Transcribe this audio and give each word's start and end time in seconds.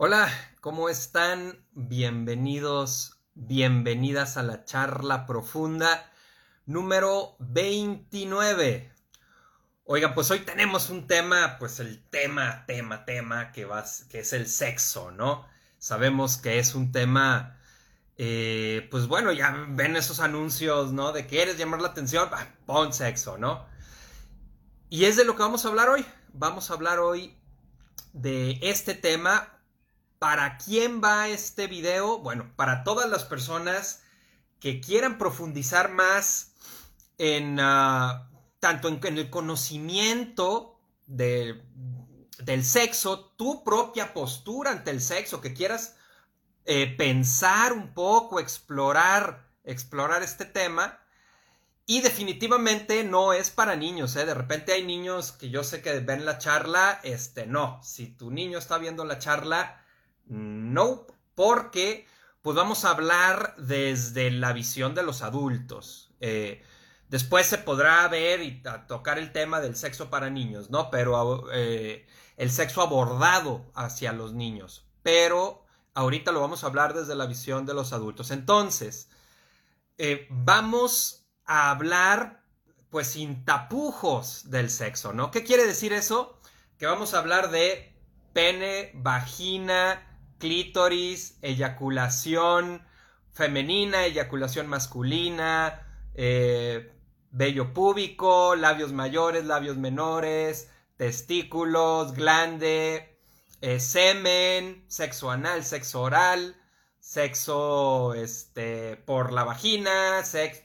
Hola, 0.00 0.32
¿cómo 0.60 0.88
están? 0.88 1.66
Bienvenidos, 1.72 3.18
bienvenidas 3.34 4.36
a 4.36 4.44
la 4.44 4.64
charla 4.64 5.26
profunda 5.26 6.12
número 6.66 7.34
29. 7.40 8.92
Oigan, 9.86 10.14
pues 10.14 10.30
hoy 10.30 10.38
tenemos 10.38 10.90
un 10.90 11.08
tema, 11.08 11.56
pues 11.58 11.80
el 11.80 12.00
tema, 12.10 12.64
tema, 12.64 13.04
tema 13.06 13.50
que, 13.50 13.64
va, 13.64 13.84
que 14.08 14.20
es 14.20 14.32
el 14.32 14.46
sexo, 14.46 15.10
¿no? 15.10 15.44
Sabemos 15.78 16.36
que 16.36 16.60
es 16.60 16.76
un 16.76 16.92
tema, 16.92 17.58
eh, 18.18 18.86
pues 18.92 19.08
bueno, 19.08 19.32
ya 19.32 19.66
ven 19.70 19.96
esos 19.96 20.20
anuncios, 20.20 20.92
¿no? 20.92 21.10
De 21.10 21.26
quieres 21.26 21.58
llamar 21.58 21.82
la 21.82 21.88
atención, 21.88 22.30
pon 22.66 22.92
sexo, 22.92 23.36
¿no? 23.36 23.66
Y 24.90 25.06
es 25.06 25.16
de 25.16 25.24
lo 25.24 25.34
que 25.34 25.42
vamos 25.42 25.64
a 25.64 25.68
hablar 25.68 25.88
hoy. 25.88 26.06
Vamos 26.34 26.70
a 26.70 26.74
hablar 26.74 27.00
hoy 27.00 27.36
de 28.12 28.60
este 28.62 28.94
tema 28.94 29.57
¿Para 30.18 30.58
quién 30.58 31.00
va 31.02 31.28
este 31.28 31.68
video? 31.68 32.18
Bueno, 32.18 32.52
para 32.56 32.82
todas 32.82 33.08
las 33.08 33.24
personas 33.24 34.02
que 34.58 34.80
quieran 34.80 35.16
profundizar 35.16 35.90
más 35.90 36.54
en 37.18 37.58
ah, 37.60 38.28
tanto 38.58 38.88
en, 38.88 39.18
el 39.18 39.30
conocimiento 39.30 40.80
del 41.06 41.62
sexo, 42.64 43.32
tu 43.36 43.62
propia 43.62 44.12
postura 44.12 44.72
ante 44.72 44.90
el 44.90 45.00
sexo, 45.00 45.40
que 45.40 45.54
quieras 45.54 45.96
eh, 46.64 46.94
pensar 46.96 47.72
un 47.72 47.94
poco, 47.94 48.40
explorar, 48.40 49.48
explorar 49.64 50.22
este 50.22 50.44
tema. 50.44 51.00
Y 51.86 52.02
definitivamente 52.02 53.04
no 53.04 53.32
es 53.32 53.50
para 53.50 53.74
niños, 53.74 54.14
¿eh? 54.16 54.26
De 54.26 54.34
repente 54.34 54.72
hay 54.72 54.84
niños 54.84 55.32
que 55.32 55.48
yo 55.48 55.64
sé 55.64 55.80
que 55.80 56.00
ven 56.00 56.26
la 56.26 56.36
charla, 56.36 57.00
este 57.02 57.46
no. 57.46 57.80
Si 57.82 58.08
tu 58.08 58.30
niño 58.30 58.58
está 58.58 58.76
viendo 58.76 59.06
la 59.06 59.18
charla, 59.18 59.82
no, 60.28 61.06
porque 61.34 62.06
pues 62.42 62.56
vamos 62.56 62.84
a 62.84 62.90
hablar 62.90 63.54
desde 63.58 64.30
la 64.30 64.52
visión 64.52 64.94
de 64.94 65.02
los 65.02 65.22
adultos. 65.22 66.14
Eh, 66.20 66.62
después 67.08 67.46
se 67.46 67.58
podrá 67.58 68.06
ver 68.08 68.42
y 68.42 68.62
tocar 68.86 69.18
el 69.18 69.32
tema 69.32 69.60
del 69.60 69.76
sexo 69.76 70.10
para 70.10 70.30
niños, 70.30 70.70
¿no? 70.70 70.90
Pero 70.90 71.46
eh, 71.52 72.06
el 72.36 72.50
sexo 72.50 72.82
abordado 72.82 73.70
hacia 73.74 74.12
los 74.12 74.32
niños. 74.32 74.86
Pero 75.02 75.66
ahorita 75.94 76.32
lo 76.32 76.40
vamos 76.40 76.62
a 76.62 76.68
hablar 76.68 76.94
desde 76.94 77.14
la 77.14 77.26
visión 77.26 77.66
de 77.66 77.74
los 77.74 77.92
adultos. 77.92 78.30
Entonces, 78.30 79.10
eh, 79.98 80.26
vamos 80.30 81.26
a 81.44 81.70
hablar 81.70 82.44
pues 82.90 83.08
sin 83.08 83.44
tapujos 83.44 84.50
del 84.50 84.70
sexo, 84.70 85.12
¿no? 85.12 85.30
¿Qué 85.30 85.44
quiere 85.44 85.66
decir 85.66 85.92
eso? 85.92 86.40
Que 86.78 86.86
vamos 86.86 87.12
a 87.12 87.18
hablar 87.18 87.50
de 87.50 87.94
pene, 88.32 88.92
vagina, 88.94 90.07
clítoris, 90.38 91.38
eyaculación 91.42 92.82
femenina, 93.32 94.04
eyaculación 94.04 94.66
masculina, 94.66 95.86
eh, 96.14 96.92
vello 97.30 97.72
púbico, 97.72 98.56
labios 98.56 98.92
mayores, 98.92 99.44
labios 99.44 99.76
menores, 99.76 100.70
testículos, 100.96 102.14
glande, 102.14 103.16
eh, 103.60 103.78
semen, 103.78 104.84
sexo 104.88 105.30
anal, 105.30 105.64
sexo 105.64 106.02
oral, 106.02 106.56
sexo 106.98 108.14
este, 108.14 108.96
por 108.96 109.32
la 109.32 109.44
vagina, 109.44 110.24
sexo... 110.24 110.62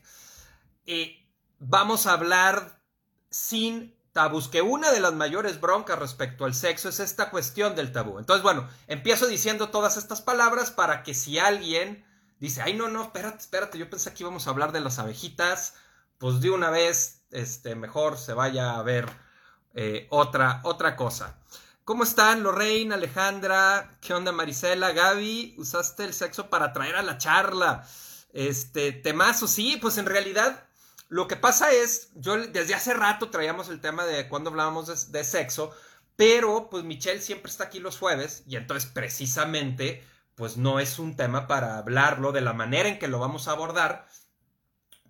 Y 0.85 1.29
vamos 1.59 2.07
a 2.07 2.13
hablar 2.13 2.81
sin 3.29 3.95
tabús, 4.13 4.47
que 4.47 4.61
una 4.61 4.91
de 4.91 4.99
las 4.99 5.13
mayores 5.13 5.59
broncas 5.59 5.99
respecto 5.99 6.45
al 6.45 6.53
sexo 6.53 6.89
es 6.89 6.99
esta 6.99 7.29
cuestión 7.31 7.75
del 7.75 7.91
tabú. 7.91 8.19
Entonces, 8.19 8.43
bueno, 8.43 8.69
empiezo 8.87 9.27
diciendo 9.27 9.69
todas 9.69 9.97
estas 9.97 10.21
palabras 10.21 10.71
para 10.71 11.03
que 11.03 11.13
si 11.13 11.39
alguien 11.39 12.05
dice, 12.39 12.61
ay, 12.61 12.75
no, 12.75 12.87
no, 12.87 13.03
espérate, 13.03 13.39
espérate, 13.39 13.77
yo 13.77 13.89
pensé 13.89 14.13
que 14.13 14.23
íbamos 14.23 14.47
a 14.47 14.51
hablar 14.51 14.71
de 14.71 14.81
las 14.81 14.99
abejitas, 14.99 15.73
pues 16.19 16.39
de 16.39 16.51
una 16.51 16.69
vez, 16.69 17.23
este, 17.31 17.75
mejor 17.75 18.17
se 18.17 18.33
vaya 18.33 18.77
a 18.77 18.83
ver 18.83 19.09
eh, 19.73 20.07
otra, 20.11 20.61
otra 20.63 20.95
cosa. 20.95 21.39
¿Cómo 21.83 22.03
están, 22.03 22.43
Lorraine, 22.43 22.93
Alejandra? 22.93 23.97
¿Qué 23.99 24.13
onda, 24.13 24.31
Marisela? 24.31 24.91
Gaby, 24.91 25.55
usaste 25.57 26.05
el 26.05 26.13
sexo 26.13 26.49
para 26.49 26.71
traer 26.71 26.95
a 26.95 27.01
la 27.01 27.17
charla. 27.17 27.85
Este, 28.31 28.91
temazo, 28.93 29.47
sí, 29.47 29.77
pues 29.81 29.97
en 29.97 30.05
realidad 30.05 30.65
lo 31.09 31.27
que 31.27 31.35
pasa 31.35 31.71
es, 31.71 32.09
yo 32.15 32.37
desde 32.37 32.73
hace 32.73 32.93
rato 32.93 33.29
traíamos 33.29 33.69
el 33.69 33.81
tema 33.81 34.05
de 34.05 34.27
cuando 34.27 34.49
hablábamos 34.49 35.11
de, 35.11 35.23
sexo, 35.23 35.71
pero 36.15 36.69
pues 36.69 36.83
Michelle 36.83 37.21
siempre 37.21 37.51
está 37.51 37.65
aquí 37.65 37.79
los 37.79 37.97
jueves 37.97 38.43
y 38.47 38.55
entonces 38.55 38.89
precisamente 38.91 40.03
pues 40.35 40.57
no 40.57 40.79
es 40.79 40.99
un 40.99 41.15
tema 41.15 41.47
para 41.47 41.77
hablarlo 41.77 42.31
de 42.31 42.41
la 42.41 42.53
manera 42.53 42.89
en 42.89 42.99
que 42.99 43.07
lo 43.07 43.19
vamos 43.19 43.47
a 43.47 43.51
abordar 43.51 44.07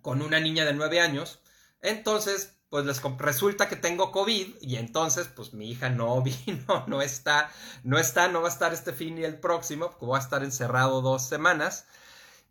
con 0.02 0.20
una 0.20 0.40
niña 0.40 0.66
de 0.66 0.74
nueve 0.74 1.00
años. 1.00 1.40
Entonces, 1.80 2.54
pues 2.68 2.84
les 2.84 3.00
resulta 3.18 3.68
que 3.68 3.76
tengo 3.76 4.12
COVID 4.12 4.56
y 4.60 4.76
entonces 4.76 5.28
pues 5.28 5.54
mi 5.54 5.70
hija 5.70 5.88
no 5.90 6.20
vino, 6.46 6.84
no 6.86 7.00
está, 7.02 7.50
no 7.82 7.98
está, 7.98 8.28
no 8.28 8.42
va 8.42 8.48
a 8.48 8.52
estar 8.52 8.74
este 8.74 8.92
fin 8.92 9.16
y 9.16 9.24
el 9.24 9.38
próximo, 9.38 9.90
porque 9.90 10.06
voy 10.06 10.18
a 10.18 10.22
estar 10.22 10.42
encerrado 10.42 11.00
dos 11.00 11.26
semanas. 11.26 11.86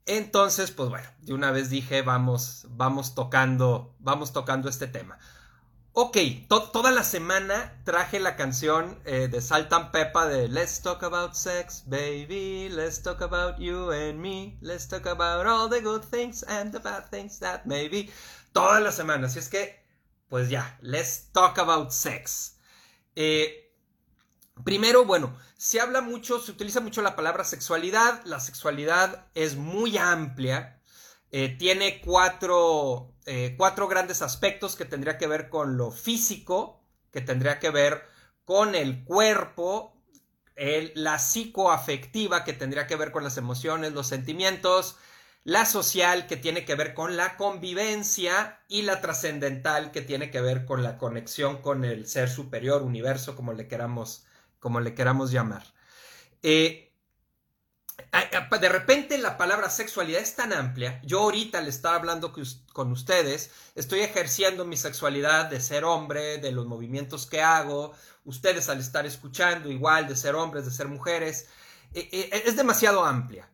Entonces, 0.06 0.72
pues 0.72 0.90
bueno, 0.90 1.08
de 1.22 1.34
una 1.34 1.52
vez 1.52 1.70
dije, 1.70 2.02
vamos, 2.02 2.68
vamos 2.70 3.16
tocando, 3.16 3.96
vamos 4.00 4.34
tocando 4.34 4.70
este 4.70 4.88
tema. 4.88 5.18
Ok, 5.94 6.18
toda 6.48 6.92
la 6.92 7.04
semana 7.04 7.80
traje 7.86 8.20
la 8.20 8.36
canción 8.36 9.00
eh, 9.06 9.28
de 9.28 9.42
Salt 9.42 9.72
and 9.72 9.92
Peppa 9.92 10.28
de 10.28 10.48
Let's 10.48 10.82
Talk 10.82 11.04
About 11.04 11.34
Sex, 11.36 11.84
baby, 11.86 12.68
let's 12.70 13.02
talk 13.02 13.22
about 13.22 13.60
you 13.60 13.92
and 13.92 14.20
me, 14.20 14.58
let's 14.60 14.88
talk 14.88 15.06
about 15.06 15.46
all 15.46 15.70
the 15.70 15.82
good 15.82 16.04
things 16.04 16.44
and 16.44 16.72
the 16.72 16.80
bad 16.80 17.10
things 17.12 17.40
that 17.40 17.66
may 17.66 17.88
be. 17.88 18.10
Toda 18.54 18.80
la 18.80 18.92
semana, 18.92 19.28
así 19.28 19.38
es 19.38 19.50
que, 19.50 19.86
pues 20.30 20.50
ya, 20.50 20.78
let's 20.82 21.32
talk 21.32 21.60
about 21.60 21.92
sex. 21.92 22.58
Eh, 23.16 23.64
Primero, 24.64 25.04
bueno, 25.04 25.36
se 25.64 25.80
habla 25.80 26.02
mucho, 26.02 26.42
se 26.42 26.52
utiliza 26.52 26.82
mucho 26.82 27.02
la 27.02 27.16
palabra 27.16 27.46
sexualidad. 27.46 28.22
La 28.26 28.42
sexualidad 28.42 29.28
es 29.34 29.56
muy 29.56 29.98
amplia. 29.98 30.82
Eh, 31.32 31.56
tiene 31.58 32.02
cuatro, 32.02 33.14
eh, 33.26 33.56
cuatro 33.58 33.88
grandes 33.88 34.22
aspectos 34.22 34.76
que 34.76 34.84
tendría 34.84 35.18
que 35.18 35.26
ver 35.26 35.48
con 35.48 35.78
lo 35.78 35.90
físico, 35.90 36.84
que 37.14 37.22
tendría 37.22 37.60
que 37.60 37.70
ver 37.70 38.04
con 38.44 38.76
el 38.76 39.06
cuerpo, 39.06 39.94
la 40.96 41.18
psicoafectiva, 41.18 42.44
que 42.44 42.52
tendría 42.52 42.86
que 42.86 42.98
ver 42.98 43.14
con 43.14 43.24
las 43.24 43.38
emociones, 43.38 43.94
los 43.94 44.08
sentimientos, 44.08 44.98
la 45.46 45.66
social, 45.66 46.28
que 46.28 46.36
tiene 46.36 46.66
que 46.66 46.76
ver 46.76 46.94
con 46.94 47.16
la 47.16 47.38
convivencia, 47.38 48.60
y 48.68 48.82
la 48.82 49.00
trascendental, 49.00 49.92
que 49.92 50.02
tiene 50.02 50.30
que 50.30 50.42
ver 50.42 50.66
con 50.66 50.84
la 50.84 50.98
conexión 50.98 51.62
con 51.62 51.86
el 51.86 52.06
ser 52.06 52.30
superior, 52.30 52.82
universo, 52.82 53.38
como 53.38 53.54
le 53.54 53.70
queramos 53.70 54.26
como 54.64 54.80
le 54.80 54.96
queramos 54.96 55.30
llamar. 55.30 55.62
Eh, 56.42 56.94
de 58.62 58.70
repente 58.70 59.18
la 59.18 59.38
palabra 59.38 59.70
sexualidad 59.70 60.22
es 60.22 60.38
tan 60.38 60.54
amplia. 60.54 61.02
Yo 61.04 61.20
ahorita 61.20 61.60
le 61.60 61.70
estaba 61.70 61.98
hablando 61.98 62.34
con 62.72 62.92
ustedes, 62.94 63.52
estoy 63.76 64.00
ejerciendo 64.00 64.64
mi 64.64 64.78
sexualidad 64.78 65.50
de 65.50 65.60
ser 65.60 65.84
hombre, 65.84 66.38
de 66.38 66.54
los 66.54 66.66
movimientos 66.66 67.26
que 67.28 67.42
hago, 67.42 67.92
ustedes 68.24 68.70
al 68.70 68.80
estar 68.80 69.06
escuchando 69.06 69.70
igual 69.70 70.08
de 70.08 70.16
ser 70.16 70.34
hombres, 70.34 70.64
de 70.64 70.72
ser 70.72 70.88
mujeres, 70.88 71.50
eh, 71.94 72.08
eh, 72.14 72.44
es 72.46 72.56
demasiado 72.56 73.04
amplia. 73.04 73.50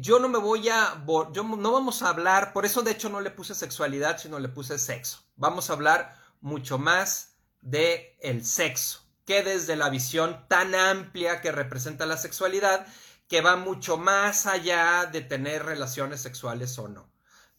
yo 0.00 0.18
no 0.18 0.28
me 0.28 0.38
voy 0.38 0.68
a, 0.68 1.04
yo 1.32 1.44
no 1.44 1.72
vamos 1.72 2.02
a 2.02 2.08
hablar, 2.08 2.52
por 2.52 2.66
eso 2.66 2.82
de 2.82 2.90
hecho 2.90 3.08
no 3.08 3.20
le 3.20 3.30
puse 3.30 3.54
sexualidad, 3.54 4.18
sino 4.18 4.40
le 4.40 4.48
puse 4.48 4.80
sexo. 4.80 5.20
Vamos 5.36 5.70
a 5.70 5.74
hablar 5.74 6.16
mucho 6.40 6.76
más 6.76 7.36
de 7.60 8.16
el 8.20 8.44
sexo 8.44 9.03
que 9.24 9.42
desde 9.42 9.76
la 9.76 9.88
visión 9.88 10.46
tan 10.48 10.74
amplia 10.74 11.40
que 11.40 11.52
representa 11.52 12.06
la 12.06 12.16
sexualidad, 12.16 12.86
que 13.28 13.40
va 13.40 13.56
mucho 13.56 13.96
más 13.96 14.46
allá 14.46 15.06
de 15.06 15.22
tener 15.22 15.64
relaciones 15.64 16.20
sexuales 16.20 16.78
o 16.78 16.88
no. 16.88 17.10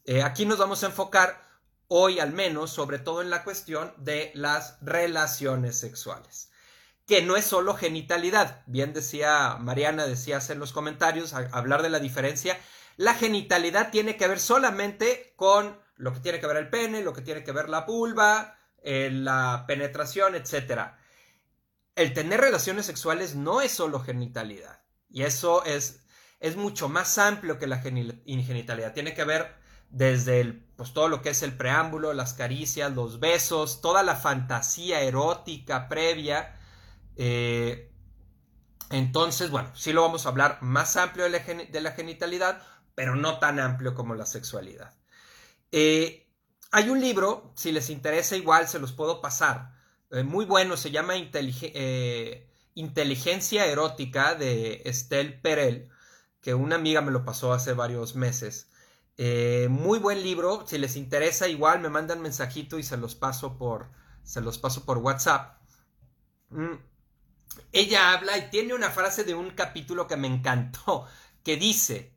Eh, 0.04 0.22
aquí 0.22 0.46
nos 0.46 0.58
vamos 0.58 0.82
a 0.82 0.86
enfocar 0.86 1.44
hoy 1.88 2.20
al 2.20 2.32
menos 2.32 2.70
sobre 2.70 2.98
todo 2.98 3.22
en 3.22 3.30
la 3.30 3.44
cuestión 3.44 3.92
de 3.98 4.30
las 4.34 4.78
relaciones 4.80 5.78
sexuales, 5.78 6.50
que 7.06 7.22
no 7.22 7.36
es 7.36 7.44
solo 7.44 7.74
genitalidad, 7.74 8.62
bien 8.66 8.92
decía 8.92 9.56
Mariana, 9.60 10.06
decías 10.06 10.50
en 10.50 10.58
los 10.58 10.72
comentarios, 10.72 11.32
hablar 11.34 11.82
de 11.82 11.90
la 11.90 12.00
diferencia, 12.00 12.58
la 12.96 13.14
genitalidad 13.14 13.90
tiene 13.90 14.16
que 14.16 14.26
ver 14.28 14.40
solamente 14.40 15.34
con 15.36 15.78
lo 15.96 16.12
que 16.12 16.20
tiene 16.20 16.40
que 16.40 16.46
ver 16.46 16.56
el 16.56 16.70
pene, 16.70 17.02
lo 17.02 17.12
que 17.12 17.22
tiene 17.22 17.44
que 17.44 17.52
ver 17.52 17.68
la 17.68 17.82
vulva, 17.82 18.56
eh, 18.82 19.10
la 19.12 19.64
penetración, 19.66 20.34
etcétera 20.34 20.98
el 21.96 22.14
tener 22.14 22.40
relaciones 22.40 22.86
sexuales 22.86 23.34
no 23.34 23.60
es 23.60 23.72
solo 23.72 24.00
genitalidad. 24.00 24.82
Y 25.10 25.24
eso 25.24 25.64
es, 25.64 26.04
es 26.40 26.56
mucho 26.56 26.88
más 26.88 27.18
amplio 27.18 27.58
que 27.58 27.66
la 27.66 27.78
genitalidad. 27.78 28.94
Tiene 28.94 29.14
que 29.14 29.24
ver 29.24 29.56
desde 29.90 30.40
el, 30.40 30.64
pues, 30.76 30.92
todo 30.92 31.08
lo 31.08 31.22
que 31.22 31.30
es 31.30 31.42
el 31.42 31.56
preámbulo, 31.56 32.12
las 32.12 32.34
caricias, 32.34 32.94
los 32.94 33.20
besos, 33.20 33.80
toda 33.80 34.02
la 34.02 34.16
fantasía 34.16 35.00
erótica 35.02 35.88
previa. 35.88 36.58
Eh, 37.16 37.92
Entonces, 38.90 39.50
bueno, 39.50 39.70
sí 39.74 39.92
lo 39.92 40.02
vamos 40.02 40.26
a 40.26 40.30
hablar 40.30 40.58
más 40.62 40.96
amplio 40.96 41.24
de 41.24 41.80
la, 41.80 41.92
genitalidad, 41.92 42.62
pero 42.94 43.16
no 43.16 43.38
tan 43.38 43.58
amplio 43.60 43.94
como 43.94 44.14
la 44.14 44.26
sexualidad. 44.26 44.94
Eh, 45.72 46.28
hay 46.70 46.90
un 46.90 47.00
libro, 47.00 47.52
si 47.56 47.72
les 47.72 47.90
interesa 47.90 48.36
igual, 48.36 48.68
se 48.68 48.78
los 48.78 48.92
puedo 48.92 49.20
pasar. 49.20 49.75
Eh, 50.10 50.22
muy 50.22 50.44
bueno, 50.44 50.76
se 50.76 50.90
llama 50.90 51.14
eh, 51.16 52.48
Inteligencia 52.74 53.66
Erótica 53.66 54.34
de 54.34 54.82
Estelle 54.84 55.32
Perel, 55.32 55.88
que 56.40 56.54
una 56.54 56.76
amiga 56.76 57.00
me 57.00 57.12
lo 57.12 57.24
pasó 57.24 57.52
hace 57.52 57.72
varios 57.72 58.14
meses. 58.14 58.70
muy 59.68 59.98
buen 59.98 60.22
libro, 60.22 60.66
si 60.66 60.78
les 60.78 60.96
interesa 60.96 61.48
igual 61.48 61.80
me 61.80 61.88
mandan 61.88 62.20
mensajito 62.22 62.78
y 62.78 62.82
se 62.82 62.96
los 62.96 63.14
paso 63.14 63.56
por, 63.58 63.90
se 64.22 64.40
los 64.40 64.58
paso 64.58 64.84
por 64.84 64.98
WhatsApp. 64.98 65.58
Mm 66.50 66.76
ella 67.72 68.12
habla 68.12 68.38
y 68.38 68.50
tiene 68.50 68.74
una 68.74 68.90
frase 68.90 69.24
de 69.24 69.34
un 69.34 69.50
capítulo 69.50 70.06
que 70.06 70.16
me 70.16 70.28
encantó, 70.28 71.06
que 71.44 71.56
dice, 71.56 72.16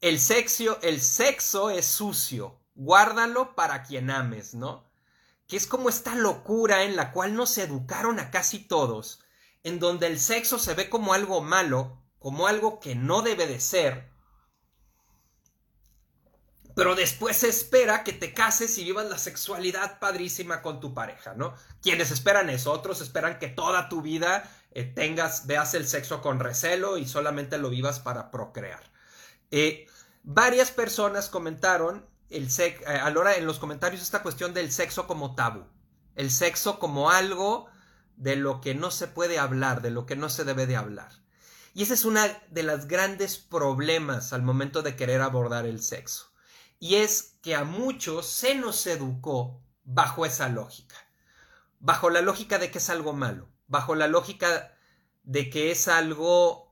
el 0.00 0.18
sexo, 0.20 0.80
el 0.82 1.00
sexo 1.00 1.70
es 1.70 1.86
sucio, 1.86 2.60
guárdalo 2.74 3.54
para 3.54 3.82
quien 3.82 4.10
ames, 4.10 4.54
¿no? 4.54 4.84
Es 5.56 5.66
como 5.66 5.88
esta 5.88 6.14
locura 6.14 6.82
en 6.82 6.96
la 6.96 7.12
cual 7.12 7.34
nos 7.34 7.58
educaron 7.58 8.18
a 8.18 8.30
casi 8.30 8.58
todos, 8.58 9.20
en 9.62 9.78
donde 9.78 10.08
el 10.08 10.18
sexo 10.18 10.58
se 10.58 10.74
ve 10.74 10.90
como 10.90 11.14
algo 11.14 11.40
malo, 11.42 12.02
como 12.18 12.46
algo 12.46 12.80
que 12.80 12.94
no 12.94 13.22
debe 13.22 13.46
de 13.46 13.60
ser, 13.60 14.10
pero 16.74 16.96
después 16.96 17.36
se 17.36 17.48
espera 17.48 18.02
que 18.02 18.12
te 18.12 18.34
cases 18.34 18.76
y 18.78 18.84
vivas 18.84 19.08
la 19.08 19.18
sexualidad 19.18 20.00
padrísima 20.00 20.60
con 20.60 20.80
tu 20.80 20.92
pareja, 20.92 21.34
¿no? 21.34 21.54
Quienes 21.82 22.10
esperan 22.10 22.50
eso, 22.50 22.72
otros 22.72 23.00
esperan 23.00 23.38
que 23.38 23.46
toda 23.46 23.88
tu 23.88 24.02
vida 24.02 24.50
eh, 24.72 24.82
tengas, 24.82 25.46
veas 25.46 25.74
el 25.74 25.86
sexo 25.86 26.20
con 26.20 26.40
recelo 26.40 26.98
y 26.98 27.06
solamente 27.06 27.58
lo 27.58 27.70
vivas 27.70 28.00
para 28.00 28.32
procrear. 28.32 28.82
Eh, 29.52 29.86
varias 30.24 30.72
personas 30.72 31.28
comentaron 31.28 32.04
eh, 32.30 32.78
a 32.86 33.08
hora 33.08 33.36
en 33.36 33.46
los 33.46 33.58
comentarios 33.58 34.02
esta 34.02 34.22
cuestión 34.22 34.54
del 34.54 34.72
sexo 34.72 35.06
como 35.06 35.34
tabú, 35.34 35.64
el 36.14 36.30
sexo 36.30 36.78
como 36.78 37.10
algo 37.10 37.66
de 38.16 38.36
lo 38.36 38.60
que 38.60 38.74
no 38.74 38.90
se 38.90 39.08
puede 39.08 39.38
hablar, 39.38 39.82
de 39.82 39.90
lo 39.90 40.06
que 40.06 40.16
no 40.16 40.28
se 40.28 40.44
debe 40.44 40.66
de 40.66 40.76
hablar. 40.76 41.12
Y 41.74 41.82
ese 41.82 41.94
es 41.94 42.04
uno 42.04 42.20
de 42.50 42.62
los 42.62 42.86
grandes 42.86 43.36
problemas 43.38 44.32
al 44.32 44.42
momento 44.42 44.82
de 44.82 44.94
querer 44.94 45.20
abordar 45.20 45.66
el 45.66 45.82
sexo. 45.82 46.30
Y 46.78 46.96
es 46.96 47.38
que 47.42 47.56
a 47.56 47.64
muchos 47.64 48.26
se 48.26 48.54
nos 48.54 48.86
educó 48.86 49.60
bajo 49.82 50.24
esa 50.24 50.48
lógica, 50.48 50.96
bajo 51.80 52.10
la 52.10 52.20
lógica 52.22 52.58
de 52.58 52.70
que 52.70 52.78
es 52.78 52.90
algo 52.90 53.12
malo, 53.12 53.48
bajo 53.66 53.94
la 53.94 54.06
lógica 54.06 54.76
de 55.24 55.50
que 55.50 55.70
es 55.72 55.88
algo 55.88 56.64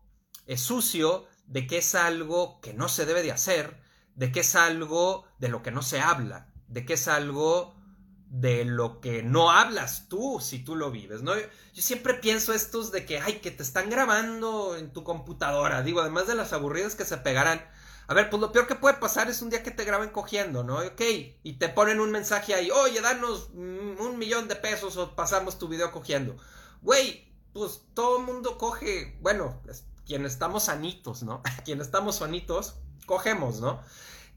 es 0.46 0.60
sucio, 0.60 1.26
de 1.46 1.66
que 1.66 1.78
es 1.78 1.94
algo 1.94 2.60
que 2.60 2.74
no 2.74 2.88
se 2.88 3.06
debe 3.06 3.22
de 3.22 3.32
hacer, 3.32 3.81
de 4.14 4.32
que 4.32 4.40
es 4.40 4.54
algo 4.54 5.24
de 5.38 5.48
lo 5.48 5.62
que 5.62 5.70
no 5.70 5.82
se 5.82 6.00
habla, 6.00 6.48
de 6.68 6.84
que 6.84 6.94
es 6.94 7.08
algo 7.08 7.74
de 8.26 8.64
lo 8.64 9.00
que 9.00 9.22
no 9.22 9.50
hablas 9.50 10.08
tú 10.08 10.40
si 10.40 10.58
tú 10.64 10.74
lo 10.74 10.90
vives, 10.90 11.22
¿no? 11.22 11.34
Yo 11.36 11.82
siempre 11.82 12.14
pienso 12.14 12.54
estos 12.54 12.90
de 12.90 13.04
que, 13.04 13.20
ay, 13.20 13.40
que 13.40 13.50
te 13.50 13.62
están 13.62 13.90
grabando 13.90 14.76
en 14.76 14.92
tu 14.92 15.04
computadora, 15.04 15.82
digo, 15.82 16.00
además 16.00 16.26
de 16.26 16.34
las 16.34 16.54
aburridas 16.54 16.94
que 16.94 17.04
se 17.04 17.18
pegarán, 17.18 17.62
a 18.08 18.14
ver, 18.14 18.30
pues 18.30 18.40
lo 18.40 18.50
peor 18.50 18.66
que 18.66 18.74
puede 18.74 18.96
pasar 18.96 19.28
es 19.28 19.42
un 19.42 19.50
día 19.50 19.62
que 19.62 19.70
te 19.70 19.84
graben 19.84 20.10
cogiendo, 20.10 20.64
¿no? 20.64 20.78
Ok, 20.78 21.02
y 21.42 21.52
te 21.54 21.68
ponen 21.68 22.00
un 22.00 22.10
mensaje 22.10 22.54
ahí, 22.54 22.70
oye, 22.70 23.00
danos 23.00 23.50
un 23.52 24.18
millón 24.18 24.48
de 24.48 24.56
pesos 24.56 24.96
o 24.96 25.14
pasamos 25.14 25.58
tu 25.58 25.68
video 25.68 25.92
cogiendo. 25.92 26.36
Güey, 26.80 27.30
pues 27.52 27.82
todo 27.94 28.18
el 28.18 28.24
mundo 28.24 28.58
coge, 28.58 29.18
bueno, 29.20 29.60
quienes 30.06 30.32
estamos 30.32 30.64
sanitos, 30.64 31.22
¿no? 31.22 31.42
quienes 31.64 31.86
estamos 31.86 32.16
sanitos, 32.16 32.76
cogemos, 33.06 33.60
¿no? 33.60 33.82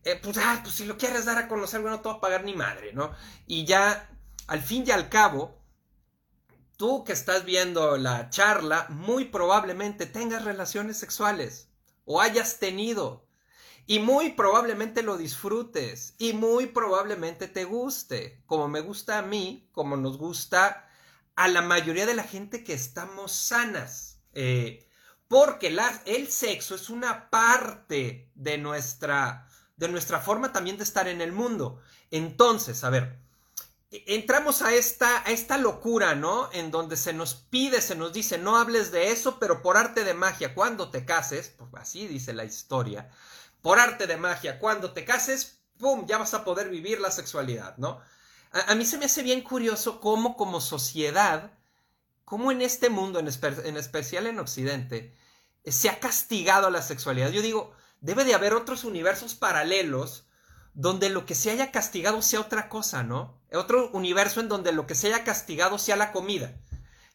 Eh, 0.04 0.20
pues, 0.22 0.38
ah, 0.38 0.60
pues 0.64 0.76
si 0.76 0.86
lo 0.86 0.98
quieres 0.98 1.26
dar 1.26 1.38
a 1.38 1.48
conocer, 1.48 1.82
bueno, 1.82 1.98
no 1.98 2.02
te 2.02 2.10
va 2.10 2.16
a 2.16 2.22
pagar 2.22 2.44
ni 2.44 2.54
madre, 2.54 2.94
¿no? 2.94 3.12
Y 3.48 3.66
ya, 3.66 4.10
al 4.48 4.62
fin 4.62 4.84
y 4.86 4.92
al 4.92 5.10
cabo, 5.10 5.60
tú 6.78 7.04
que 7.04 7.14
estás 7.14 7.46
viendo 7.46 7.98
la 7.98 8.30
charla, 8.30 8.86
muy 8.90 9.26
probablemente 9.26 10.06
tengas 10.06 10.46
relaciones 10.46 10.98
sexuales 10.98 11.70
o 12.06 12.22
hayas 12.22 12.60
tenido 12.60 13.26
y 13.88 14.00
muy 14.00 14.34
probablemente 14.34 15.04
lo 15.04 15.18
disfrutes 15.18 16.16
y 16.18 16.34
muy 16.34 16.68
probablemente 16.68 17.48
te 17.48 17.66
guste, 17.66 18.42
como 18.46 18.68
me 18.68 18.82
gusta 18.82 19.20
a 19.20 19.22
mí, 19.22 19.70
como 19.72 19.96
nos 19.98 20.18
gusta 20.18 20.88
a 21.36 21.48
la 21.48 21.62
mayoría 21.62 22.06
de 22.06 22.16
la 22.16 22.24
gente 22.24 22.64
que 22.64 22.74
estamos 22.74 23.32
sanas. 23.32 24.20
Eh, 24.34 24.85
porque 25.27 25.75
el 26.06 26.27
sexo 26.31 26.75
es 26.75 26.89
una 26.89 27.30
parte 27.30 28.30
de 28.36 28.57
nuestra, 28.57 29.48
de 29.75 29.89
nuestra 29.89 30.19
forma 30.19 30.54
también 30.54 30.77
de 30.77 30.83
estar 30.83 31.07
en 31.07 31.22
el 31.22 31.31
mundo. 31.31 31.81
Entonces, 32.12 32.83
a 32.83 32.89
ver, 32.89 33.19
e, 33.92 34.04
entramos 34.07 34.62
a 34.62 34.74
esta, 34.74 35.24
a 35.27 35.31
esta 35.31 35.57
locura, 35.57 36.16
¿no? 36.16 36.50
En 36.54 36.72
donde 36.72 36.98
se 36.98 37.13
nos 37.13 37.33
pide, 37.36 37.81
se 37.81 37.95
nos 37.95 38.13
dice, 38.13 38.38
no 38.38 38.57
hables 38.57 38.92
de 38.92 39.12
eso, 39.12 39.39
pero 39.39 39.62
por 39.62 39.77
arte 39.77 40.04
de 40.04 40.13
magia, 40.13 40.54
cuando 40.54 40.89
te 40.89 41.06
cases, 41.06 41.54
pues 41.57 41.69
así 41.75 42.07
dice 42.07 42.33
la 42.33 42.45
historia, 42.45 43.10
por 43.62 43.80
arte 43.80 44.07
de 44.07 44.18
magia, 44.18 44.60
cuando 44.60 44.94
te 44.94 45.06
cases, 45.06 45.60
¡pum!, 45.80 46.06
ya 46.06 46.18
vas 46.18 46.33
a 46.33 46.45
poder 46.45 46.69
vivir 46.69 47.00
la 47.00 47.12
sexualidad, 47.12 47.77
¿no? 47.77 48.00
A, 48.51 48.74
mí 48.75 48.86
se 48.86 48.98
me 48.98 49.06
hace 49.06 49.22
bien 49.22 49.42
curioso 49.42 50.00
cómo 50.00 50.38
como 50.38 50.62
sociedad, 50.62 51.51
cómo 52.25 52.51
en 52.51 52.62
este 52.62 52.89
mundo, 52.89 53.19
en, 53.19 53.27
especial 53.77 54.27
en 54.27 54.39
Occidente, 54.39 55.16
se 55.63 55.89
ha 55.89 56.00
castigado 56.00 56.68
a 56.68 56.72
la 56.72 56.81
sexualidad. 56.81 57.31
Yo 57.31 57.42
digo, 57.42 57.74
debe 58.01 58.25
de 58.25 58.33
haber 58.33 58.54
otros 58.54 58.83
universos 58.83 59.36
paralelos 59.36 60.27
donde 60.74 61.10
lo 61.10 61.25
que 61.25 61.36
se 61.36 61.51
haya 61.51 61.72
castigado 61.72 62.22
sea 62.22 62.42
otra 62.42 62.68
cosa, 62.68 63.04
¿no? 63.04 63.39
Otro 63.54 63.89
universo 63.92 64.42
en 64.42 64.50
donde 64.50 64.74
lo 64.74 64.86
que 64.88 64.95
se 64.95 65.07
haya 65.07 65.24
castigado 65.24 65.77
sea 65.77 65.95
la 65.95 66.12
comida. 66.12 66.60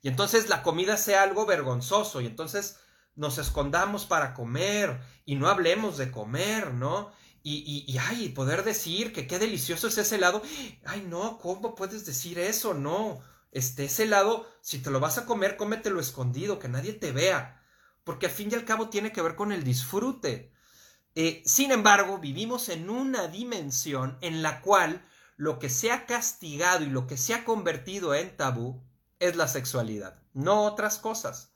Y 0.02 0.08
entonces 0.08 0.48
la 0.48 0.62
comida 0.62 0.96
sea 0.96 1.22
algo 1.22 1.44
vergonzoso. 1.44 2.20
Y 2.20 2.26
entonces 2.26 2.78
nos 3.16 3.36
escondamos 3.38 4.06
para 4.06 4.32
comer 4.32 5.00
y 5.26 5.34
no 5.34 5.48
hablemos 5.48 5.98
de 5.98 6.10
comer, 6.10 6.72
¿no? 6.72 7.12
Y, 7.42 7.84
y, 7.86 7.98
ay, 7.98 8.28
poder 8.30 8.64
decir 8.64 9.14
que 9.14 9.26
qué 9.26 9.38
delicioso 9.38 9.88
es 9.88 9.96
ese 9.96 10.16
helado. 10.16 10.42
Ay, 10.84 11.02
no, 11.06 11.38
¿cómo 11.38 11.74
puedes 11.74 12.04
decir 12.04 12.38
eso? 12.38 12.74
No, 12.74 13.22
este, 13.52 13.84
ese 13.84 14.04
helado, 14.04 14.46
si 14.60 14.78
te 14.80 14.90
lo 14.90 15.00
vas 15.00 15.18
a 15.18 15.26
comer, 15.26 15.56
cómetelo 15.56 16.00
escondido, 16.00 16.58
que 16.58 16.68
nadie 16.68 16.92
te 16.92 17.12
vea. 17.12 17.62
Porque 18.04 18.26
al 18.26 18.32
fin 18.32 18.48
y 18.50 18.54
al 18.54 18.64
cabo 18.64 18.88
tiene 18.88 19.12
que 19.12 19.22
ver 19.22 19.34
con 19.36 19.52
el 19.52 19.64
disfrute. 19.64 20.52
Eh, 21.14 21.42
sin 21.44 21.72
embargo, 21.72 22.18
vivimos 22.18 22.68
en 22.68 22.88
una 22.88 23.26
dimensión 23.28 24.16
en 24.20 24.42
la 24.42 24.60
cual 24.60 25.04
lo 25.36 25.58
que 25.58 25.68
se 25.68 25.90
ha 25.90 26.06
castigado 26.06 26.84
y 26.84 26.88
lo 26.90 27.06
que 27.06 27.16
se 27.16 27.34
ha 27.34 27.44
convertido 27.44 28.14
en 28.14 28.36
tabú 28.36 28.82
es 29.18 29.36
la 29.36 29.48
sexualidad, 29.48 30.22
no 30.32 30.64
otras 30.64 30.98
cosas. 30.98 31.52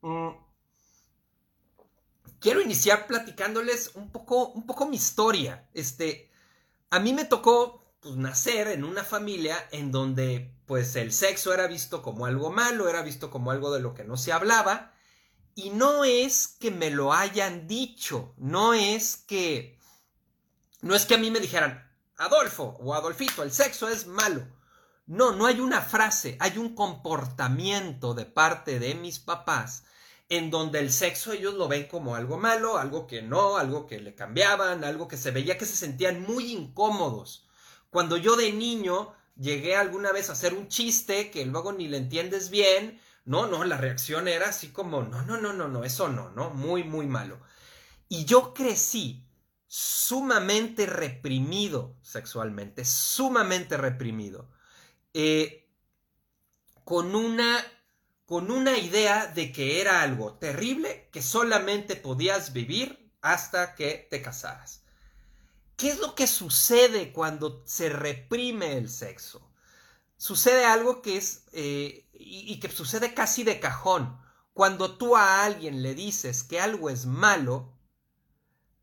Mm, 0.00 0.30
quiero 2.40 2.60
iniciar 2.60 3.06
platicándoles 3.06 3.92
un 3.94 4.10
poco, 4.10 4.48
un 4.48 4.66
poco 4.66 4.86
mi 4.86 4.96
historia. 4.96 5.68
Este, 5.72 6.30
a 6.90 6.98
mí 6.98 7.12
me 7.12 7.24
tocó 7.24 7.83
pues, 8.04 8.16
nacer 8.16 8.68
en 8.68 8.84
una 8.84 9.02
familia 9.02 9.56
en 9.72 9.90
donde 9.90 10.54
pues 10.66 10.94
el 10.94 11.10
sexo 11.10 11.54
era 11.54 11.66
visto 11.66 12.02
como 12.02 12.26
algo 12.26 12.52
malo, 12.52 12.88
era 12.88 13.00
visto 13.00 13.30
como 13.30 13.50
algo 13.50 13.72
de 13.72 13.80
lo 13.80 13.94
que 13.94 14.04
no 14.04 14.18
se 14.18 14.32
hablaba. 14.32 14.92
Y 15.54 15.70
no 15.70 16.04
es 16.04 16.46
que 16.46 16.70
me 16.70 16.90
lo 16.90 17.14
hayan 17.14 17.66
dicho, 17.66 18.34
no 18.36 18.74
es 18.74 19.16
que 19.16 19.78
no 20.82 20.94
es 20.94 21.06
que 21.06 21.14
a 21.14 21.18
mí 21.18 21.30
me 21.30 21.40
dijeran, 21.40 21.90
Adolfo 22.18 22.76
o 22.78 22.94
Adolfito, 22.94 23.42
el 23.42 23.52
sexo 23.52 23.88
es 23.88 24.06
malo. 24.06 24.46
No, 25.06 25.32
no 25.32 25.46
hay 25.46 25.60
una 25.60 25.80
frase, 25.80 26.36
hay 26.40 26.58
un 26.58 26.74
comportamiento 26.74 28.12
de 28.12 28.26
parte 28.26 28.78
de 28.78 28.94
mis 28.94 29.18
papás 29.18 29.84
en 30.28 30.50
donde 30.50 30.80
el 30.80 30.92
sexo 30.92 31.32
ellos 31.32 31.54
lo 31.54 31.68
ven 31.68 31.88
como 31.88 32.16
algo 32.16 32.36
malo, 32.36 32.76
algo 32.76 33.06
que 33.06 33.22
no, 33.22 33.56
algo 33.56 33.86
que 33.86 33.98
le 33.98 34.14
cambiaban, 34.14 34.84
algo 34.84 35.08
que 35.08 35.16
se 35.16 35.30
veía 35.30 35.56
que 35.56 35.66
se 35.66 35.76
sentían 35.76 36.20
muy 36.22 36.52
incómodos. 36.52 37.43
Cuando 37.94 38.16
yo 38.16 38.34
de 38.34 38.50
niño 38.52 39.14
llegué 39.36 39.76
alguna 39.76 40.10
vez 40.10 40.28
a 40.28 40.32
hacer 40.32 40.52
un 40.52 40.66
chiste 40.66 41.30
que 41.30 41.46
luego 41.46 41.72
ni 41.72 41.86
le 41.86 41.98
entiendes 41.98 42.50
bien, 42.50 43.00
no, 43.24 43.46
no, 43.46 43.62
la 43.62 43.76
reacción 43.76 44.26
era 44.26 44.48
así 44.48 44.70
como, 44.70 45.04
no, 45.04 45.22
no, 45.22 45.40
no, 45.40 45.52
no, 45.52 45.68
no, 45.68 45.84
eso 45.84 46.08
no, 46.08 46.28
no, 46.30 46.50
muy, 46.50 46.82
muy 46.82 47.06
malo. 47.06 47.38
Y 48.08 48.24
yo 48.24 48.52
crecí 48.52 49.24
sumamente 49.68 50.86
reprimido 50.86 51.96
sexualmente, 52.02 52.84
sumamente 52.84 53.76
reprimido, 53.76 54.50
eh, 55.12 55.70
con 56.82 57.14
una 57.14 57.64
con 58.26 58.50
una 58.50 58.76
idea 58.76 59.28
de 59.28 59.52
que 59.52 59.80
era 59.80 60.02
algo 60.02 60.34
terrible 60.38 61.10
que 61.12 61.22
solamente 61.22 61.94
podías 61.94 62.52
vivir 62.52 63.12
hasta 63.20 63.76
que 63.76 64.08
te 64.10 64.20
casaras. 64.20 64.83
¿Qué 65.76 65.90
es 65.90 65.98
lo 65.98 66.14
que 66.14 66.26
sucede 66.26 67.12
cuando 67.12 67.62
se 67.66 67.88
reprime 67.88 68.78
el 68.78 68.88
sexo? 68.88 69.50
Sucede 70.16 70.64
algo 70.64 71.02
que 71.02 71.16
es, 71.16 71.44
eh, 71.52 72.06
y, 72.12 72.60
que 72.60 72.70
sucede 72.70 73.14
casi 73.14 73.44
de 73.44 73.60
cajón. 73.60 74.22
cuando 74.52 74.96
tú 74.96 75.16
a 75.16 75.44
alguien 75.44 75.82
le 75.82 75.96
dices 75.96 76.44
que 76.44 76.60
algo 76.60 76.88
es 76.88 77.06
malo, 77.06 77.74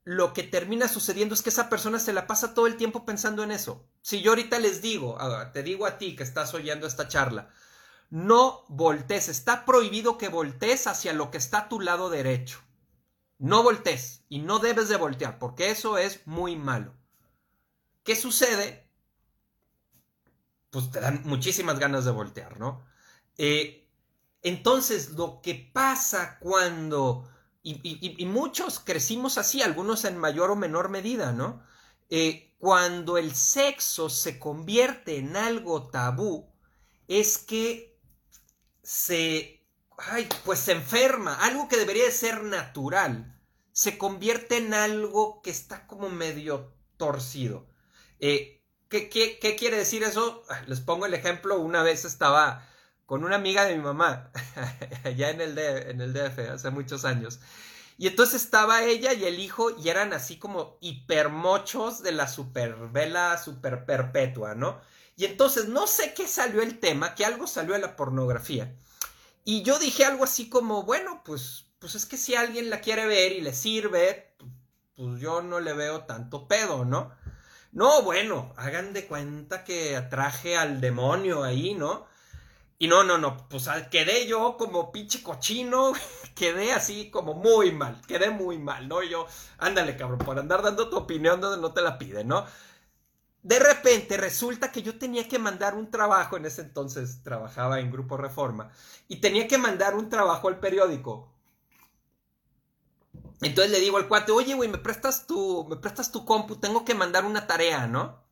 lo 0.04 0.34
que 0.34 0.44
termina 0.44 0.90
sucediendo 0.90 1.34
es 1.34 1.42
que 1.42 1.50
esa 1.50 1.70
persona 1.70 1.98
se 1.98 2.12
la 2.12 2.28
pasa 2.28 2.54
todo 2.54 2.68
el 2.68 2.76
tiempo 2.76 3.06
pensando 3.06 3.42
en 3.42 3.52
eso. 3.52 3.88
Si 4.02 4.22
yo 4.22 4.32
ahorita 4.32 4.60
les 4.60 4.82
digo, 4.82 5.18
te 5.54 5.64
digo 5.64 5.86
a 5.86 5.98
ti 5.98 6.18
que 6.18 6.24
estás 6.24 6.54
oyendo 6.54 6.88
esta 6.88 7.08
charla, 7.08 7.50
no 8.10 8.66
voltees, 8.68 9.30
está 9.30 9.64
prohibido 9.64 10.18
que 10.18 10.28
voltees 10.28 10.88
hacia 10.88 11.14
lo 11.14 11.32
que 11.32 11.38
está 11.38 11.60
a 11.60 11.70
tu 11.70 11.80
lado 11.80 12.10
derecho. 12.10 12.60
No 13.42 13.64
voltees 13.64 14.24
y 14.30 14.38
no 14.38 14.60
debes 14.60 14.88
de 14.88 14.98
voltear 14.98 15.40
porque 15.40 15.72
eso 15.72 15.98
es 15.98 16.28
muy 16.28 16.56
malo. 16.56 16.94
¿Qué 18.04 18.16
sucede? 18.16 18.88
Pues 20.70 20.92
te 20.92 21.00
dan 21.00 21.24
muchísimas 21.26 21.80
ganas 21.80 22.06
de 22.06 22.12
voltear, 22.12 22.60
¿no? 22.60 22.86
Eh, 23.40 23.90
entonces, 24.44 25.14
lo 25.14 25.42
que 25.42 25.56
pasa 25.74 26.38
cuando, 26.40 27.28
y, 27.64 28.24
muchos 28.28 28.80
crecimos 28.80 29.40
así, 29.40 29.64
algunos 29.64 30.06
en 30.06 30.20
mayor 30.20 30.52
o 30.52 30.56
menor 30.56 30.90
medida, 30.90 31.32
¿no? 31.32 31.64
Eh, 32.12 32.54
cuando 32.60 33.18
el 33.18 33.34
sexo 33.34 34.10
se 34.10 34.38
convierte 34.38 35.18
en 35.18 35.36
algo 35.36 35.90
tabú, 35.90 36.48
es 37.08 37.40
que 37.40 38.00
se, 38.84 39.66
ay, 39.98 40.30
pues 40.46 40.60
se 40.60 40.74
enferma, 40.74 41.44
algo 41.44 41.68
que 41.68 41.78
debería 41.78 42.06
de 42.06 42.12
ser 42.12 42.44
natural, 42.44 43.31
se 43.82 43.98
convierte 43.98 44.58
en 44.58 44.76
algo 44.76 45.42
que 45.42 45.50
está 45.50 45.88
como 45.88 46.08
medio 46.08 46.72
torcido. 46.98 47.66
Eh, 48.20 48.62
¿qué, 48.90 49.10
qué, 49.10 49.56
quiere 49.56 49.76
decir 49.78 50.04
eso? 50.04 50.44
Ah, 50.50 50.62
les 50.68 50.82
pongo 50.82 51.08
el 51.08 51.16
ejemplo, 51.16 51.60
una 51.60 51.82
vez 51.82 52.06
estaba 52.06 52.70
con 53.08 53.24
una 53.24 53.38
amiga 53.38 53.66
de 53.66 53.76
mi 53.76 53.82
mamá, 53.82 54.30
allá 55.04 55.32
en 55.32 55.42
el, 55.42 55.58
en 55.58 56.00
el 56.00 56.14
DF, 56.14 56.52
hace 56.52 56.70
muchos 56.70 57.06
años. 57.06 57.40
Y 57.98 58.06
entonces 58.06 58.44
estaba 58.44 58.84
ella 58.84 59.14
y 59.14 59.26
el 59.26 59.40
hijo 59.40 59.72
y 59.76 59.90
eran 59.90 60.14
así 60.14 60.38
como 60.38 60.78
hipermochos 60.80 62.04
de 62.04 62.12
la 62.12 62.28
supervela 62.28 63.40
super 63.40 63.86
perpetua, 63.86 64.54
¿no? 64.54 64.80
Y 65.18 65.26
entonces 65.26 65.70
no 65.70 65.88
sé 65.88 66.14
qué 66.14 66.28
salió 66.28 66.62
el 66.62 66.80
tema, 66.80 67.16
que 67.16 67.26
algo 67.26 67.48
salió 67.48 67.74
de 67.74 67.80
la 67.80 67.96
pornografía. 67.96 68.76
Y 69.44 69.64
yo 69.64 69.80
dije 69.80 70.06
algo 70.06 70.24
así 70.24 70.50
como, 70.50 70.84
bueno, 70.84 71.24
pues, 71.26 71.66
pues 71.82 71.96
es 71.96 72.06
que 72.06 72.16
si 72.16 72.36
alguien 72.36 72.70
la 72.70 72.80
quiere 72.80 73.08
ver 73.08 73.32
y 73.32 73.42
le 73.42 73.54
sirve, 73.54 74.36
pues 74.96 75.20
yo 75.20 75.42
no 75.42 75.60
le 75.60 75.74
veo 75.74 76.06
tanto 76.06 76.48
pedo, 76.48 76.86
¿no? 76.86 77.12
No, 77.72 78.04
bueno, 78.04 78.54
hagan 78.56 78.94
de 78.94 79.08
cuenta 79.08 79.64
que 79.64 79.98
atraje 79.98 80.56
al 80.56 80.80
demonio 80.80 81.44
ahí, 81.44 81.74
¿no? 81.74 82.06
Y 82.78 82.88
no, 82.88 83.04
no, 83.04 83.18
no, 83.18 83.48
pues 83.50 83.68
quedé 83.90 84.28
yo 84.28 84.58
como 84.58 84.92
pinche 84.92 85.24
cochino, 85.24 85.94
quedé 86.36 86.72
así 86.72 87.10
como 87.10 87.34
muy 87.34 87.72
mal, 87.72 88.00
quedé 88.08 88.30
muy 88.30 88.60
mal, 88.60 88.88
¿no? 88.88 89.02
Yo, 89.02 89.26
ándale, 89.58 89.98
cabrón, 89.98 90.20
por 90.20 90.38
andar 90.38 90.62
dando 90.62 90.88
tu 90.88 90.98
opinión 90.98 91.42
donde 91.42 91.60
no 91.60 91.74
te 91.74 91.82
la 91.82 91.98
piden, 91.98 92.28
¿no? 92.28 92.46
De 93.42 93.58
repente 93.58 94.18
resulta 94.18 94.72
que 94.72 94.84
yo 94.84 95.00
tenía 95.00 95.28
que 95.28 95.40
mandar 95.40 95.74
un 95.74 95.90
trabajo, 95.90 96.38
en 96.38 96.46
ese 96.46 96.62
entonces 96.62 97.24
trabajaba 97.24 97.80
en 97.80 97.92
Grupo 97.92 98.18
Reforma, 98.18 98.70
y 99.08 99.16
tenía 99.18 99.48
que 99.48 99.58
mandar 99.58 99.96
un 99.96 100.10
trabajo 100.10 100.48
al 100.48 100.60
periódico. 100.60 101.32
Entonces 103.42 103.72
le 103.72 103.80
digo 103.80 103.98
al 103.98 104.08
cuate, 104.08 104.32
oye, 104.32 104.54
güey, 104.54 104.70
¿me 104.70 104.78
prestas 104.78 105.26
tu, 105.28 105.66
me 105.68 105.76
prestas 105.76 106.12
tu 106.12 106.26
compu? 106.26 106.58
Tengo 106.58 106.86
que 106.86 106.94
mandar 106.94 107.26
una 107.26 107.48
tarea, 107.48 107.88
¿no? 107.88 108.24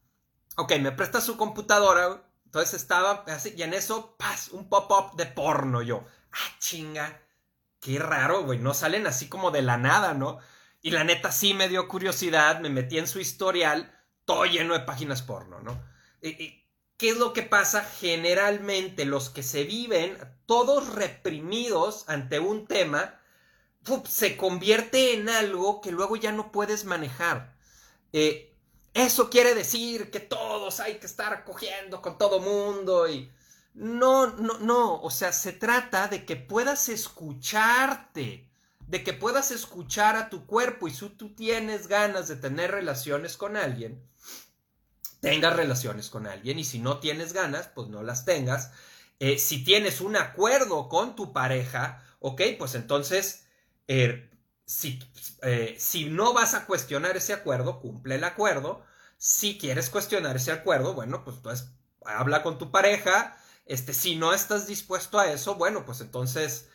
Ok, 0.56 0.74
me 0.80 0.92
prestas 0.92 1.24
su 1.26 1.38
computadora, 1.38 2.24
Entonces 2.46 2.76
estaba 2.76 3.24
así, 3.28 3.54
y 3.58 3.64
en 3.64 3.74
eso, 3.74 4.16
¡paz! 4.18 4.50
Un 4.50 4.70
pop-up 4.70 5.16
de 5.16 5.26
porno, 5.26 5.82
yo. 5.82 6.04
Ah, 6.32 6.56
chinga. 6.60 7.22
Qué 7.80 7.98
raro, 8.00 8.44
güey, 8.44 8.60
no 8.60 8.74
salen 8.74 9.08
así 9.08 9.30
como 9.30 9.52
de 9.52 9.62
la 9.62 9.78
nada, 9.78 10.14
¿no? 10.14 10.40
Y 10.82 10.92
la 10.92 11.04
neta 11.04 11.32
sí 11.32 11.54
me 11.54 11.70
dio 11.70 11.88
curiosidad, 11.88 12.60
me 12.60 12.70
metí 12.70 12.98
en 12.98 13.08
su 13.08 13.20
historial 13.20 13.96
todo 14.26 14.46
lleno 14.46 14.74
de 14.74 14.82
páginas 14.82 15.22
porno, 15.22 15.60
¿no? 15.62 15.82
¿Qué 16.22 17.10
es 17.10 17.18
lo 17.18 17.34
que 17.34 17.44
pasa? 17.44 17.84
Generalmente 17.84 19.06
los 19.06 19.30
que 19.30 19.42
se 19.42 19.64
viven 19.64 20.18
todos 20.46 20.94
reprimidos 20.94 22.04
ante 22.10 22.40
un 22.40 22.68
tema, 22.68 23.19
se 24.06 24.38
convierte 24.38 25.14
en 25.14 25.30
algo 25.30 25.82
que 25.82 25.92
luego 25.92 26.16
ya 26.16 26.32
no 26.32 26.52
puedes 26.52 26.86
manejar. 26.86 27.56
Eh, 28.14 28.54
eso 28.94 29.30
quiere 29.30 29.56
decir 29.56 30.12
que 30.12 30.20
todos 30.20 30.80
hay 30.80 30.96
que 31.00 31.06
estar 31.06 31.44
cogiendo 31.44 32.02
con 32.02 32.18
todo 32.18 32.40
mundo 32.40 33.08
y... 33.08 33.32
No, 33.76 34.28
no, 34.28 34.58
no, 34.60 35.00
o 35.02 35.12
sea, 35.12 35.32
se 35.32 35.54
trata 35.54 36.08
de 36.08 36.26
que 36.26 36.36
puedas 36.36 36.90
escucharte, 36.90 38.50
de 38.88 39.04
que 39.04 39.14
puedas 39.14 39.52
escuchar 39.52 40.18
a 40.18 40.30
tu 40.30 40.46
cuerpo 40.46 40.88
y 40.88 40.92
si 40.92 41.08
tú 41.10 41.34
tienes 41.34 41.88
ganas 41.88 42.28
de 42.28 42.36
tener 42.36 42.72
relaciones 42.72 43.38
con 43.38 43.56
alguien, 43.56 44.04
tengas 45.22 45.56
relaciones 45.56 46.10
con 46.10 46.28
alguien 46.28 46.60
y 46.60 46.66
si 46.66 46.80
no 46.80 47.00
tienes 47.00 47.32
ganas, 47.32 47.70
pues 47.74 47.88
no 47.90 48.04
las 48.04 48.26
tengas. 48.26 48.72
Eh, 49.20 49.38
si 49.38 49.64
tienes 49.64 50.02
un 50.02 50.16
acuerdo 50.16 50.90
con 50.90 51.16
tu 51.16 51.32
pareja, 51.32 52.04
ok, 52.20 52.42
pues 52.58 52.76
entonces, 52.76 53.46
er, 53.90 54.30
si, 54.66 55.00
eh, 55.42 55.76
si 55.80 56.06
no 56.10 56.34
vas 56.34 56.54
a 56.54 56.66
cuestionar 56.66 57.18
ese 57.18 57.34
acuerdo, 57.34 57.82
cumple 57.82 58.16
el 58.16 58.24
acuerdo. 58.24 58.84
Si 59.18 59.58
quieres 59.58 59.90
cuestionar 59.90 60.36
ese 60.38 60.52
acuerdo, 60.52 60.94
bueno, 60.94 61.24
pues, 61.26 61.38
pues 61.42 61.72
habla 62.06 62.44
con 62.44 62.58
tu 62.60 62.72
pareja. 62.72 63.36
Este, 63.66 63.94
si 63.94 64.16
no 64.16 64.34
estás 64.34 64.68
dispuesto 64.68 65.20
a 65.20 65.32
eso, 65.32 65.56
bueno, 65.56 65.86
pues 65.86 66.02
entonces 66.02 66.70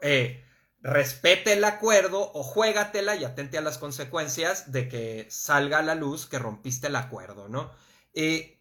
eh, 0.00 0.44
respete 0.80 1.52
el 1.54 1.64
acuerdo 1.64 2.30
o 2.34 2.42
juégatela 2.42 3.16
y 3.16 3.24
atente 3.24 3.58
a 3.58 3.62
las 3.62 3.78
consecuencias 3.78 4.72
de 4.72 4.88
que 4.88 5.26
salga 5.30 5.78
a 5.78 5.82
la 5.82 5.94
luz 5.94 6.26
que 6.26 6.38
rompiste 6.38 6.88
el 6.88 6.96
acuerdo, 6.96 7.48
¿no? 7.48 7.72
Eh, 8.14 8.55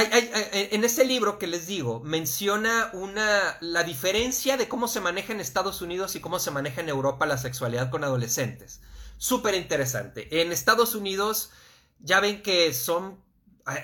en 0.00 0.84
ese 0.84 1.04
libro 1.04 1.38
que 1.38 1.46
les 1.46 1.66
digo, 1.66 2.00
menciona 2.00 2.90
una, 2.92 3.56
la 3.60 3.82
diferencia 3.84 4.56
de 4.56 4.68
cómo 4.68 4.88
se 4.88 5.00
maneja 5.00 5.32
en 5.32 5.40
Estados 5.40 5.82
Unidos 5.82 6.14
y 6.14 6.20
cómo 6.20 6.38
se 6.38 6.50
maneja 6.50 6.80
en 6.80 6.88
Europa 6.88 7.26
la 7.26 7.38
sexualidad 7.38 7.90
con 7.90 8.04
adolescentes. 8.04 8.80
Súper 9.16 9.54
interesante. 9.54 10.40
En 10.40 10.52
Estados 10.52 10.94
Unidos 10.94 11.50
ya 12.00 12.20
ven 12.20 12.42
que 12.42 12.72
son... 12.74 13.22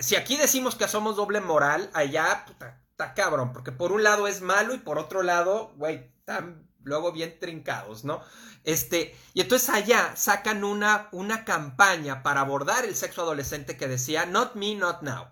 Si 0.00 0.16
aquí 0.16 0.36
decimos 0.36 0.76
que 0.76 0.88
somos 0.88 1.16
doble 1.16 1.40
moral, 1.40 1.90
allá, 1.92 2.46
está 2.90 3.12
cabrón, 3.14 3.52
porque 3.52 3.72
por 3.72 3.92
un 3.92 4.02
lado 4.02 4.26
es 4.26 4.40
malo 4.40 4.74
y 4.74 4.78
por 4.78 4.98
otro 4.98 5.22
lado, 5.22 5.74
güey, 5.76 6.10
están 6.18 6.66
luego 6.84 7.12
bien 7.12 7.38
trincados, 7.38 8.04
¿no? 8.04 8.22
Este, 8.62 9.14
y 9.34 9.42
entonces 9.42 9.68
allá 9.68 10.14
sacan 10.16 10.64
una, 10.64 11.08
una 11.12 11.44
campaña 11.44 12.22
para 12.22 12.40
abordar 12.40 12.84
el 12.84 12.94
sexo 12.94 13.22
adolescente 13.22 13.76
que 13.76 13.88
decía, 13.88 14.24
not 14.24 14.54
me, 14.54 14.74
not 14.74 15.02
now. 15.02 15.26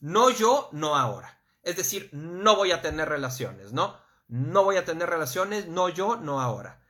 No 0.00 0.30
yo, 0.30 0.68
no 0.72 0.96
ahora. 0.96 1.40
Es 1.62 1.76
decir, 1.76 2.08
no 2.12 2.56
voy 2.56 2.72
a 2.72 2.82
tener 2.82 3.08
relaciones, 3.08 3.72
¿no? 3.72 3.96
No 4.28 4.64
voy 4.64 4.76
a 4.76 4.84
tener 4.84 5.08
relaciones, 5.08 5.66
no 5.68 5.88
yo, 5.88 6.16
no 6.16 6.40
ahora. 6.40 6.82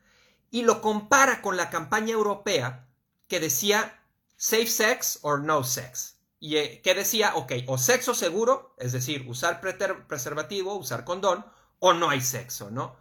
Y 0.50 0.62
lo 0.62 0.80
compara 0.80 1.42
con 1.42 1.56
la 1.56 1.70
campaña 1.70 2.12
europea 2.12 2.88
que 3.28 3.40
decía 3.40 4.02
safe 4.36 4.66
sex 4.66 5.18
or 5.22 5.40
no 5.40 5.64
sex. 5.64 6.18
Y 6.40 6.56
eh, 6.56 6.80
que 6.82 6.94
decía, 6.94 7.34
ok, 7.34 7.52
o 7.66 7.78
sexo 7.78 8.14
seguro, 8.14 8.74
es 8.78 8.92
decir, 8.92 9.26
usar 9.28 9.60
preservativo, 9.60 10.74
usar 10.76 11.04
condón, 11.04 11.44
o 11.80 11.92
no 11.92 12.10
hay 12.10 12.20
sexo, 12.20 12.70
¿no? 12.70 12.96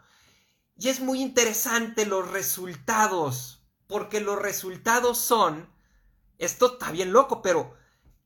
Y 0.77 0.89
es 0.89 0.99
muy 0.99 1.21
interesante 1.21 2.05
los 2.05 2.29
resultados, 2.31 3.63
porque 3.87 4.19
los 4.19 4.39
resultados 4.39 5.17
son, 5.17 5.69
esto 6.37 6.73
está 6.73 6.91
bien 6.91 7.13
loco, 7.13 7.41
pero 7.41 7.75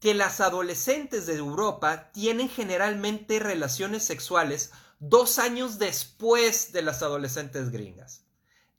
que 0.01 0.15
las 0.15 0.41
adolescentes 0.41 1.27
de 1.27 1.35
Europa 1.35 2.11
tienen 2.11 2.49
generalmente 2.49 3.37
relaciones 3.39 4.03
sexuales 4.03 4.71
dos 4.99 5.37
años 5.37 5.77
después 5.77 6.73
de 6.73 6.81
las 6.81 7.03
adolescentes 7.03 7.69
gringas. 7.69 8.25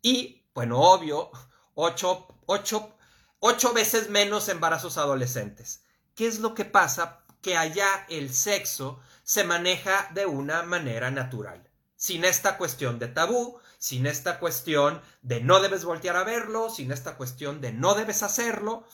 Y, 0.03 0.45
bueno, 0.53 0.81
obvio, 0.81 1.31
ocho, 1.75 2.27
ocho, 2.47 2.97
ocho 3.39 3.73
veces 3.73 4.11
menos 4.11 4.49
embarazos 4.49 4.99
adolescentes. 4.99 5.85
¿Qué 6.17 6.27
es 6.27 6.41
lo 6.41 6.55
que 6.55 6.65
pasa? 6.65 7.25
Que 7.41 7.57
allá 7.57 8.05
el 8.09 8.35
sexo 8.35 8.99
se 9.23 9.45
maneja 9.45 10.11
de 10.15 10.27
una 10.27 10.65
manera 10.65 11.13
natural, 11.13 11.71
sin 11.95 12.25
esta 12.25 12.59
cuestión 12.59 12.99
de 12.99 13.07
tabú, 13.07 13.61
sin 13.79 14.07
esta 14.07 14.41
cuestión 14.41 15.01
de 15.23 15.41
no 15.41 15.61
debes 15.61 15.85
voltear 15.85 16.17
a 16.17 16.25
verlo, 16.25 16.69
sin 16.69 16.91
esta 16.91 17.17
cuestión 17.17 17.61
de 17.61 17.73
no 17.73 17.95
debes 17.95 18.25
hacerlo, 18.25 18.85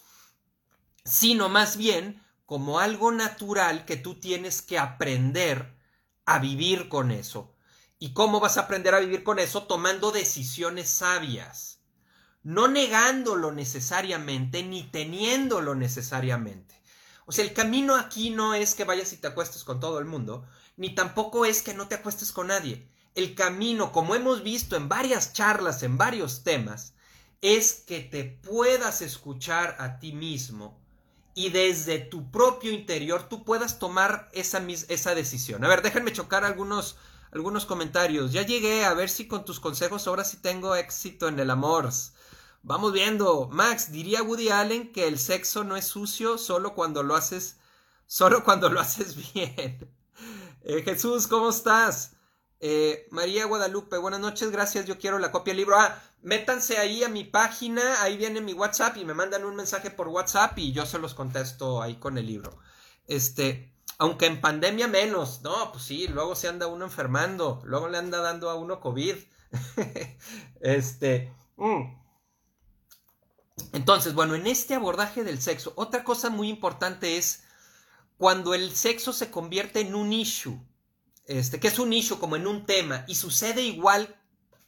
sino 1.09 1.49
más 1.49 1.77
bien 1.77 2.23
como 2.47 2.79
algo 2.79 3.11
natural 3.13 3.85
que 3.85 3.97
tú 3.97 4.21
tienes 4.21 4.63
que 4.63 4.79
aprender 4.79 5.77
a 6.25 6.39
vivir 6.39 6.89
con 6.89 7.11
eso. 7.11 7.55
¿Y 7.99 8.13
cómo 8.13 8.41
vas 8.41 8.57
a 8.57 8.63
aprender 8.63 8.95
a 8.95 9.01
vivir 9.01 9.25
con 9.25 9.39
eso? 9.39 9.65
Tomando 9.65 10.13
decisiones 10.13 10.89
sabias, 10.89 11.81
no 12.43 12.69
negándolo 12.69 13.53
necesariamente 13.53 14.63
ni 14.63 14.85
teniéndolo 14.85 15.75
necesariamente. 15.75 16.81
O 17.27 17.33
sea, 17.33 17.45
el 17.45 17.53
camino 17.53 17.97
aquí 17.97 18.31
no 18.31 18.55
es 18.55 18.75
que 18.75 18.85
vayas 18.85 19.13
y 19.13 19.17
te 19.17 19.27
acuestes 19.27 19.65
con 19.65 19.81
todo 19.81 19.99
el 19.99 20.05
mundo, 20.05 20.47
ni 20.77 20.95
tampoco 20.95 21.45
es 21.45 21.63
que 21.63 21.75
no 21.75 21.89
te 21.89 21.97
acuestes 21.97 22.33
con 22.33 22.47
nadie 22.47 22.89
el 23.19 23.35
camino, 23.35 23.91
como 23.91 24.15
hemos 24.15 24.45
visto 24.45 24.77
en 24.77 24.89
varias 24.89 25.33
charlas, 25.33 25.83
en 25.83 25.99
varios 25.99 26.45
temas, 26.45 26.95
es 27.41 27.73
que 27.73 28.01
te 28.01 28.25
puedas 28.25 29.03
escuchar 29.03 29.77
a 29.81 29.99
ti 29.99 30.13
mismo 30.13 30.79
y 31.39 31.51
desde 31.51 32.01
tu 32.01 32.33
propio 32.33 32.73
interior 32.73 33.29
tú 33.29 33.45
puedas 33.45 33.79
tomar 33.79 34.29
esa, 34.33 34.61
esa 34.89 35.15
decisión. 35.15 35.65
A 35.65 35.69
ver, 35.69 35.83
déjenme 35.83 36.13
chocar 36.13 36.45
algunos, 36.45 36.97
algunos 37.31 37.65
comentarios. 37.65 38.33
Ya 38.33 38.43
llegué 38.43 38.85
a 38.85 38.93
ver 38.93 39.09
si 39.09 39.29
con 39.29 39.45
tus 39.45 39.61
consejos 39.61 40.09
ahora 40.09 40.25
sí 40.25 40.39
tengo 40.39 40.75
éxito 40.75 41.29
en 41.29 41.39
el 41.39 41.51
amor. 41.51 41.91
Vamos 42.65 42.93
viendo. 42.93 43.47
Max, 43.53 43.93
diría 43.93 44.25
Woody 44.25 44.49
Allen 44.49 44.91
que 44.91 45.07
el 45.07 45.17
sexo 45.17 45.63
no 45.63 45.77
es 45.77 45.85
sucio 45.85 46.39
solo 46.39 46.75
cuando 46.75 47.05
lo 47.05 47.15
haces, 47.15 47.61
solo 48.05 48.43
cuando 48.43 48.69
lo 48.69 48.81
haces 48.81 49.15
bien. 49.33 49.95
Eh, 50.63 50.83
Jesús, 50.83 51.29
¿cómo 51.29 51.51
estás? 51.51 52.17
Eh, 52.61 53.07
María 53.13 53.47
Guadalupe, 53.47 53.99
buenas 53.99 54.19
noches, 54.19 54.51
gracias, 54.51 54.85
yo 54.85 54.99
quiero 54.99 55.19
la 55.19 55.31
copia 55.31 55.53
del 55.53 55.59
libro. 55.59 55.77
Ah, 55.79 56.03
métanse 56.23 56.79
ahí 56.79 57.05
a 57.05 57.09
mi 57.09 57.23
página, 57.23 58.03
ahí 58.03 58.17
viene 58.17 58.41
mi 58.41 58.53
WhatsApp 58.53 58.97
y 58.97 59.05
me 59.05 59.15
mandan 59.15 59.45
un 59.45 59.55
mensaje 59.55 59.91
por 59.91 60.09
WhatsApp 60.09 60.59
y 60.59 60.73
yo 60.73 60.85
se 60.85 60.99
los 60.99 61.15
contesto 61.15 61.81
ahí 61.81 61.97
con 61.97 62.19
el 62.19 62.27
libro. 62.27 62.59
Este, 63.07 63.73
aunque 63.99 64.27
en 64.27 64.41
pandemia 64.41 64.89
menos, 64.89 65.43
no, 65.43 65.71
pues 65.71 65.85
sí, 65.85 66.09
luego 66.09 66.35
se 66.35 66.49
anda 66.49 66.67
uno 66.67 66.85
enfermando, 66.85 67.63
luego 67.65 67.89
le 67.89 67.99
anda 67.99 68.19
dando 68.19 68.51
a 68.51 68.57
uno 68.57 68.81
COVID. 68.81 69.15
este, 70.61 71.33
mm. 71.57 71.83
entonces, 73.73 74.15
bueno, 74.15 74.35
en 74.35 74.49
este 74.49 74.75
abordaje 74.75 75.23
del 75.23 75.41
sexo, 75.41 75.75
otra 75.77 76.03
cosa 76.03 76.29
muy 76.29 76.49
importante 76.49 77.19
es 77.19 77.45
cuando 78.17 78.53
el 78.53 78.75
sexo 78.75 79.13
se 79.13 79.31
convierte 79.31 79.81
en 79.81 79.95
un 79.95 80.13
issue 80.13 80.61
este, 81.29 81.61
que 81.61 81.69
es 81.69 81.79
un 81.79 81.93
issue 81.93 82.19
como 82.19 82.35
en 82.35 82.49
un 82.49 82.67
tema, 82.67 83.05
y 83.07 83.15
sucede 83.15 83.63
igual, 83.63 84.17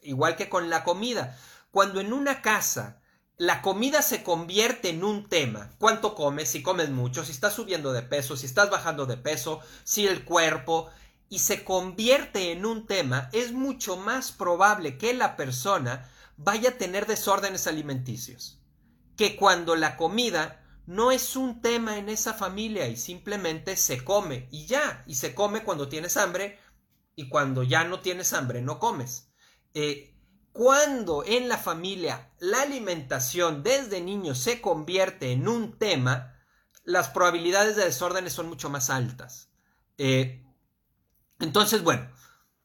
igual 0.03 0.37
que 0.37 0.49
con 0.49 0.71
la 0.71 0.85
comida. 0.85 1.37
Cuando 1.73 2.01
en 2.01 2.13
una 2.13 2.43
casa 2.43 3.01
la 3.37 3.63
comida 3.63 4.03
se 4.03 4.23
convierte 4.23 4.91
en 4.91 5.03
un 5.03 5.29
tema, 5.29 5.73
cuánto 5.79 6.15
comes, 6.15 6.51
si 6.51 6.63
comes 6.63 6.91
mucho, 6.91 7.25
si 7.25 7.33
estás 7.33 7.55
subiendo 7.55 7.93
de 7.93 8.03
peso, 8.03 8.37
si 8.37 8.47
estás 8.47 8.71
bajando 8.71 9.07
de 9.07 9.17
peso, 9.17 9.61
si 9.83 10.07
el 10.07 10.25
cuerpo, 10.25 10.91
y 11.31 11.39
se 11.39 11.65
convierte 11.65 12.53
en 12.53 12.67
un 12.67 12.87
tema, 12.87 13.31
es 13.33 13.53
mucho 13.53 13.97
más 13.97 14.31
probable 14.31 14.99
que 14.99 15.15
la 15.15 15.37
persona 15.37 16.11
vaya 16.37 16.71
a 16.71 16.79
tener 16.79 17.07
desórdenes 17.07 17.67
alimenticios 17.67 18.61
que 19.21 19.37
cuando 19.37 19.77
la 19.77 19.97
comida 19.99 20.63
no 20.91 21.13
es 21.13 21.37
un 21.37 21.61
tema 21.61 21.99
en 21.99 22.09
esa 22.09 22.35
familia 22.35 22.89
y 22.89 22.97
simplemente 22.97 23.77
se 23.77 24.03
come 24.03 24.49
y 24.51 24.67
ya, 24.67 25.05
y 25.07 25.15
se 25.15 25.37
come 25.37 25.63
cuando 25.63 25.89
tienes 25.89 26.17
hambre 26.17 26.59
y 27.15 27.29
cuando 27.29 27.63
ya 27.63 27.85
no 27.85 28.01
tienes 28.01 28.33
hambre 28.33 28.61
no 28.61 28.81
comes. 28.81 29.31
Eh, 29.73 30.17
cuando 30.51 31.23
en 31.25 31.49
la 31.49 31.59
familia 31.59 32.33
la 32.41 32.63
alimentación 32.63 33.63
desde 33.63 34.01
niño 34.01 34.35
se 34.35 34.61
convierte 34.61 35.31
en 35.31 35.47
un 35.47 35.79
tema, 35.79 36.35
las 36.83 37.11
probabilidades 37.11 37.77
de 37.77 37.85
desórdenes 37.85 38.33
son 38.33 38.49
mucho 38.49 38.69
más 38.69 38.91
altas. 38.91 39.53
Eh, 39.97 40.45
entonces, 41.39 41.85
bueno, 41.85 42.11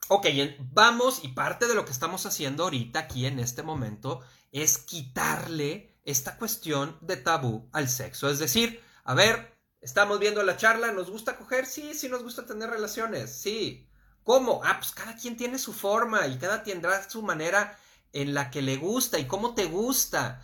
ok, 0.07 0.25
vamos 0.71 1.23
y 1.23 1.27
parte 1.27 1.67
de 1.67 1.75
lo 1.75 1.85
que 1.85 1.91
estamos 1.91 2.25
haciendo 2.25 2.63
ahorita 2.63 3.01
aquí 3.01 3.27
en 3.27 3.37
este 3.37 3.61
momento 3.61 4.21
es 4.51 4.79
quitarle 4.79 5.94
esta 6.05 6.37
cuestión 6.37 6.97
de 7.01 7.17
tabú 7.17 7.67
al 7.73 7.89
sexo. 7.89 8.29
Es 8.29 8.39
decir, 8.39 8.81
a 9.03 9.15
ver, 9.15 9.57
estamos 9.81 10.19
viendo 10.19 10.43
la 10.43 10.55
charla, 10.55 10.91
¿nos 10.91 11.09
gusta 11.09 11.35
coger? 11.35 11.65
Sí, 11.65 11.93
sí 11.93 12.07
nos 12.07 12.23
gusta 12.23 12.45
tener 12.45 12.69
relaciones, 12.69 13.33
sí. 13.33 13.89
¿Cómo? 14.23 14.61
Ah, 14.63 14.77
pues 14.79 14.91
cada 14.91 15.15
quien 15.15 15.35
tiene 15.35 15.59
su 15.59 15.73
forma 15.73 16.25
y 16.27 16.37
cada 16.37 16.63
tendrá 16.63 17.07
su 17.09 17.21
manera 17.21 17.77
en 18.13 18.33
la 18.33 18.49
que 18.49 18.61
le 18.61 18.77
gusta 18.77 19.19
y 19.19 19.27
cómo 19.27 19.55
te 19.55 19.65
gusta. 19.65 20.41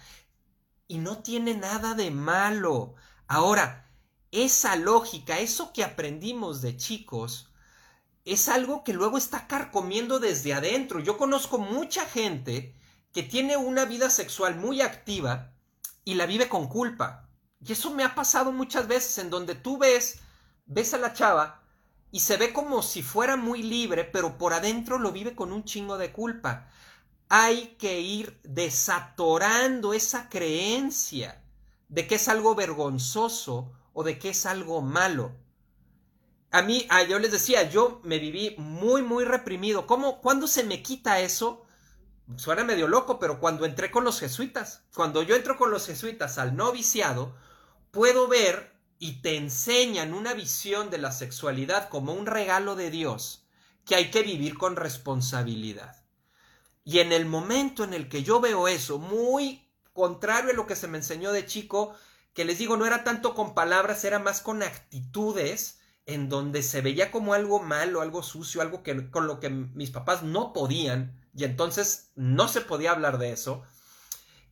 Y 0.87 0.97
no 0.97 1.19
tiene 1.19 1.55
nada 1.55 1.93
de 1.93 2.11
malo. 2.11 2.95
Ahora, 3.27 3.89
esa 4.31 4.75
lógica, 4.75 5.39
eso 5.39 5.73
que 5.73 5.83
aprendimos 5.83 6.61
de 6.61 6.75
chicos, 6.75 7.51
es 8.25 8.49
algo 8.49 8.83
que 8.83 8.93
luego 8.93 9.17
está 9.17 9.47
carcomiendo 9.47 10.19
desde 10.19 10.53
adentro. 10.53 10.99
Yo 10.99 11.17
conozco 11.17 11.57
mucha 11.57 12.05
gente 12.05 12.75
que 13.13 13.23
tiene 13.23 13.57
una 13.57 13.85
vida 13.85 14.09
sexual 14.09 14.55
muy 14.57 14.81
activa 14.81 15.50
y 16.03 16.15
la 16.15 16.25
vive 16.25 16.49
con 16.49 16.67
culpa. 16.67 17.29
Y 17.59 17.71
eso 17.73 17.91
me 17.91 18.03
ha 18.03 18.15
pasado 18.15 18.51
muchas 18.51 18.87
veces 18.87 19.17
en 19.19 19.29
donde 19.29 19.55
tú 19.55 19.77
ves, 19.77 20.19
ves 20.65 20.93
a 20.93 20.97
la 20.97 21.13
chava 21.13 21.61
y 22.11 22.21
se 22.21 22.37
ve 22.37 22.51
como 22.51 22.81
si 22.81 23.03
fuera 23.03 23.37
muy 23.37 23.63
libre, 23.63 24.03
pero 24.03 24.37
por 24.37 24.53
adentro 24.53 24.99
lo 24.99 25.11
vive 25.11 25.35
con 25.35 25.51
un 25.51 25.63
chingo 25.63 25.97
de 25.97 26.11
culpa. 26.11 26.67
Hay 27.29 27.75
que 27.77 28.01
ir 28.01 28.39
desatorando 28.43 29.93
esa 29.93 30.27
creencia 30.27 31.41
de 31.87 32.07
que 32.07 32.15
es 32.15 32.27
algo 32.27 32.55
vergonzoso 32.55 33.71
o 33.93 34.03
de 34.03 34.19
que 34.19 34.29
es 34.29 34.45
algo 34.45 34.81
malo. 34.81 35.31
A 36.51 36.61
mí, 36.61 36.85
ah, 36.89 37.03
yo 37.03 37.17
les 37.19 37.31
decía, 37.31 37.69
yo 37.69 38.01
me 38.03 38.19
viví 38.19 38.55
muy, 38.57 39.01
muy 39.03 39.23
reprimido. 39.23 39.87
¿Cómo, 39.87 40.19
cuándo 40.19 40.47
se 40.47 40.65
me 40.65 40.83
quita 40.83 41.21
eso? 41.21 41.63
Suena 42.37 42.63
medio 42.63 42.87
loco, 42.87 43.19
pero 43.19 43.39
cuando 43.39 43.65
entré 43.65 43.91
con 43.91 44.03
los 44.03 44.19
jesuitas, 44.19 44.83
cuando 44.93 45.23
yo 45.23 45.35
entro 45.35 45.57
con 45.57 45.71
los 45.71 45.85
jesuitas 45.85 46.37
al 46.37 46.55
noviciado, 46.55 47.35
puedo 47.91 48.27
ver 48.27 48.71
y 48.99 49.21
te 49.21 49.35
enseñan 49.35 50.13
una 50.13 50.33
visión 50.33 50.89
de 50.89 50.99
la 50.99 51.11
sexualidad 51.11 51.89
como 51.89 52.13
un 52.13 52.25
regalo 52.25 52.75
de 52.75 52.91
Dios 52.91 53.47
que 53.85 53.95
hay 53.95 54.11
que 54.11 54.21
vivir 54.21 54.57
con 54.57 54.75
responsabilidad. 54.75 56.03
Y 56.83 56.99
en 56.99 57.11
el 57.11 57.25
momento 57.25 57.83
en 57.83 57.93
el 57.93 58.09
que 58.09 58.23
yo 58.23 58.39
veo 58.39 58.67
eso, 58.67 58.99
muy 58.99 59.67
contrario 59.93 60.51
a 60.51 60.55
lo 60.55 60.67
que 60.67 60.75
se 60.75 60.87
me 60.87 60.97
enseñó 60.97 61.31
de 61.31 61.45
chico, 61.45 61.95
que 62.33 62.45
les 62.45 62.57
digo, 62.57 62.77
no 62.77 62.85
era 62.85 63.03
tanto 63.03 63.35
con 63.35 63.53
palabras, 63.53 64.03
era 64.03 64.19
más 64.19 64.41
con 64.41 64.63
actitudes, 64.63 65.79
en 66.05 66.29
donde 66.29 66.63
se 66.63 66.81
veía 66.81 67.11
como 67.11 67.33
algo 67.33 67.59
malo, 67.59 68.01
algo 68.01 68.23
sucio, 68.23 68.61
algo 68.61 68.83
que, 68.83 69.09
con 69.11 69.27
lo 69.27 69.39
que 69.39 69.49
mis 69.49 69.91
papás 69.91 70.23
no 70.23 70.53
podían, 70.53 71.20
y 71.35 71.43
entonces 71.43 72.11
no 72.15 72.47
se 72.47 72.61
podía 72.61 72.91
hablar 72.91 73.17
de 73.17 73.31
eso, 73.31 73.63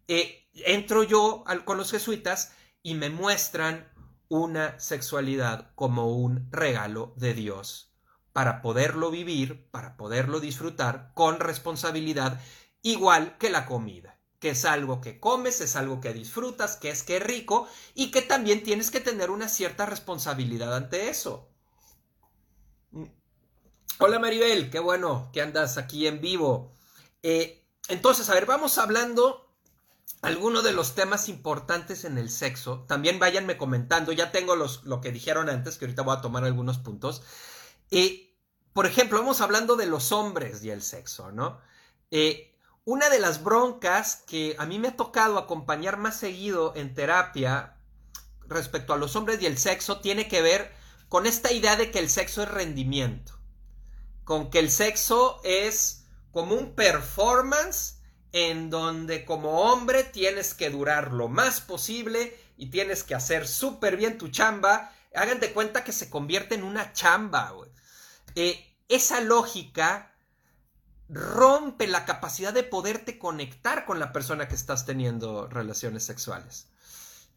eh, 0.07 0.47
entro 0.53 1.03
yo 1.03 1.43
con 1.65 1.77
los 1.77 1.91
jesuitas 1.91 2.53
y 2.81 2.95
me 2.95 3.09
muestran 3.09 3.91
una 4.27 4.79
sexualidad 4.79 5.71
como 5.75 6.15
un 6.15 6.51
regalo 6.51 7.13
de 7.17 7.33
Dios 7.33 7.93
para 8.33 8.61
poderlo 8.61 9.11
vivir, 9.11 9.67
para 9.71 9.97
poderlo 9.97 10.39
disfrutar 10.39 11.11
con 11.13 11.39
responsabilidad, 11.39 12.39
igual 12.81 13.37
que 13.37 13.49
la 13.49 13.65
comida 13.65 14.19
que 14.39 14.51
es 14.51 14.65
algo 14.65 15.01
que 15.01 15.19
comes, 15.19 15.61
es 15.61 15.75
algo 15.75 15.99
que 15.99 16.13
disfrutas, 16.13 16.77
que 16.77 16.89
es 16.89 17.03
que 17.03 17.19
rico 17.19 17.67
y 17.93 18.11
que 18.11 18.21
también 18.21 18.63
tienes 18.63 18.89
que 18.89 19.01
tener 19.01 19.29
una 19.31 19.49
cierta 19.49 19.85
responsabilidad 19.85 20.75
ante 20.75 21.09
eso. 21.09 21.49
Hola 24.01 24.17
Maribel, 24.17 24.69
qué 24.69 24.79
bueno 24.79 25.29
que 25.33 25.41
andas 25.41 25.77
aquí 25.77 26.07
en 26.07 26.21
vivo. 26.21 26.73
Eh, 27.21 27.67
entonces, 27.89 28.29
a 28.29 28.33
ver, 28.33 28.45
vamos 28.45 28.77
hablando 28.77 29.53
algunos 30.21 30.63
de 30.63 30.71
los 30.71 30.95
temas 30.95 31.27
importantes 31.27 32.05
en 32.05 32.17
el 32.17 32.29
sexo. 32.29 32.85
También 32.87 33.19
váyanme 33.19 33.57
comentando, 33.57 34.13
ya 34.13 34.31
tengo 34.31 34.55
los, 34.55 34.85
lo 34.85 35.01
que 35.01 35.11
dijeron 35.11 35.49
antes, 35.49 35.77
que 35.77 35.83
ahorita 35.83 36.03
voy 36.03 36.15
a 36.15 36.21
tomar 36.21 36.45
algunos 36.45 36.77
puntos. 36.77 37.23
Eh, 37.91 38.37
por 38.71 38.85
ejemplo, 38.85 39.19
vamos 39.19 39.41
hablando 39.41 39.75
de 39.75 39.87
los 39.87 40.13
hombres 40.13 40.63
y 40.63 40.69
el 40.69 40.81
sexo, 40.81 41.33
¿no? 41.33 41.59
Eh, 42.09 42.55
una 42.85 43.09
de 43.09 43.19
las 43.19 43.43
broncas 43.43 44.23
que 44.25 44.55
a 44.59 44.65
mí 44.65 44.79
me 44.79 44.87
ha 44.87 44.95
tocado 44.95 45.37
acompañar 45.37 45.97
más 45.97 46.15
seguido 46.15 46.71
en 46.77 46.93
terapia 46.93 47.75
respecto 48.47 48.93
a 48.93 48.97
los 48.97 49.17
hombres 49.17 49.41
y 49.41 49.45
el 49.45 49.57
sexo 49.57 49.99
tiene 49.99 50.29
que 50.29 50.41
ver 50.41 50.73
con 51.09 51.25
esta 51.25 51.51
idea 51.51 51.75
de 51.75 51.91
que 51.91 51.99
el 51.99 52.09
sexo 52.09 52.43
es 52.43 52.49
rendimiento 52.49 53.38
con 54.29 54.51
que 54.51 54.59
el 54.59 54.69
sexo 54.69 55.41
es 55.43 56.03
como 56.31 56.53
un 56.53 56.75
performance 56.75 57.95
en 58.31 58.69
donde 58.69 59.25
como 59.25 59.61
hombre 59.61 60.03
tienes 60.03 60.53
que 60.53 60.69
durar 60.69 61.13
lo 61.13 61.29
más 61.29 61.61
posible 61.61 62.39
y 62.55 62.67
tienes 62.67 63.03
que 63.03 63.15
hacer 63.15 63.47
súper 63.47 63.97
bien 63.97 64.19
tu 64.19 64.27
chamba. 64.27 64.93
Hagan 65.15 65.39
de 65.39 65.51
cuenta 65.51 65.83
que 65.83 65.91
se 65.91 66.11
convierte 66.11 66.53
en 66.53 66.63
una 66.63 66.93
chamba. 66.93 67.55
Eh, 68.35 68.63
esa 68.87 69.19
lógica 69.19 70.13
rompe 71.07 71.87
la 71.87 72.05
capacidad 72.05 72.53
de 72.53 72.61
poderte 72.61 73.17
conectar 73.17 73.83
con 73.83 73.97
la 73.97 74.13
persona 74.13 74.47
que 74.47 74.53
estás 74.53 74.85
teniendo 74.85 75.47
relaciones 75.47 76.03
sexuales. 76.03 76.67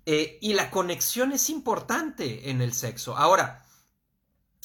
Eh, 0.05 0.37
y 0.43 0.53
la 0.53 0.71
conexión 0.71 1.33
es 1.33 1.49
importante 1.49 2.51
en 2.51 2.61
el 2.61 2.75
sexo. 2.75 3.17
Ahora, 3.17 3.62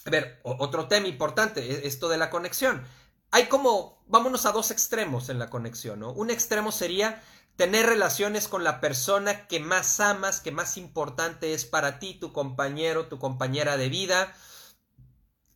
a 0.08 0.10
ver, 0.10 0.40
otro 0.44 0.88
tema 0.88 1.08
importante, 1.08 1.60
e, 1.62 1.88
esto 1.88 2.08
de 2.08 2.18
la 2.18 2.30
conexión. 2.30 2.84
Hay 3.32 3.48
como, 3.48 4.02
vámonos 4.08 4.46
a 4.46 4.54
dos 4.54 4.72
extremos 4.72 5.30
en 5.30 5.38
la 5.38 5.50
conexión, 5.50 6.00
¿no? 6.00 6.12
Un 6.14 6.30
extremo 6.30 6.72
sería 6.72 7.22
tener 7.58 7.86
relaciones 7.86 8.48
con 8.48 8.64
la 8.64 8.80
persona 8.80 9.48
que 9.48 9.60
más 9.60 10.00
amas, 10.00 10.40
que 10.40 10.52
más 10.52 10.78
importante 10.78 11.54
es 11.54 11.66
para 11.66 12.00
ti, 12.00 12.14
tu 12.14 12.32
compañero, 12.32 13.08
tu 13.08 13.20
compañera 13.20 13.78
de 13.78 13.90
vida. 13.90 14.34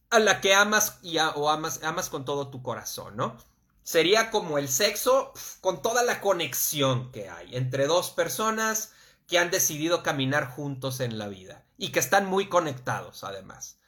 a 0.09 0.19
la 0.19 0.41
que 0.41 0.53
amas 0.53 0.99
y 1.01 1.17
o 1.19 1.49
amas, 1.49 1.81
amas 1.83 2.09
con 2.09 2.25
todo 2.25 2.49
tu 2.49 2.61
corazón, 2.61 3.15
¿no? 3.15 3.37
Sería 3.83 4.29
como 4.29 4.57
el 4.57 4.67
sexo 4.67 5.31
con 5.61 5.81
toda 5.81 6.03
la 6.03 6.19
conexión 6.19 7.11
que 7.13 7.29
hay 7.29 7.55
entre 7.55 7.87
dos 7.87 8.11
personas 8.11 8.91
que 9.27 9.39
han 9.39 9.51
decidido 9.51 10.03
caminar 10.03 10.49
juntos 10.49 10.99
en 10.99 11.17
la 11.17 11.29
vida 11.29 11.63
y 11.77 11.93
que 11.93 11.99
están 11.99 12.25
muy 12.25 12.49
conectados 12.49 13.23
además. 13.23 13.80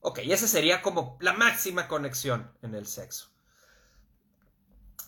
Ok, 0.00 0.20
esa 0.24 0.48
sería 0.48 0.82
como 0.82 1.18
la 1.20 1.34
máxima 1.34 1.86
conexión 1.86 2.50
en 2.62 2.74
el 2.74 2.86
sexo. 2.86 3.30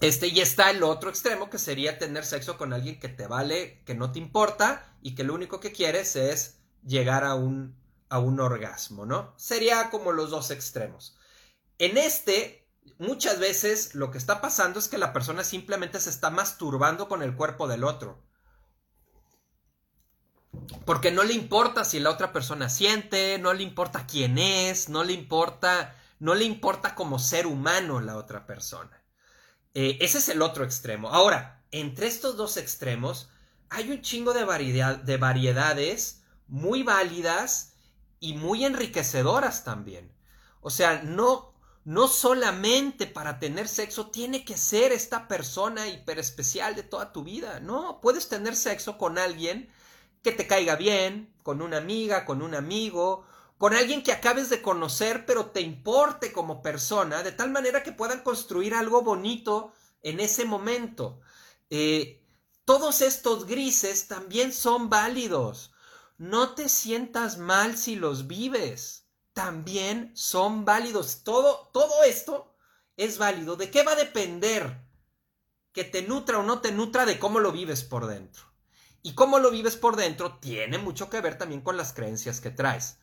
Este, 0.01 0.27
y 0.27 0.41
está 0.41 0.71
el 0.71 0.83
otro 0.83 1.11
extremo 1.11 1.49
que 1.49 1.59
sería 1.59 1.99
tener 1.99 2.25
sexo 2.25 2.59
con 2.59 2.73
alguien 2.73 2.99
que 2.99 3.09
te 3.09 3.27
vale, 3.27 3.83
que 3.85 3.95
no 3.95 4.11
te 4.11 4.19
importa 4.19 4.97
y 5.01 5.15
que 5.15 5.23
lo 5.23 5.33
único 5.33 5.61
que 5.61 5.73
quieres 5.73 6.17
es 6.17 6.59
llegar 6.85 7.25
a 7.25 7.37
un, 7.37 7.77
a 8.09 8.19
un 8.19 8.41
orgasmo, 8.41 9.07
¿no? 9.07 9.33
Sería 9.37 9.91
como 9.91 10.13
los 10.13 10.31
dos 10.31 10.51
extremos. 10.51 11.17
En 11.79 11.97
este, 11.97 12.69
muchas 12.99 13.39
veces 13.39 13.95
lo 13.95 14.11
que 14.11 14.19
está 14.19 14.41
pasando 14.41 14.79
es 14.79 14.89
que 14.89 14.99
la 14.99 15.13
persona 15.13 15.45
simplemente 15.45 16.01
se 16.01 16.11
está 16.11 16.31
masturbando 16.31 17.09
con 17.09 17.23
el 17.23 17.37
cuerpo 17.37 17.69
del 17.69 17.85
otro. 17.85 18.23
Porque 20.85 21.11
no 21.11 21.23
le 21.23 21.35
importa 21.35 21.85
si 21.85 22.01
la 22.01 22.11
otra 22.11 22.33
persona 22.33 22.69
siente, 22.69 23.39
no 23.39 23.53
le 23.53 23.63
importa 23.63 24.07
quién 24.07 24.39
es, 24.39 24.89
no 24.89 25.05
le 25.05 25.13
importa, 25.13 25.97
no 26.19 26.35
le 26.35 26.45
importa 26.45 26.95
como 26.95 27.19
ser 27.19 27.47
humano 27.47 28.01
la 28.01 28.17
otra 28.17 28.47
persona. 28.47 29.03
Eh, 29.75 29.99
ese 30.01 30.19
es 30.19 30.29
el 30.29 30.43
otro 30.43 30.65
extremo. 30.65 31.09
Ahora, 31.11 31.65
entre 31.71 32.07
estos 32.07 32.37
dos 32.37 32.57
extremos 32.57 33.29
hay 33.71 33.91
un 33.91 34.03
chingo 34.03 34.35
de, 34.35 34.45
variedad, 34.45 34.97
de 34.97 35.17
variedades 35.17 36.23
muy 36.47 36.83
válidas 36.83 37.73
y 38.21 38.35
muy 38.35 38.65
enriquecedoras 38.65 39.65
también. 39.65 40.13
O 40.61 40.69
sea, 40.69 41.03
no, 41.03 41.55
no 41.85 42.07
solamente 42.07 43.07
para 43.07 43.39
tener 43.39 43.67
sexo 43.69 44.11
tiene 44.11 44.45
que 44.45 44.59
ser 44.59 44.93
esta 44.93 45.27
persona 45.27 45.89
hiper 45.89 46.19
especial 46.19 46.75
de 46.75 46.83
toda 46.83 47.13
tu 47.13 47.25
vida. 47.25 47.61
No, 47.61 48.01
puedes 48.03 48.29
tener 48.29 48.57
sexo 48.57 48.99
con 48.99 49.17
alguien 49.17 49.73
que 50.23 50.33
te 50.33 50.47
caiga 50.47 50.77
bien, 50.77 51.35
con 51.43 51.63
una 51.63 51.79
amiga, 51.79 52.25
con 52.25 52.43
un 52.43 52.55
amigo, 52.55 53.27
con 53.59 53.75
alguien 53.75 54.03
que 54.03 54.13
acabes 54.13 54.51
de 54.51 54.63
conocer 54.63 55.27
pero 55.27 55.47
te 55.47 55.61
importe 55.61 56.33
como 56.33 56.63
persona, 56.63 57.23
de 57.23 57.33
tal 57.33 57.51
manera 57.51 57.83
que 57.83 57.93
puedan 57.93 58.23
construir 58.23 58.75
algo 58.75 59.03
bonito 59.03 59.73
en 60.03 60.21
ese 60.21 60.45
momento. 60.45 61.21
Eh, 61.71 62.23
todos 62.65 63.01
estos 63.01 63.47
grises 63.47 64.09
también 64.09 64.53
son 64.53 64.89
válidos. 64.89 65.73
No 66.19 66.55
te 66.55 66.69
sientas 66.69 67.39
mal 67.39 67.77
si 67.77 67.97
los 67.97 68.29
vives. 68.29 69.07
También 69.33 70.13
son 70.15 70.65
válidos. 70.65 71.25
Todo, 71.25 71.71
todo 71.73 72.05
esto 72.05 72.55
es 72.97 73.19
válido. 73.19 73.57
¿De 73.57 73.71
qué 73.71 73.83
va 73.83 73.93
a 73.93 73.97
depender 73.97 74.81
que 75.73 75.85
te 75.85 76.03
nutra 76.03 76.39
o 76.39 76.43
no 76.43 76.61
te 76.61 76.71
nutra 76.71 77.07
de 77.07 77.19
cómo 77.19 77.41
lo 77.41 77.51
vives 77.51 77.83
por 77.83 78.07
dentro? 78.07 78.52
Y 79.03 79.15
cómo 79.15 79.39
lo 79.39 79.51
vives 79.51 79.77
por 79.77 79.97
dentro 79.97 80.39
tiene 80.39 80.79
mucho 80.79 81.11
que 81.11 81.21
ver 81.21 81.37
también 81.37 81.61
con 81.61 81.77
las 81.77 81.93
creencias 81.93 82.41
que 82.41 82.51
traes. 82.51 82.99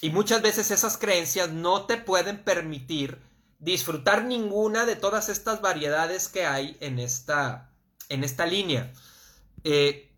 Y 0.00 0.10
muchas 0.10 0.42
veces 0.42 0.70
esas 0.70 0.96
creencias 0.98 1.50
no 1.50 1.86
te 1.86 1.96
pueden 1.96 2.42
permitir 2.44 3.18
disfrutar 3.58 4.24
ninguna 4.24 4.84
de 4.84 4.96
todas 4.96 5.28
estas 5.28 5.60
variedades 5.60 6.28
que 6.28 6.46
hay 6.46 6.76
en 6.80 6.98
esta, 6.98 7.70
en 8.08 8.24
esta 8.24 8.46
línea. 8.46 8.92
Eh, 9.64 10.11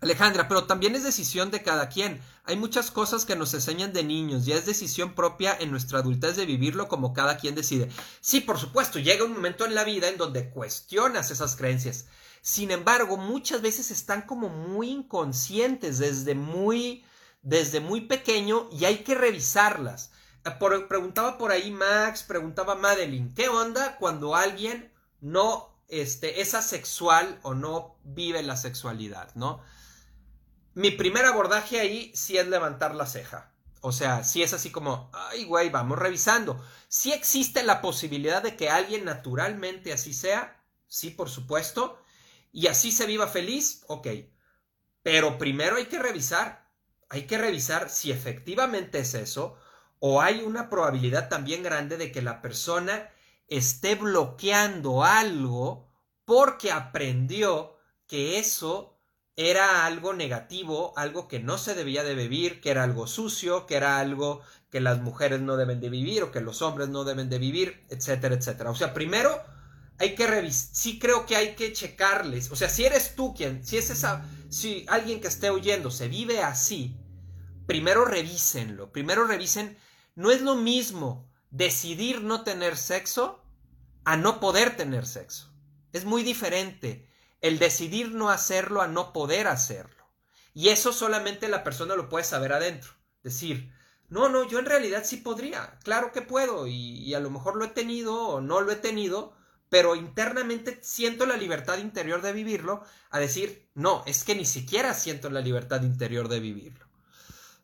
Alejandra, 0.00 0.48
pero 0.48 0.64
también 0.64 0.94
es 0.94 1.04
decisión 1.04 1.50
de 1.50 1.62
cada 1.62 1.88
quien. 1.88 2.20
Hay 2.44 2.56
muchas 2.56 2.90
cosas 2.90 3.24
que 3.24 3.36
nos 3.36 3.52
enseñan 3.52 3.92
de 3.92 4.02
niños, 4.02 4.46
ya 4.46 4.56
es 4.56 4.66
decisión 4.66 5.14
propia 5.14 5.56
en 5.58 5.70
nuestra 5.70 5.98
adultez 5.98 6.36
de 6.36 6.46
vivirlo 6.46 6.88
como 6.88 7.12
cada 7.12 7.36
quien 7.36 7.54
decide. 7.54 7.90
Sí, 8.20 8.40
por 8.40 8.58
supuesto, 8.58 8.98
llega 8.98 9.24
un 9.24 9.34
momento 9.34 9.66
en 9.66 9.74
la 9.74 9.84
vida 9.84 10.08
en 10.08 10.16
donde 10.16 10.50
cuestionas 10.50 11.30
esas 11.30 11.54
creencias. 11.54 12.06
Sin 12.40 12.70
embargo, 12.70 13.18
muchas 13.18 13.60
veces 13.60 13.90
están 13.90 14.22
como 14.22 14.48
muy 14.48 14.90
inconscientes 14.90 15.98
desde 15.98 16.34
muy 16.34 17.04
desde 17.42 17.80
muy 17.80 18.02
pequeño 18.02 18.68
y 18.72 18.84
hay 18.84 18.98
que 18.98 19.14
revisarlas. 19.14 20.12
Eh, 20.44 20.50
preguntaba 20.88 21.38
por 21.38 21.52
ahí 21.52 21.70
Max, 21.70 22.22
preguntaba 22.22 22.74
Madeline, 22.74 23.34
¿qué 23.34 23.48
onda 23.48 23.96
cuando 23.98 24.34
alguien 24.34 24.92
no 25.20 25.70
este, 25.88 26.40
es 26.40 26.54
asexual 26.54 27.38
o 27.42 27.54
no 27.54 27.96
vive 28.04 28.42
la 28.42 28.56
sexualidad, 28.56 29.34
¿no? 29.34 29.62
Mi 30.80 30.90
primer 30.90 31.26
abordaje 31.26 31.80
ahí 31.80 32.10
sí 32.14 32.38
es 32.38 32.48
levantar 32.48 32.94
la 32.94 33.06
ceja. 33.06 33.52
O 33.82 33.92
sea, 33.92 34.24
si 34.24 34.42
es 34.42 34.52
así 34.52 34.70
como, 34.70 35.10
ay, 35.12 35.44
güey, 35.44 35.70
vamos 35.70 35.98
revisando. 35.98 36.62
Si 36.88 37.12
existe 37.12 37.62
la 37.62 37.80
posibilidad 37.80 38.42
de 38.42 38.56
que 38.56 38.68
alguien 38.68 39.04
naturalmente 39.04 39.92
así 39.92 40.12
sea, 40.12 40.62
sí, 40.86 41.10
por 41.10 41.28
supuesto, 41.28 42.02
y 42.52 42.66
así 42.66 42.92
se 42.92 43.06
viva 43.06 43.26
feliz, 43.26 43.84
ok. 43.88 44.08
Pero 45.02 45.38
primero 45.38 45.76
hay 45.76 45.86
que 45.86 45.98
revisar 45.98 46.60
hay 47.10 47.26
que 47.26 47.36
revisar 47.36 47.90
si 47.90 48.12
efectivamente 48.12 49.00
es 49.00 49.14
eso 49.14 49.58
o 49.98 50.22
hay 50.22 50.42
una 50.42 50.70
probabilidad 50.70 51.28
también 51.28 51.62
grande 51.62 51.98
de 51.98 52.12
que 52.12 52.22
la 52.22 52.40
persona 52.40 53.10
esté 53.48 53.96
bloqueando 53.96 55.04
algo 55.04 55.88
porque 56.24 56.70
aprendió 56.70 57.76
que 58.06 58.38
eso 58.38 58.89
era 59.48 59.86
algo 59.86 60.12
negativo, 60.12 60.92
algo 60.96 61.28
que 61.28 61.40
no 61.40 61.56
se 61.56 61.74
debía 61.74 62.04
de 62.04 62.14
vivir, 62.14 62.60
que 62.60 62.70
era 62.70 62.82
algo 62.82 63.06
sucio, 63.06 63.64
que 63.64 63.76
era 63.76 63.98
algo 63.98 64.42
que 64.70 64.80
las 64.80 65.00
mujeres 65.00 65.40
no 65.40 65.56
deben 65.56 65.80
de 65.80 65.88
vivir 65.88 66.22
o 66.22 66.30
que 66.30 66.40
los 66.40 66.60
hombres 66.60 66.88
no 66.88 67.04
deben 67.04 67.30
de 67.30 67.38
vivir, 67.38 67.84
etcétera, 67.88 68.34
etcétera. 68.34 68.70
O 68.70 68.74
sea, 68.74 68.92
primero 68.92 69.40
hay 69.98 70.14
que 70.14 70.26
revisar, 70.26 70.74
sí 70.74 70.98
creo 70.98 71.26
que 71.26 71.36
hay 71.36 71.54
que 71.54 71.72
checarles, 71.72 72.50
o 72.50 72.56
sea, 72.56 72.68
si 72.68 72.84
eres 72.84 73.14
tú 73.14 73.34
quien, 73.34 73.64
si 73.64 73.76
es 73.76 73.90
esa, 73.90 74.24
si 74.48 74.84
alguien 74.88 75.20
que 75.20 75.28
esté 75.28 75.50
oyendo 75.50 75.90
se 75.90 76.08
vive 76.08 76.42
así, 76.42 76.96
primero 77.66 78.04
revísenlo, 78.04 78.92
primero 78.92 79.24
revisen, 79.26 79.76
no 80.14 80.30
es 80.30 80.40
lo 80.40 80.54
mismo 80.54 81.30
decidir 81.50 82.22
no 82.22 82.44
tener 82.44 82.76
sexo 82.76 83.44
a 84.04 84.16
no 84.16 84.40
poder 84.40 84.76
tener 84.76 85.06
sexo. 85.06 85.52
Es 85.92 86.04
muy 86.04 86.22
diferente 86.22 87.09
el 87.40 87.58
decidir 87.58 88.12
no 88.12 88.30
hacerlo 88.30 88.82
a 88.82 88.88
no 88.88 89.12
poder 89.12 89.46
hacerlo. 89.46 90.04
Y 90.52 90.68
eso 90.68 90.92
solamente 90.92 91.48
la 91.48 91.64
persona 91.64 91.94
lo 91.94 92.08
puede 92.08 92.24
saber 92.24 92.52
adentro. 92.52 92.92
Decir, 93.22 93.72
no, 94.08 94.28
no, 94.28 94.46
yo 94.48 94.58
en 94.58 94.66
realidad 94.66 95.04
sí 95.04 95.18
podría, 95.18 95.78
claro 95.84 96.10
que 96.12 96.22
puedo, 96.22 96.66
y, 96.66 97.14
a 97.14 97.20
lo 97.20 97.30
mejor 97.30 97.56
lo 97.56 97.64
he 97.64 97.68
tenido 97.68 98.16
o 98.16 98.40
no 98.40 98.60
lo 98.60 98.72
he 98.72 98.76
tenido, 98.76 99.32
pero 99.68 99.94
internamente 99.94 100.80
siento 100.82 101.26
la 101.26 101.36
libertad 101.36 101.78
interior 101.78 102.20
de 102.20 102.32
vivirlo, 102.32 102.82
a 103.10 103.20
decir, 103.20 103.68
no, 103.74 104.02
es 104.06 104.24
que 104.24 104.34
ni 104.34 104.44
siquiera 104.44 104.94
siento 104.94 105.30
la 105.30 105.40
libertad 105.40 105.82
interior 105.82 106.28
de 106.28 106.40
vivirlo. 106.40 106.86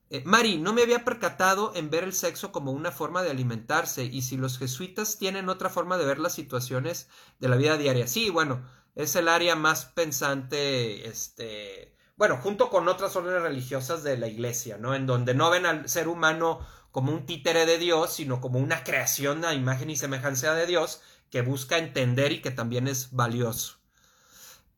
Eh, 0.09 0.23
Mari, 0.25 0.59
no 0.59 0.73
me 0.73 0.83
había 0.83 1.05
percatado 1.05 1.73
en 1.75 1.91
ver 1.91 2.05
el 2.05 2.13
sexo 2.13 2.53
como 2.53 2.71
una 2.71 2.93
forma 2.93 3.25
de 3.25 3.31
alimentarse 3.31 4.05
y 4.05 4.23
si 4.23 4.37
los 4.37 4.57
jesuitas 4.57 5.19
tienen 5.19 5.49
otra 5.49 5.69
forma 5.69 5.99
de 5.99 6.05
ver 6.05 6.21
las 6.21 6.35
situaciones 6.35 7.09
de 7.41 7.49
la 7.49 7.57
vida 7.57 7.77
diaria. 7.77 8.07
Sí, 8.07 8.31
bueno, 8.31 8.63
es 8.97 9.15
el 9.15 9.29
área 9.29 9.55
más 9.55 9.85
pensante, 9.85 11.07
este, 11.07 11.95
bueno, 12.17 12.39
junto 12.39 12.71
con 12.71 12.89
otras 12.89 13.15
órdenes 13.15 13.43
religiosas 13.43 14.03
de 14.03 14.17
la 14.17 14.27
iglesia, 14.27 14.79
¿no? 14.79 14.95
En 14.95 15.07
donde 15.07 15.35
no 15.35 15.51
ven 15.51 15.67
al 15.67 15.89
ser 15.89 16.09
humano 16.09 16.67
como 16.91 17.13
un 17.13 17.27
títere 17.27 17.67
de 17.67 17.77
Dios, 17.77 18.15
sino 18.15 18.41
como 18.41 18.59
una 18.59 18.83
creación 18.83 19.45
a 19.45 19.53
imagen 19.53 19.91
y 19.91 19.97
semejanza 19.97 20.55
de 20.55 20.67
Dios 20.67 21.03
que 21.31 21.43
busca 21.43 21.77
entender 21.77 22.33
y 22.33 22.41
que 22.41 22.51
también 22.51 22.89
es 22.89 23.13
valioso. 23.13 23.77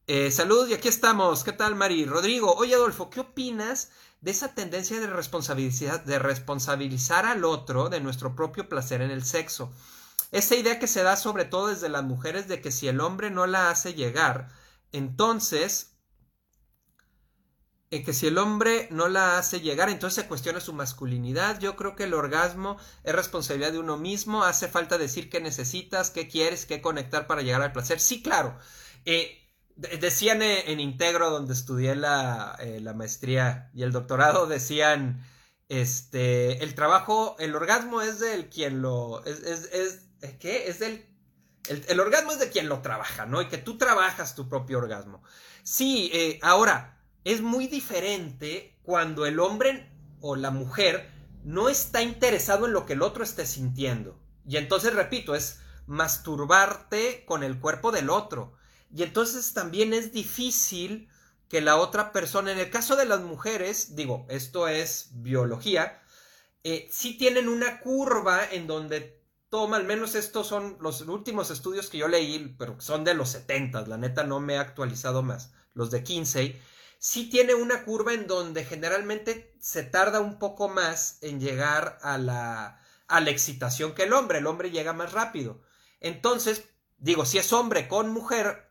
Eh, 0.09 0.33
saludos 0.33 0.71
y 0.71 0.75
aquí 0.75 0.89
estamos. 0.89 1.45
¿Qué 1.45 1.53
tal, 1.53 1.77
Mari? 1.77 2.05
Rodrigo, 2.05 2.55
oye 2.55 2.75
Adolfo, 2.75 3.11
¿qué 3.11 3.21
opinas 3.21 3.93
de 4.21 4.33
esa 4.33 4.53
tendencia 4.55 4.99
de 4.99 5.07
responsabilizar, 5.07 6.05
de 6.05 6.19
responsabilizar 6.19 7.25
al 7.25 7.45
otro 7.45 7.89
de 7.89 8.01
nuestro 8.01 8.35
propio 8.35 8.69
placer 8.69 9.01
en 9.01 9.13
el 9.13 9.25
sexo? 9.25 9.73
Esa 10.31 10.57
idea 10.57 10.79
que 10.79 10.87
se 10.87 11.03
da 11.03 11.17
sobre 11.17 11.45
todo 11.45 11.69
desde 11.69 11.89
las 11.89 12.05
mujeres 12.05 12.49
de 12.49 12.61
que 12.61 12.71
si 12.71 12.89
el 12.89 13.01
hombre 13.01 13.31
no 13.31 13.47
la 13.47 13.71
hace 13.71 13.95
llegar, 13.95 14.49
entonces 14.93 15.99
en 17.91 18.03
eh, 18.03 18.05
que 18.05 18.13
si 18.13 18.27
el 18.27 18.37
hombre 18.39 18.89
no 18.91 19.09
la 19.09 19.39
hace 19.39 19.61
llegar, 19.61 19.89
entonces 19.89 20.23
se 20.23 20.29
cuestiona 20.29 20.61
su 20.61 20.75
masculinidad. 20.75 21.59
Yo 21.59 21.75
creo 21.77 21.97
que 21.97 22.05
el 22.05 22.15
orgasmo 22.15 22.77
es 23.03 23.15
responsabilidad 23.15 23.73
de 23.73 23.79
uno 23.79 23.97
mismo. 23.97 24.45
Hace 24.45 24.69
falta 24.69 24.99
decir 24.99 25.31
qué 25.31 25.41
necesitas, 25.41 26.11
qué 26.11 26.29
quieres, 26.29 26.67
qué 26.67 26.83
conectar 26.83 27.27
para 27.27 27.43
llegar 27.43 27.63
al 27.63 27.73
placer. 27.73 28.01
Sí, 28.01 28.23
claro. 28.23 28.59
Eh, 29.07 29.39
decían 29.77 30.43
en 30.43 30.81
Integro, 30.81 31.31
donde 31.31 31.55
estudié 31.55 31.95
la, 31.95 32.57
eh, 32.61 32.81
la, 32.81 32.93
maestría 32.95 33.71
y 33.73 33.83
el 33.85 33.93
doctorado, 33.93 34.47
decían, 34.47 35.25
este, 35.69 36.63
el 36.65 36.75
trabajo, 36.75 37.37
el 37.39 37.55
orgasmo 37.55 38.03
es 38.03 38.19
del 38.21 38.51
quien 38.51 38.83
lo, 38.83 39.25
es, 39.25 39.41
es 39.41 40.08
¿qué? 40.39 40.69
Es 40.69 40.81
el, 40.81 41.05
el, 41.69 42.01
orgasmo 42.01 42.33
es 42.33 42.39
de 42.39 42.51
quien 42.51 42.69
lo 42.69 42.81
trabaja, 42.81 43.27
¿no? 43.27 43.43
Y 43.43 43.49
que 43.49 43.59
tú 43.59 43.79
trabajas 43.79 44.35
tu 44.35 44.49
propio 44.49 44.79
orgasmo. 44.79 45.23
Sí, 45.63 46.11
eh, 46.13 46.39
ahora, 46.43 46.99
es 47.25 47.41
muy 47.41 47.67
diferente 47.67 48.79
cuando 48.83 49.27
el 49.27 49.39
hombre 49.39 49.91
o 50.21 50.37
la 50.37 50.51
mujer 50.51 51.11
no 51.45 51.69
está 51.69 52.03
interesado 52.03 52.67
en 52.67 52.73
lo 52.73 52.87
que 52.87 52.95
el 52.95 53.03
otro 53.03 53.23
esté 53.23 53.47
sintiendo. 53.47 54.19
Y 54.47 54.57
entonces, 54.57 54.95
repito, 54.95 55.35
es 55.35 55.61
masturbarte 55.87 57.25
con 57.27 57.43
el 57.43 57.59
cuerpo 57.61 57.93
del 57.93 58.11
otro. 58.11 58.55
Y 58.95 59.03
entonces 59.03 59.53
también 59.53 59.93
es 59.93 60.13
difícil 60.13 61.09
que 61.49 61.61
la 61.61 61.77
otra 61.77 62.13
persona, 62.13 62.53
en 62.53 62.59
el 62.59 62.71
caso 62.71 62.97
de 62.97 63.07
las 63.07 63.21
mujeres, 63.21 63.95
digo, 63.97 64.27
esto 64.29 64.69
es 64.69 65.09
biología, 65.13 66.03
eh, 66.65 66.89
sí 66.91 67.17
tienen 67.17 67.49
una 67.49 67.81
curva 67.81 68.45
en 68.51 68.67
donde 68.67 69.18
toma, 69.51 69.77
al 69.77 69.85
menos 69.85 70.15
estos 70.15 70.47
son 70.47 70.77
los 70.81 71.01
últimos 71.03 71.51
estudios 71.51 71.89
que 71.89 71.99
yo 71.99 72.09
leí, 72.09 72.55
pero 72.59 72.81
son 72.81 73.05
de 73.05 73.15
los 73.15 73.31
70, 73.31 73.87
la 73.87 73.97
neta 73.97 74.25
no 74.25 74.41
me 74.41 74.55
he 74.55 74.59
actualizado 74.59 75.23
más, 75.23 75.53
los 75.75 75.91
de 75.91 76.03
15, 76.03 76.61
sí 76.99 77.31
tiene 77.31 77.55
una 77.55 77.85
curva 77.85 78.13
en 78.13 78.27
donde 78.27 78.65
generalmente 78.65 79.57
se 79.61 79.85
tarda 79.85 80.21
un 80.21 80.39
poco 80.39 80.69
más 80.69 81.19
en 81.23 81.41
llegar 81.41 81.99
a 82.03 82.19
la, 82.19 82.83
a 83.07 83.21
la 83.21 83.31
excitación 83.31 83.95
que 83.95 84.05
el 84.05 84.13
hombre, 84.13 84.39
el 84.39 84.47
hombre 84.47 84.71
llega 84.71 84.93
más 84.93 85.13
rápido. 85.13 85.61
Entonces, 86.01 86.65
digo, 86.99 87.25
si 87.25 87.39
es 87.39 87.53
hombre 87.53 87.89
con 87.89 88.11
mujer, 88.13 88.71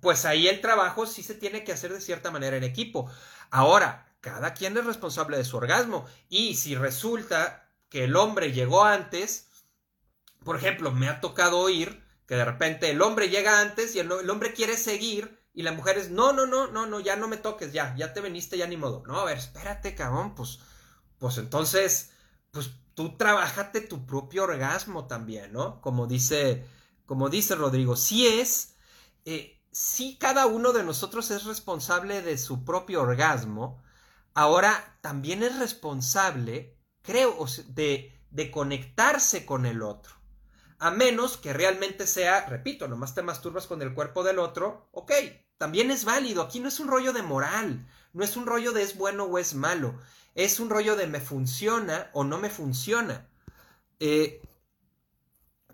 pues 0.00 0.24
ahí 0.24 0.48
el 0.48 0.60
trabajo 0.60 1.06
sí 1.06 1.22
se 1.22 1.34
tiene 1.34 1.64
que 1.64 1.72
hacer 1.72 1.92
de 1.92 2.00
cierta 2.00 2.30
manera 2.30 2.56
en 2.56 2.64
equipo. 2.64 3.10
Ahora, 3.50 4.14
cada 4.20 4.54
quien 4.54 4.76
es 4.76 4.84
responsable 4.84 5.36
de 5.36 5.44
su 5.44 5.56
orgasmo 5.56 6.06
y 6.28 6.56
si 6.56 6.74
resulta 6.74 7.68
que 7.88 8.04
el 8.04 8.16
hombre 8.16 8.52
llegó 8.52 8.84
antes, 8.84 9.49
por 10.44 10.56
ejemplo, 10.56 10.92
me 10.92 11.08
ha 11.08 11.20
tocado 11.20 11.58
oír 11.58 12.02
que 12.26 12.36
de 12.36 12.44
repente 12.44 12.90
el 12.90 13.02
hombre 13.02 13.28
llega 13.28 13.60
antes 13.60 13.94
y 13.94 13.98
el, 13.98 14.30
hombre 14.30 14.52
quiere 14.54 14.76
seguir 14.76 15.40
y 15.52 15.62
la 15.62 15.72
mujer 15.72 15.98
es, 15.98 16.10
no, 16.10 16.32
no, 16.32 16.46
no, 16.46 16.68
no, 16.68 16.86
no, 16.86 17.00
ya 17.00 17.16
no 17.16 17.26
me 17.26 17.36
toques, 17.36 17.72
ya, 17.72 17.94
ya 17.96 18.12
te 18.12 18.20
veniste, 18.20 18.56
ya 18.56 18.66
ni 18.66 18.76
modo. 18.76 19.02
No, 19.06 19.18
a 19.18 19.24
ver, 19.24 19.38
espérate, 19.38 19.94
cabrón, 19.94 20.34
pues, 20.36 20.60
pues 21.18 21.38
entonces, 21.38 22.12
pues 22.52 22.70
tú 22.94 23.16
trabajate 23.16 23.80
tu 23.80 24.06
propio 24.06 24.44
orgasmo 24.44 25.06
también, 25.06 25.52
¿no? 25.52 25.80
Como 25.80 26.06
dice, 26.06 26.64
como 27.04 27.28
dice 27.28 27.56
Rodrigo, 27.56 27.96
si 27.96 28.28
es, 28.28 28.76
eh, 29.24 29.60
si 29.72 30.16
cada 30.18 30.46
uno 30.46 30.72
de 30.72 30.84
nosotros 30.84 31.30
es 31.32 31.44
responsable 31.44 32.22
de 32.22 32.38
su 32.38 32.64
propio 32.64 33.02
orgasmo, 33.02 33.82
ahora 34.34 34.98
también 35.00 35.42
es 35.42 35.58
responsable, 35.58 36.78
creo, 37.02 37.36
de, 37.66 38.16
de 38.30 38.50
conectarse 38.52 39.44
con 39.44 39.66
el 39.66 39.82
otro. 39.82 40.19
A 40.80 40.90
menos 40.90 41.36
que 41.36 41.52
realmente 41.52 42.06
sea, 42.06 42.46
repito, 42.46 42.88
nomás 42.88 43.14
te 43.14 43.22
masturbas 43.22 43.66
con 43.66 43.82
el 43.82 43.92
cuerpo 43.92 44.24
del 44.24 44.38
otro, 44.38 44.88
ok, 44.92 45.12
también 45.58 45.90
es 45.90 46.06
válido. 46.06 46.42
Aquí 46.42 46.58
no 46.58 46.68
es 46.68 46.80
un 46.80 46.88
rollo 46.88 47.12
de 47.12 47.22
moral, 47.22 47.86
no 48.14 48.24
es 48.24 48.34
un 48.36 48.46
rollo 48.46 48.72
de 48.72 48.82
es 48.82 48.96
bueno 48.96 49.24
o 49.24 49.38
es 49.38 49.54
malo, 49.54 50.00
es 50.34 50.58
un 50.58 50.70
rollo 50.70 50.96
de 50.96 51.06
me 51.06 51.20
funciona 51.20 52.10
o 52.14 52.24
no 52.24 52.38
me 52.38 52.48
funciona. 52.48 53.28
Eh, 53.98 54.40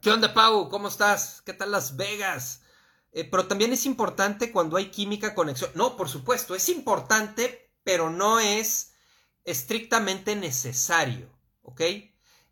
¿Qué 0.03 0.11
onda, 0.11 0.35
Pau? 0.35 0.69
¿Cómo 0.69 0.89
estás? 0.89 1.41
¿Qué 1.47 1.53
tal 1.53 1.71
Las 1.71 1.97
Vegas? 1.97 2.63
Eh, 3.13 3.25
pero 3.25 3.47
también 3.47 3.73
es 3.73 3.87
importante 3.87 4.51
cuando 4.51 4.77
hay 4.77 4.91
química, 4.91 5.37
conexión. 5.37 5.71
No, 5.75 5.97
por 5.97 6.09
supuesto, 6.09 6.57
es 6.57 6.69
importante, 6.69 7.71
pero 7.85 8.11
no 8.11 8.41
es 8.41 8.93
estrictamente 9.45 10.35
necesario, 10.35 11.31
¿ok? 11.63 11.81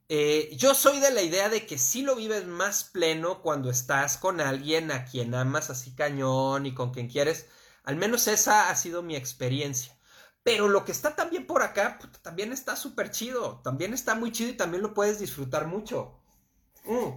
Eh, 0.09 0.51
yo 0.57 0.75
soy 0.75 1.01
de 1.01 1.11
la 1.11 1.23
idea 1.23 1.49
de 1.49 1.67
que 1.67 1.79
sí 1.79 2.03
lo 2.03 2.15
vives 2.17 2.47
más 2.47 2.85
pleno 2.85 3.41
cuando 3.41 3.71
estás 3.71 4.19
con 4.19 4.41
alguien 4.41 4.93
a 4.93 5.05
quien 5.07 5.35
amas 5.35 5.71
así 5.71 5.95
cañón 5.95 6.67
y 6.67 6.75
con 6.75 6.93
quien 6.93 7.09
quieres. 7.09 7.47
Al 7.85 7.97
menos 7.97 8.29
esa 8.29 8.71
ha 8.71 8.77
sido 8.77 9.03
mi 9.03 9.17
experiencia. 9.17 9.97
Pero 10.43 10.69
lo 10.69 10.85
que 10.85 10.93
está 10.93 11.17
también 11.17 11.47
por 11.47 11.63
acá, 11.63 11.99
también 12.23 12.53
está 12.53 12.77
súper 12.77 13.11
chido. 13.11 13.61
También 13.65 13.95
está 13.95 14.15
muy 14.15 14.31
chido 14.31 14.51
y 14.51 14.57
también 14.57 14.83
lo 14.83 14.93
puedes 14.93 15.19
disfrutar 15.19 15.67
mucho. 15.67 16.21
Mm. 16.85 17.13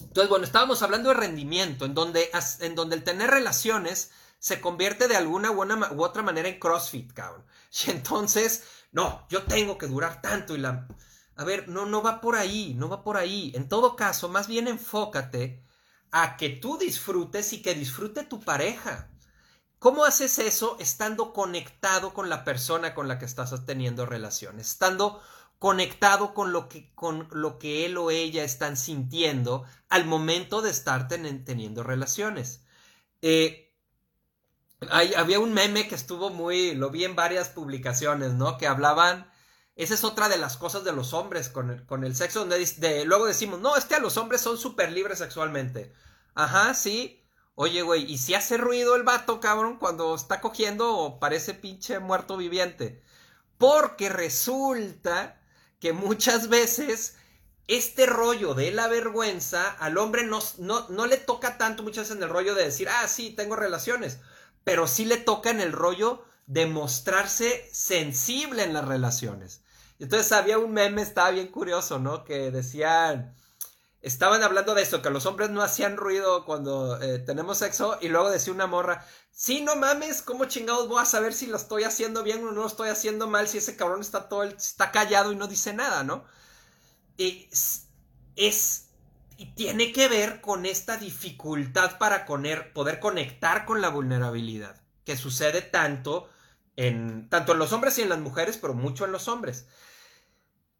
Entonces, 0.00 0.28
bueno, 0.28 0.44
estábamos 0.44 0.82
hablando 0.82 1.10
de 1.10 1.14
rendimiento, 1.14 1.84
en 1.84 1.94
donde, 1.94 2.30
en 2.60 2.74
donde 2.74 2.96
el 2.96 3.04
tener 3.04 3.30
relaciones 3.30 4.10
se 4.38 4.60
convierte 4.60 5.06
de 5.06 5.16
alguna 5.16 5.52
u, 5.52 6.02
otra 6.02 6.22
manera 6.22 6.48
en 6.48 6.58
CrossFit, 6.58 7.12
cabrón. 7.12 7.44
Y 7.86 7.90
entonces, 7.90 8.64
no, 8.90 9.26
yo 9.30 9.44
tengo 9.44 9.78
que 9.78 9.86
durar 9.86 10.20
tanto 10.20 10.54
y 10.54 10.58
la... 10.58 10.88
A 11.36 11.44
ver, 11.44 11.68
no, 11.68 11.86
no 11.86 12.02
va 12.02 12.20
por 12.20 12.36
ahí, 12.36 12.74
no 12.74 12.88
va 12.88 13.02
por 13.02 13.16
ahí. 13.16 13.52
En 13.54 13.68
todo 13.68 13.96
caso, 13.96 14.28
más 14.28 14.48
bien 14.48 14.68
enfócate 14.68 15.64
a 16.10 16.36
que 16.36 16.50
tú 16.50 16.78
disfrutes 16.78 17.52
y 17.52 17.62
que 17.62 17.74
disfrute 17.74 18.24
tu 18.24 18.40
pareja. 18.40 19.10
¿Cómo 19.78 20.04
haces 20.04 20.38
eso 20.38 20.76
estando 20.78 21.32
conectado 21.32 22.14
con 22.14 22.28
la 22.28 22.44
persona 22.44 22.94
con 22.94 23.08
la 23.08 23.18
que 23.18 23.24
estás 23.24 23.66
teniendo 23.66 24.06
relaciones? 24.06 24.68
Estando 24.68 25.20
conectado 25.58 26.34
con 26.34 26.52
lo 26.52 26.68
que, 26.68 26.92
con 26.94 27.28
lo 27.32 27.58
que 27.58 27.86
él 27.86 27.96
o 27.96 28.10
ella 28.10 28.44
están 28.44 28.76
sintiendo 28.76 29.64
al 29.88 30.04
momento 30.04 30.62
de 30.62 30.70
estar 30.70 31.08
teniendo 31.08 31.82
relaciones. 31.82 32.64
Eh, 33.22 33.72
había 34.90 35.40
un 35.40 35.52
meme 35.52 35.88
que 35.88 35.94
estuvo 35.94 36.30
muy, 36.30 36.74
lo 36.74 36.90
vi 36.90 37.04
en 37.04 37.16
varias 37.16 37.48
publicaciones, 37.48 38.34
¿no? 38.34 38.58
Que 38.58 38.66
hablaban, 38.66 39.30
esa 39.76 39.94
es 39.94 40.04
otra 40.04 40.28
de 40.28 40.38
las 40.38 40.56
cosas 40.56 40.84
de 40.84 40.92
los 40.92 41.12
hombres 41.14 41.48
con 41.48 41.70
el, 41.70 41.86
con 41.86 42.04
el 42.04 42.14
sexo, 42.14 42.40
donde 42.40 43.04
luego 43.06 43.26
decimos, 43.26 43.60
no, 43.60 43.76
es 43.76 43.84
que 43.84 43.94
a 43.94 44.00
los 44.00 44.16
hombres 44.16 44.40
son 44.40 44.58
súper 44.58 44.92
libres 44.92 45.18
sexualmente. 45.18 45.92
Ajá, 46.34 46.74
sí. 46.74 47.24
Oye, 47.54 47.82
güey, 47.82 48.10
¿y 48.10 48.18
si 48.18 48.34
hace 48.34 48.56
ruido 48.56 48.96
el 48.96 49.02
vato, 49.02 49.40
cabrón, 49.40 49.78
cuando 49.78 50.14
está 50.14 50.40
cogiendo 50.40 50.96
o 50.96 51.20
parece 51.20 51.54
pinche 51.54 51.98
muerto 51.98 52.36
viviente? 52.36 53.02
Porque 53.58 54.08
resulta 54.08 55.40
que 55.78 55.92
muchas 55.92 56.48
veces 56.48 57.16
este 57.68 58.06
rollo 58.06 58.54
de 58.54 58.72
la 58.72 58.88
vergüenza 58.88 59.70
al 59.70 59.98
hombre 59.98 60.24
no, 60.24 60.40
no, 60.58 61.06
le 61.06 61.16
toca 61.16 61.58
tanto 61.58 61.82
muchas 61.82 62.04
veces 62.04 62.16
en 62.16 62.22
el 62.22 62.28
rollo 62.28 62.54
de 62.54 62.64
decir, 62.64 62.88
ah, 62.88 63.06
sí, 63.08 63.30
tengo 63.30 63.56
relaciones, 63.56 64.18
pero 64.64 64.86
sí 64.86 65.04
le 65.04 65.16
toca 65.16 65.50
en 65.50 65.60
el 65.60 65.72
rollo 65.72 66.24
de 66.46 66.66
mostrarse 66.66 67.68
sensible 67.72 68.64
en 68.64 68.74
las 68.74 68.86
relaciones. 68.86 69.62
Entonces 69.98 70.32
había 70.32 70.58
un 70.58 70.72
meme, 70.72 71.02
estaba 71.02 71.30
bien 71.30 71.48
curioso, 71.48 71.98
¿no? 71.98 72.24
Que 72.24 72.50
decían, 72.50 73.34
estaban 74.00 74.42
hablando 74.42 74.74
de 74.74 74.82
esto, 74.82 75.00
que 75.00 75.10
los 75.10 75.26
hombres 75.26 75.50
no 75.50 75.62
hacían 75.62 75.96
ruido 75.96 76.44
cuando 76.44 77.00
eh, 77.00 77.20
tenemos 77.20 77.58
sexo 77.58 77.98
y 78.00 78.08
luego 78.08 78.30
decía 78.30 78.52
una 78.52 78.66
morra, 78.66 79.06
Sí, 79.34 79.62
no 79.62 79.76
mames, 79.76 80.20
¿cómo 80.22 80.44
chingados 80.44 80.88
voy 80.88 81.00
a 81.00 81.06
saber 81.06 81.32
si 81.32 81.46
lo 81.46 81.56
estoy 81.56 81.84
haciendo 81.84 82.22
bien 82.22 82.44
o 82.44 82.52
no 82.52 82.60
lo 82.60 82.66
estoy 82.66 82.90
haciendo 82.90 83.26
mal 83.28 83.48
si 83.48 83.58
ese 83.58 83.76
cabrón 83.76 84.02
está 84.02 84.28
todo, 84.28 84.42
está 84.44 84.92
callado 84.92 85.32
y 85.32 85.36
no 85.36 85.48
dice 85.48 85.72
nada, 85.72 86.04
¿no? 86.04 86.24
Es, 87.16 87.88
es 88.36 88.88
y 89.38 89.54
tiene 89.54 89.92
que 89.92 90.08
ver 90.08 90.40
con 90.42 90.66
esta 90.66 90.98
dificultad 90.98 91.98
para 91.98 92.26
poder 92.26 93.00
conectar 93.00 93.64
con 93.64 93.80
la 93.80 93.88
vulnerabilidad 93.88 94.81
que 95.04 95.16
sucede 95.16 95.62
tanto 95.62 96.28
en 96.76 97.28
tanto 97.28 97.52
en 97.52 97.58
los 97.58 97.72
hombres 97.72 97.98
y 97.98 98.02
en 98.02 98.08
las 98.08 98.20
mujeres, 98.20 98.56
pero 98.56 98.74
mucho 98.74 99.04
en 99.04 99.12
los 99.12 99.28
hombres. 99.28 99.66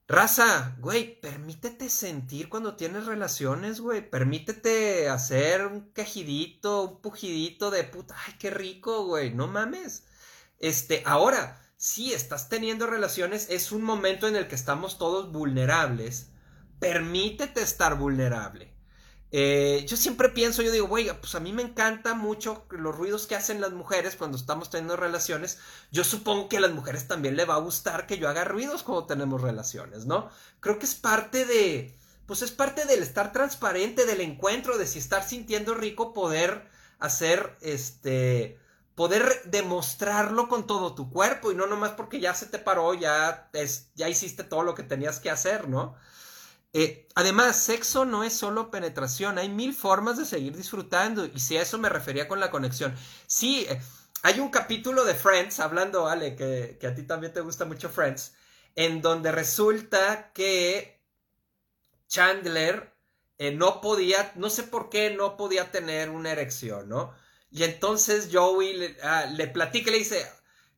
Raza, 0.09 0.77
güey, 0.79 1.21
permítete 1.21 1.89
sentir 1.89 2.49
cuando 2.49 2.77
tienes 2.77 3.07
relaciones, 3.07 3.81
güey. 3.81 4.09
Permítete 4.09 5.09
hacer 5.09 5.67
un 5.67 5.93
quejidito, 5.93 6.83
un 6.83 7.01
pujidito 7.01 7.71
de 7.71 7.85
puta, 7.85 8.15
ay, 8.27 8.35
qué 8.39 8.51
rico, 8.51 9.07
güey. 9.07 9.33
No 9.33 9.47
mames. 9.47 10.05
Este, 10.59 11.03
ahora, 11.07 11.61
si 11.77 12.13
estás 12.13 12.49
teniendo 12.49 12.87
relaciones, 12.87 13.49
es 13.51 13.73
un 13.73 13.83
momento 13.83 14.29
en 14.29 14.37
el 14.37 14.49
que 14.49 14.55
estamos 14.55 14.99
todos 14.99 15.33
vulnerables. 15.33 16.31
Permítete 16.79 17.63
estar 17.63 17.97
vulnerable. 17.97 18.72
Eh, 19.35 19.87
yo 19.89 19.97
siempre 19.97 20.29
pienso, 20.29 20.61
yo 20.61 20.71
digo, 20.71 20.87
güey, 20.87 21.11
pues 21.19 21.35
a 21.35 21.41
mí 21.41 21.55
me 21.55 21.63
encanta 21.63 22.15
mucho 22.15 22.67
los 22.69 22.95
ruidos 22.95 23.27
que 23.27 23.35
hacen 23.35 23.63
las 23.63 23.73
mujeres 23.73 24.15
cuando 24.15 24.37
estamos 24.37 24.69
teniendo 24.69 24.95
relaciones. 24.97 25.59
Yo 25.91 26.05
supongo 26.05 26.51
que 26.51 26.59
a 26.59 26.61
las 26.61 26.73
mujeres 26.73 27.09
también 27.09 27.37
le 27.37 27.47
va 27.47 27.55
a 27.55 27.61
gustar 27.61 28.07
que 28.07 28.19
yo 28.19 28.29
haga 28.29 28.45
ruidos 28.45 28.83
cuando 28.83 29.07
tenemos 29.07 29.41
relaciones, 29.41 30.05
¿no? 30.05 30.31
Creo 30.61 30.79
que 30.79 30.85
es 30.85 30.95
parte 30.95 31.47
de, 31.47 31.97
pues 32.27 32.43
es 32.43 32.51
parte 32.51 32.85
del 32.85 33.03
estar 33.03 33.33
transparente, 33.33 34.05
del 34.05 34.21
encuentro, 34.21 34.77
de 34.77 34.87
si 34.87 34.99
estar 34.99 35.27
sintiendo 35.27 35.75
rico, 35.75 36.13
poder 36.13 36.69
hacer, 36.99 37.57
este, 37.63 38.59
poder 38.95 39.43
demostrarlo 39.47 40.49
con 40.49 40.67
todo 40.67 40.95
tu 40.95 41.11
cuerpo 41.11 41.51
y 41.51 41.55
no 41.55 41.67
nomás 41.67 41.93
porque 41.93 42.21
ya 42.21 42.35
se 42.35 42.47
te 42.47 42.59
paró, 42.59 42.93
ya, 42.93 43.49
es, 43.55 43.91
ya 43.95 44.11
hiciste 44.11 44.45
todo 44.45 44.63
lo 44.63 44.75
que 44.75 44.83
tenías 44.83 45.21
que 45.21 45.31
hacer, 45.31 45.71
¿no? 45.71 45.95
Eh, 46.75 47.07
además, 47.15 47.63
sexo 47.63 48.05
no 48.05 48.25
es 48.25 48.33
solo 48.33 48.71
penetración, 48.71 49.39
hay 49.39 49.49
mil 49.51 49.75
formas 49.75 50.17
de 50.17 50.25
seguir 50.25 50.57
disfrutando 50.57 51.27
y 51.27 51.39
si 51.39 51.57
a 51.59 51.63
eso 51.63 51.79
me 51.79 51.91
refería 51.91 52.29
con 52.29 52.41
la 52.41 52.51
conexión. 52.51 52.95
Sí, 53.27 53.67
eh, 53.69 53.81
hay 54.23 54.41
un 54.41 54.51
capítulo 54.51 55.05
de 55.05 55.15
Friends, 55.15 55.61
hablando, 55.61 56.09
Ale, 56.09 56.35
que, 56.35 56.79
a 56.87 56.95
ti 56.95 57.03
también 57.03 57.33
te 57.33 57.41
gusta 57.43 57.67
mucho 57.67 57.91
Friends, 57.91 58.35
en 58.75 59.03
donde 59.03 59.33
resulta 59.33 60.33
que 60.33 61.03
Chandler 62.09 62.95
eh, 63.39 63.53
no 63.53 63.81
podía, 63.81 64.33
no 64.37 64.49
sé 64.49 64.63
por 64.63 64.89
qué 64.89 65.11
no 65.11 65.37
podía 65.37 65.71
tener 65.71 66.09
una 66.09 66.33
erección, 66.33 66.89
¿no? 66.89 67.15
Y 67.51 67.65
entonces 67.65 68.31
Joey 68.33 68.75
le, 68.75 68.97
ah, 69.03 69.27
le 69.27 69.47
platica 69.49 69.91
y 69.91 69.93
le 69.93 69.99
dice, 69.99 70.27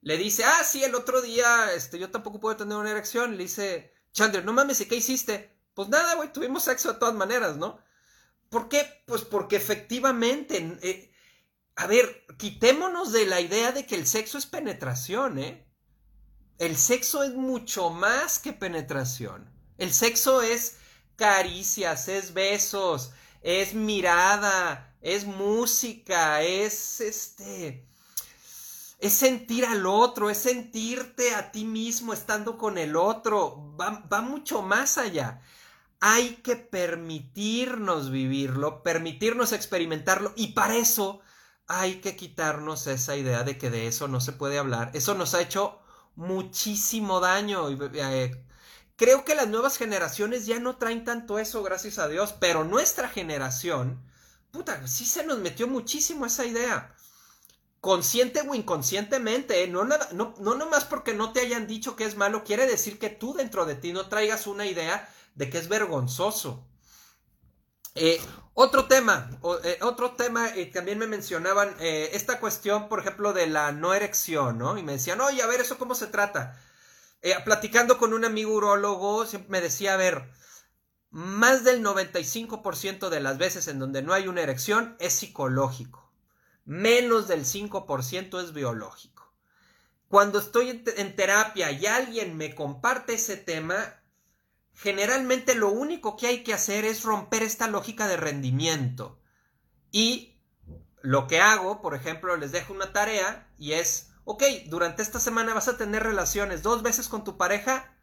le 0.01 0.17
dice, 0.17 0.43
ah, 0.43 0.63
sí, 0.63 0.83
el 0.83 0.93
otro 0.93 1.21
día, 1.21 1.73
este, 1.73 1.97
yo 1.99 2.11
tampoco 2.11 2.39
puedo 2.39 2.57
tener 2.57 2.77
una 2.77 2.91
erección. 2.91 3.37
Le 3.37 3.43
dice, 3.43 3.93
Chandler, 4.11 4.45
no 4.45 4.53
mames, 4.53 4.81
¿y 4.81 4.87
qué 4.87 4.97
hiciste? 4.97 5.54
Pues 5.75 5.89
nada, 5.89 6.15
güey, 6.15 6.33
tuvimos 6.33 6.63
sexo 6.63 6.93
de 6.93 6.99
todas 6.99 7.13
maneras, 7.13 7.57
¿no? 7.57 7.77
¿Por 8.49 8.69
qué? 8.69 9.03
Pues 9.05 9.23
porque 9.23 9.57
efectivamente, 9.57 10.79
eh, 10.81 11.13
a 11.75 11.85
ver, 11.85 12.25
quitémonos 12.37 13.11
de 13.11 13.27
la 13.27 13.41
idea 13.41 13.71
de 13.71 13.85
que 13.85 13.95
el 13.95 14.07
sexo 14.07 14.37
es 14.37 14.45
penetración, 14.45 15.37
¿eh? 15.37 15.67
El 16.57 16.77
sexo 16.77 17.23
es 17.23 17.33
mucho 17.33 17.89
más 17.89 18.39
que 18.39 18.53
penetración. 18.53 19.51
El 19.77 19.93
sexo 19.93 20.41
es 20.41 20.77
caricias, 21.17 22.07
es 22.07 22.33
besos, 22.33 23.11
es 23.41 23.73
mirada, 23.73 24.95
es 25.01 25.25
música, 25.25 26.41
es 26.41 27.01
este 27.01 27.85
es 28.99 29.13
sentir 29.13 29.65
al 29.65 29.85
otro, 29.85 30.29
es 30.29 30.37
sentirte 30.37 31.35
a 31.35 31.51
ti 31.51 31.65
mismo 31.65 32.13
estando 32.13 32.57
con 32.57 32.77
el 32.77 32.95
otro, 32.95 33.75
va, 33.79 34.03
va, 34.11 34.21
mucho 34.21 34.61
más 34.61 34.97
allá. 34.97 35.41
Hay 36.07 36.35
que 36.43 36.55
permitirnos 36.55 38.11
vivirlo, 38.11 38.83
permitirnos 38.83 39.53
experimentarlo 39.53 40.33
y 40.35 40.53
para 40.53 40.75
eso 40.75 41.21
hay 41.65 41.95
que 41.95 42.15
quitarnos 42.15 42.85
esa 42.85 43.15
idea 43.15 43.41
de 43.41 43.57
que 43.57 43.71
de 43.71 43.87
eso 43.87 44.07
no 44.07 44.21
se 44.21 44.31
puede 44.31 44.59
hablar. 44.59 44.91
Eso 44.93 45.15
nos 45.15 45.33
ha 45.33 45.41
hecho 45.41 45.79
muchísimo 46.15 47.21
daño. 47.21 47.67
Eh, 47.71 48.45
creo 48.95 49.25
que 49.25 49.33
las 49.33 49.47
nuevas 49.47 49.77
generaciones 49.77 50.45
ya 50.45 50.59
no 50.59 50.75
traen 50.77 51.05
tanto 51.05 51.39
eso, 51.39 51.63
gracias 51.63 51.97
a 51.97 52.07
Dios, 52.07 52.35
pero 52.39 52.63
nuestra 52.63 53.09
generación, 53.09 53.99
puta, 54.51 54.87
sí 54.87 55.07
se 55.07 55.25
nos 55.25 55.39
metió 55.39 55.67
muchísimo 55.67 56.27
esa 56.27 56.45
idea 56.45 56.93
consciente 57.81 58.41
o 58.47 58.53
inconscientemente, 58.53 59.63
¿eh? 59.63 59.67
no, 59.67 59.85
nada, 59.85 60.07
no, 60.11 60.35
no 60.39 60.53
nomás 60.53 60.85
porque 60.85 61.15
no 61.15 61.33
te 61.33 61.39
hayan 61.39 61.65
dicho 61.65 61.95
que 61.95 62.05
es 62.05 62.15
malo, 62.15 62.43
quiere 62.43 62.67
decir 62.67 62.99
que 62.99 63.09
tú 63.09 63.33
dentro 63.33 63.65
de 63.65 63.73
ti 63.73 63.91
no 63.91 64.07
traigas 64.07 64.45
una 64.45 64.67
idea 64.67 65.07
de 65.35 65.49
que 65.49 65.57
es 65.57 65.67
vergonzoso. 65.67 66.67
Eh, 67.93 68.19
otro 68.53 68.85
tema, 68.85 69.29
eh, 69.63 69.77
otro 69.81 70.11
tema, 70.11 70.49
también 70.73 70.97
me 70.97 71.07
mencionaban 71.07 71.75
esta 71.79 72.39
cuestión, 72.39 72.89
por 72.89 72.99
ejemplo, 72.99 73.33
de 73.33 73.47
la 73.47 73.71
no 73.71 73.93
erección, 73.93 74.57
¿no? 74.57 74.77
Y 74.77 74.83
me 74.83 74.93
decían, 74.93 75.21
oye, 75.21 75.41
a 75.41 75.47
ver, 75.47 75.61
¿eso 75.61 75.77
cómo 75.77 75.95
se 75.95 76.07
trata? 76.07 76.59
platicando 77.43 77.97
con 77.97 78.13
un 78.13 78.23
amigo 78.23 78.53
urólogo, 78.53 79.25
me 79.47 79.59
decía, 79.59 79.95
a 79.95 79.97
ver, 79.97 80.29
más 81.09 81.63
del 81.63 81.83
95% 81.83 83.09
de 83.09 83.19
las 83.19 83.39
veces 83.39 83.67
en 83.67 83.79
donde 83.79 84.03
no 84.03 84.13
hay 84.13 84.27
una 84.27 84.41
erección 84.41 84.95
es 84.99 85.13
psicológico 85.13 86.05
menos 86.65 87.27
del 87.27 87.45
5% 87.45 88.43
es 88.43 88.53
biológico. 88.53 89.31
Cuando 90.07 90.39
estoy 90.39 90.83
en 90.97 91.15
terapia 91.15 91.71
y 91.71 91.85
alguien 91.85 92.35
me 92.37 92.53
comparte 92.53 93.13
ese 93.13 93.37
tema, 93.37 93.77
generalmente 94.75 95.55
lo 95.55 95.69
único 95.69 96.17
que 96.17 96.27
hay 96.27 96.43
que 96.43 96.53
hacer 96.53 96.85
es 96.85 97.03
romper 97.03 97.43
esta 97.43 97.67
lógica 97.67 98.07
de 98.07 98.17
rendimiento. 98.17 99.19
Y 99.91 100.41
lo 101.01 101.27
que 101.27 101.39
hago, 101.39 101.81
por 101.81 101.95
ejemplo, 101.95 102.35
les 102.35 102.51
dejo 102.51 102.73
una 102.73 102.91
tarea 102.91 103.51
y 103.57 103.73
es, 103.73 104.11
ok, 104.25 104.43
durante 104.67 105.01
esta 105.01 105.19
semana 105.19 105.53
vas 105.53 105.67
a 105.67 105.77
tener 105.77 106.03
relaciones 106.03 106.61
dos 106.61 106.83
veces 106.83 107.07
con 107.07 107.23
tu 107.23 107.37
pareja, 107.37 107.95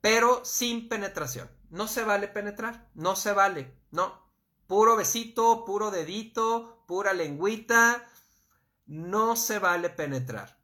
pero 0.00 0.44
sin 0.44 0.88
penetración. 0.88 1.50
No 1.70 1.86
se 1.86 2.02
vale 2.02 2.28
penetrar, 2.28 2.90
no 2.94 3.16
se 3.16 3.32
vale, 3.32 3.78
no. 3.90 4.26
Puro 4.66 4.96
besito, 4.96 5.64
puro 5.64 5.90
dedito, 5.90 6.84
pura 6.86 7.12
lengüita. 7.12 8.04
No 8.86 9.36
se 9.36 9.58
vale 9.58 9.90
penetrar. 9.90 10.60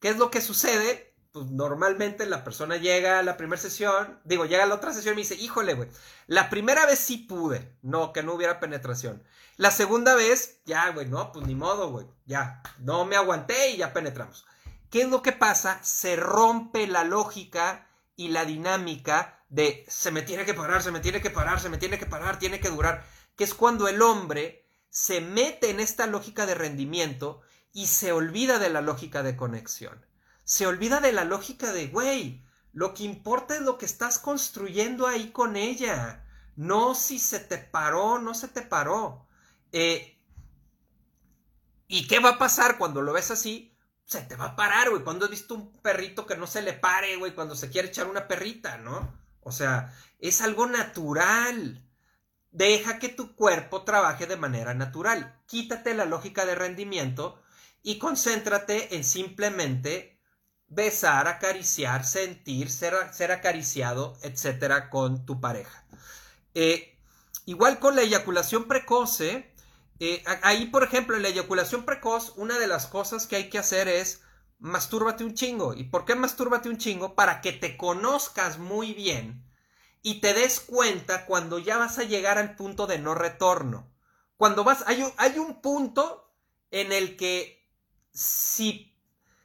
¿Qué 0.00 0.08
es 0.10 0.18
lo 0.18 0.30
que 0.30 0.40
sucede? 0.40 1.13
Pues 1.34 1.50
normalmente 1.50 2.26
la 2.26 2.44
persona 2.44 2.76
llega 2.76 3.18
a 3.18 3.24
la 3.24 3.36
primera 3.36 3.60
sesión, 3.60 4.20
digo, 4.22 4.44
llega 4.44 4.62
a 4.62 4.66
la 4.68 4.76
otra 4.76 4.92
sesión 4.92 5.14
y 5.14 5.16
me 5.16 5.22
dice, 5.22 5.34
híjole, 5.34 5.74
güey, 5.74 5.88
la 6.28 6.48
primera 6.48 6.86
vez 6.86 7.00
sí 7.00 7.18
pude, 7.18 7.76
no, 7.82 8.12
que 8.12 8.22
no 8.22 8.34
hubiera 8.34 8.60
penetración. 8.60 9.20
La 9.56 9.72
segunda 9.72 10.14
vez, 10.14 10.60
ya, 10.64 10.90
güey, 10.90 11.08
no, 11.08 11.32
pues 11.32 11.44
ni 11.44 11.56
modo, 11.56 11.90
güey, 11.90 12.06
ya, 12.24 12.62
no 12.78 13.04
me 13.04 13.16
aguanté 13.16 13.70
y 13.70 13.78
ya 13.78 13.92
penetramos. 13.92 14.46
¿Qué 14.90 15.02
es 15.02 15.08
lo 15.08 15.22
que 15.22 15.32
pasa? 15.32 15.82
Se 15.82 16.14
rompe 16.14 16.86
la 16.86 17.02
lógica 17.02 17.88
y 18.14 18.28
la 18.28 18.44
dinámica 18.44 19.42
de 19.48 19.84
se 19.88 20.12
me 20.12 20.22
tiene 20.22 20.44
que 20.44 20.54
parar, 20.54 20.84
se 20.84 20.92
me 20.92 21.00
tiene 21.00 21.20
que 21.20 21.30
parar, 21.30 21.58
se 21.58 21.68
me 21.68 21.78
tiene 21.78 21.98
que 21.98 22.06
parar, 22.06 22.38
tiene 22.38 22.60
que 22.60 22.70
durar 22.70 23.04
que 23.34 23.42
es 23.42 23.54
cuando 23.54 23.88
el 23.88 24.02
hombre 24.02 24.68
se 24.88 25.20
mete 25.20 25.70
en 25.70 25.80
esta 25.80 26.06
lógica 26.06 26.46
de 26.46 26.54
rendimiento 26.54 27.40
y 27.72 27.88
se 27.88 28.12
olvida 28.12 28.60
de 28.60 28.70
la 28.70 28.82
lógica 28.82 29.24
de 29.24 29.34
conexión. 29.34 30.13
Se 30.44 30.66
olvida 30.66 31.00
de 31.00 31.12
la 31.12 31.24
lógica 31.24 31.72
de, 31.72 31.88
güey, 31.88 32.44
lo 32.72 32.92
que 32.94 33.04
importa 33.04 33.54
es 33.54 33.62
lo 33.62 33.78
que 33.78 33.86
estás 33.86 34.18
construyendo 34.18 35.06
ahí 35.06 35.30
con 35.30 35.56
ella, 35.56 36.24
no 36.56 36.94
si 36.94 37.18
se 37.18 37.40
te 37.40 37.58
paró, 37.58 38.18
no 38.18 38.34
se 38.34 38.48
te 38.48 38.62
paró. 38.62 39.26
Eh, 39.72 40.20
¿Y 41.88 42.06
qué 42.06 42.20
va 42.20 42.30
a 42.30 42.38
pasar 42.38 42.78
cuando 42.78 43.02
lo 43.02 43.12
ves 43.12 43.30
así? 43.30 43.76
Se 44.04 44.22
te 44.22 44.36
va 44.36 44.46
a 44.46 44.56
parar, 44.56 44.90
güey. 44.90 45.02
Cuando 45.02 45.24
has 45.24 45.30
visto 45.30 45.54
un 45.54 45.72
perrito 45.80 46.26
que 46.26 46.36
no 46.36 46.46
se 46.46 46.62
le 46.62 46.72
pare, 46.72 47.16
güey, 47.16 47.34
cuando 47.34 47.56
se 47.56 47.70
quiere 47.70 47.88
echar 47.88 48.06
una 48.06 48.28
perrita, 48.28 48.78
¿no? 48.78 49.18
O 49.40 49.52
sea, 49.52 49.94
es 50.18 50.40
algo 50.42 50.66
natural. 50.66 51.84
Deja 52.50 52.98
que 52.98 53.08
tu 53.08 53.34
cuerpo 53.34 53.82
trabaje 53.82 54.26
de 54.26 54.36
manera 54.36 54.74
natural. 54.74 55.40
Quítate 55.46 55.94
la 55.94 56.04
lógica 56.04 56.46
de 56.46 56.54
rendimiento 56.54 57.42
y 57.82 57.98
concéntrate 57.98 58.96
en 58.96 59.04
simplemente 59.04 60.13
besar, 60.74 61.28
acariciar, 61.28 62.04
sentir, 62.04 62.70
ser, 62.70 63.32
acariciado, 63.32 64.16
etcétera, 64.22 64.90
con 64.90 65.24
tu 65.26 65.40
pareja. 65.40 65.84
Eh, 66.54 66.96
igual 67.46 67.78
con 67.78 67.96
la 67.96 68.02
eyaculación 68.02 68.66
precoce, 68.68 69.54
eh, 70.00 70.22
ahí, 70.42 70.66
por 70.66 70.84
ejemplo, 70.84 71.16
en 71.16 71.22
la 71.22 71.28
eyaculación 71.28 71.84
precoz, 71.84 72.34
una 72.36 72.58
de 72.58 72.66
las 72.66 72.86
cosas 72.86 73.26
que 73.26 73.36
hay 73.36 73.48
que 73.48 73.58
hacer 73.58 73.88
es 73.88 74.22
mastúrbate 74.58 75.24
un 75.24 75.34
chingo. 75.34 75.74
¿Y 75.74 75.84
por 75.84 76.04
qué 76.04 76.14
mastúrbate 76.14 76.68
un 76.68 76.78
chingo? 76.78 77.14
Para 77.14 77.40
que 77.40 77.52
te 77.52 77.76
conozcas 77.76 78.58
muy 78.58 78.94
bien 78.94 79.44
y 80.02 80.20
te 80.20 80.34
des 80.34 80.60
cuenta 80.60 81.26
cuando 81.26 81.58
ya 81.58 81.78
vas 81.78 81.98
a 81.98 82.04
llegar 82.04 82.38
al 82.38 82.56
punto 82.56 82.86
de 82.86 82.98
no 82.98 83.14
retorno. 83.14 83.90
Cuando 84.36 84.64
vas, 84.64 84.84
hay 84.86 85.02
un, 85.02 85.12
hay 85.16 85.38
un 85.38 85.60
punto 85.62 86.34
en 86.70 86.92
el 86.92 87.16
que 87.16 87.70
si, 88.12 88.93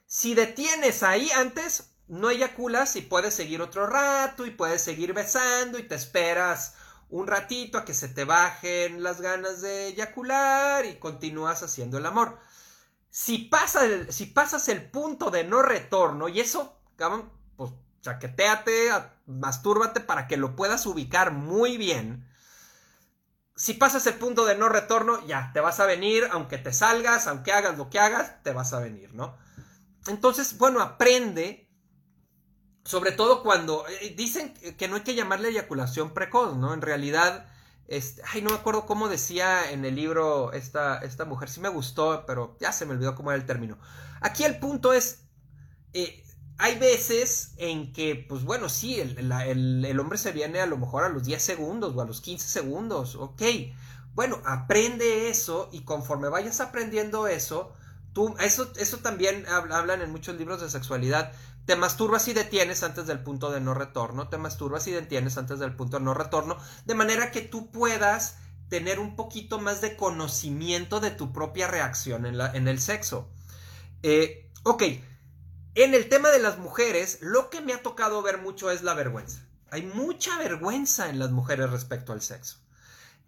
si 0.10 0.34
detienes 0.34 1.04
ahí 1.04 1.30
antes, 1.30 1.91
no 2.08 2.32
eyaculas 2.32 2.95
y 2.95 3.02
puedes 3.02 3.36
seguir 3.36 3.62
otro 3.62 3.86
rato 3.86 4.48
y 4.48 4.50
puedes 4.50 4.82
seguir 4.82 5.13
besando 5.13 5.78
y 5.78 5.84
te 5.84 5.93
esperas 5.93 6.74
un 7.10 7.28
ratito 7.28 7.78
a 7.78 7.86
que 7.86 7.93
se 7.93 8.08
te 8.08 8.24
bajen 8.24 9.04
las 9.04 9.22
ganas 9.22 9.62
de 9.62 9.89
eyacular 9.89 10.88
y 10.88 10.98
continúas 10.98 11.62
haciendo 11.62 12.00
el 12.00 12.08
amor. 12.08 12.39
Si, 13.12 13.38
pasa 13.38 13.82
si 14.10 14.26
pasas 14.26 14.67
el 14.69 14.89
punto 14.89 15.30
de 15.30 15.43
no 15.43 15.62
retorno, 15.62 16.28
y 16.28 16.39
eso, 16.39 16.82
pues 17.56 17.72
chaqueteate, 18.02 18.89
mastúrbate 19.28 20.00
para 20.00 20.26
que 20.26 20.38
lo 20.38 20.56
puedas 20.56 20.88
ubicar 20.88 21.34
muy 21.34 21.78
bien. 21.78 22.28
Si 23.56 23.76
pasas 23.76 24.08
el 24.08 24.15
punto 24.15 24.45
de 24.45 24.56
no 24.56 24.69
retorno, 24.69 25.24
ya, 25.28 25.52
te 25.54 25.60
vas 25.60 25.80
a 25.80 25.86
venir, 25.86 26.28
aunque 26.32 26.58
te 26.58 26.74
salgas, 26.74 27.28
aunque 27.28 27.52
hagas 27.52 27.78
lo 27.78 27.91
que 27.91 28.00
hagas, 28.00 28.41
te 28.41 28.54
vas 28.54 28.74
a 28.74 28.80
venir, 28.80 29.13
¿no? 29.13 29.38
Entonces, 30.07 30.57
bueno, 30.57 30.81
aprende, 30.81 31.69
sobre 32.83 33.12
todo 33.12 33.43
cuando 33.43 33.85
eh, 33.88 34.13
dicen 34.15 34.53
que 34.53 34.88
no 34.88 34.95
hay 34.95 35.01
que 35.01 35.15
llamarle 35.15 35.49
eyaculación 35.49 36.13
precoz, 36.13 36.55
¿no? 36.57 36.73
En 36.73 36.81
realidad, 36.81 37.47
este, 37.88 38.21
ay, 38.31 38.41
no 38.41 38.51
me 38.51 38.55
acuerdo 38.55 38.85
cómo 38.85 39.09
decía 39.09 39.71
en 39.71 39.83
el 39.83 39.95
libro 39.95 40.53
esta, 40.53 40.99
esta 40.99 41.25
mujer, 41.25 41.49
sí 41.49 41.59
me 41.59 41.69
gustó, 41.69 42.23
pero 42.27 42.55
ya 42.59 42.71
se 42.71 42.85
me 42.85 42.93
olvidó 42.93 43.15
cómo 43.15 43.31
era 43.31 43.39
el 43.39 43.47
término. 43.47 43.77
Aquí 44.21 44.43
el 44.43 44.59
punto 44.59 44.93
es, 44.93 45.25
eh, 45.93 46.23
hay 46.59 46.77
veces 46.77 47.53
en 47.57 47.93
que, 47.93 48.25
pues 48.27 48.43
bueno, 48.43 48.69
sí, 48.69 48.99
el, 48.99 49.99
hombre 49.99 50.17
se 50.17 50.32
viene 50.34 50.59
a 50.59 50.65
lo 50.65 50.78
mejor 50.78 51.03
a 51.03 51.09
los 51.09 51.24
10 51.24 51.41
segundos 51.41 51.95
o 51.95 52.01
a 52.01 52.05
los 52.05 52.21
15 52.21 52.47
segundos, 52.47 53.15
ok. 53.15 53.41
Bueno, 54.13 54.41
aprende 54.45 55.30
eso 55.30 55.69
y 55.71 55.84
conforme 55.84 56.28
vayas 56.28 56.59
aprendiendo 56.59 57.28
eso, 57.28 57.74
tú, 58.14 58.36
eso, 58.39 58.72
eso 58.78 58.97
también 58.97 59.45
hablan 59.47 60.01
en 60.01 60.12
muchos 60.12 60.36
libros 60.36 60.62
de 60.62 60.70
sexualidad, 60.70 61.32
te 61.66 61.76
masturbas 61.76 62.28
y 62.28 62.34
detienes 62.34 62.84
antes 62.84 63.05
del 63.05 63.20
punto 63.20 63.51
de 63.51 63.62
no 63.62 63.74
retorno, 63.74 64.28
te 64.28 64.38
masturbas 64.38 64.88
y 64.88 64.91
detienes 64.91 65.38
antes 65.38 65.60
del 65.60 65.76
punto 65.76 65.97
de 65.97 66.03
no 66.03 66.14
retorno, 66.14 66.57
de 66.86 66.95
manera 66.95 67.32
que 67.32 67.41
tú 67.41 67.72
puedas 67.72 68.38
tener 68.70 68.99
un 68.99 69.16
poquito 69.16 69.60
más 69.60 69.82
de 69.82 69.95
conocimiento 69.95 70.99
de 70.99 71.12
tu 71.12 71.34
propia 71.34 71.68
reacción 71.68 72.26
en, 72.26 72.38
la, 72.38 72.51
en 72.51 72.68
el 72.68 72.80
sexo. 72.80 73.30
Eh, 74.03 74.49
ok, 74.64 74.84
en 75.76 75.93
el 75.93 76.10
tema 76.10 76.30
de 76.30 76.39
las 76.39 76.57
mujeres, 76.57 77.20
lo 77.22 77.49
que 77.49 77.62
me 77.62 77.74
ha 77.74 77.84
tocado 77.84 78.22
ver 78.22 78.39
mucho 78.39 78.72
es 78.72 78.84
la 78.84 78.93
vergüenza. 78.93 79.45
Hay 79.72 79.84
mucha 79.84 80.38
vergüenza 80.38 81.10
en 81.10 81.20
las 81.20 81.32
mujeres 81.32 81.70
respecto 81.70 82.14
al 82.14 82.22
sexo. 82.22 82.57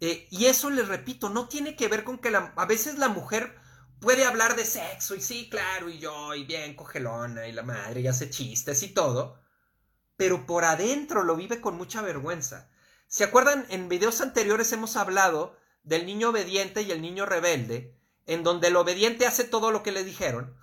Eh, 0.00 0.26
y 0.30 0.46
eso 0.46 0.68
les 0.70 0.88
repito, 0.88 1.28
no 1.28 1.46
tiene 1.46 1.76
que 1.76 1.86
ver 1.86 2.02
con 2.02 2.18
que 2.18 2.34
a 2.34 2.66
veces 2.66 2.98
la 2.98 3.08
mujer 3.08 3.56
puede 4.02 4.26
hablar 4.26 4.56
de 4.56 4.66
sexo 4.66 5.14
y 5.14 5.22
sí, 5.22 5.48
claro, 5.48 5.88
y 5.88 5.98
yo, 5.98 6.34
y 6.34 6.44
bien 6.44 6.74
cogelona, 6.74 7.46
y 7.46 7.52
la 7.52 7.62
madre, 7.62 8.02
y 8.02 8.08
hace 8.08 8.28
chistes 8.28 8.82
y 8.82 8.88
todo, 8.88 9.40
pero 10.16 10.44
por 10.44 10.64
adentro 10.64 11.22
lo 11.22 11.36
vive 11.36 11.60
con 11.60 11.76
mucha 11.76 12.02
vergüenza. 12.02 12.68
¿Se 13.06 13.24
acuerdan? 13.24 13.64
En 13.70 13.88
videos 13.88 14.20
anteriores 14.20 14.72
hemos 14.72 14.96
hablado 14.96 15.56
del 15.84 16.04
niño 16.04 16.30
obediente 16.30 16.82
y 16.82 16.90
el 16.90 17.00
niño 17.00 17.24
rebelde, 17.24 17.96
en 18.26 18.42
donde 18.42 18.68
el 18.68 18.76
obediente 18.76 19.26
hace 19.26 19.44
todo 19.44 19.70
lo 19.70 19.82
que 19.82 19.92
le 19.92 20.04
dijeron, 20.04 20.54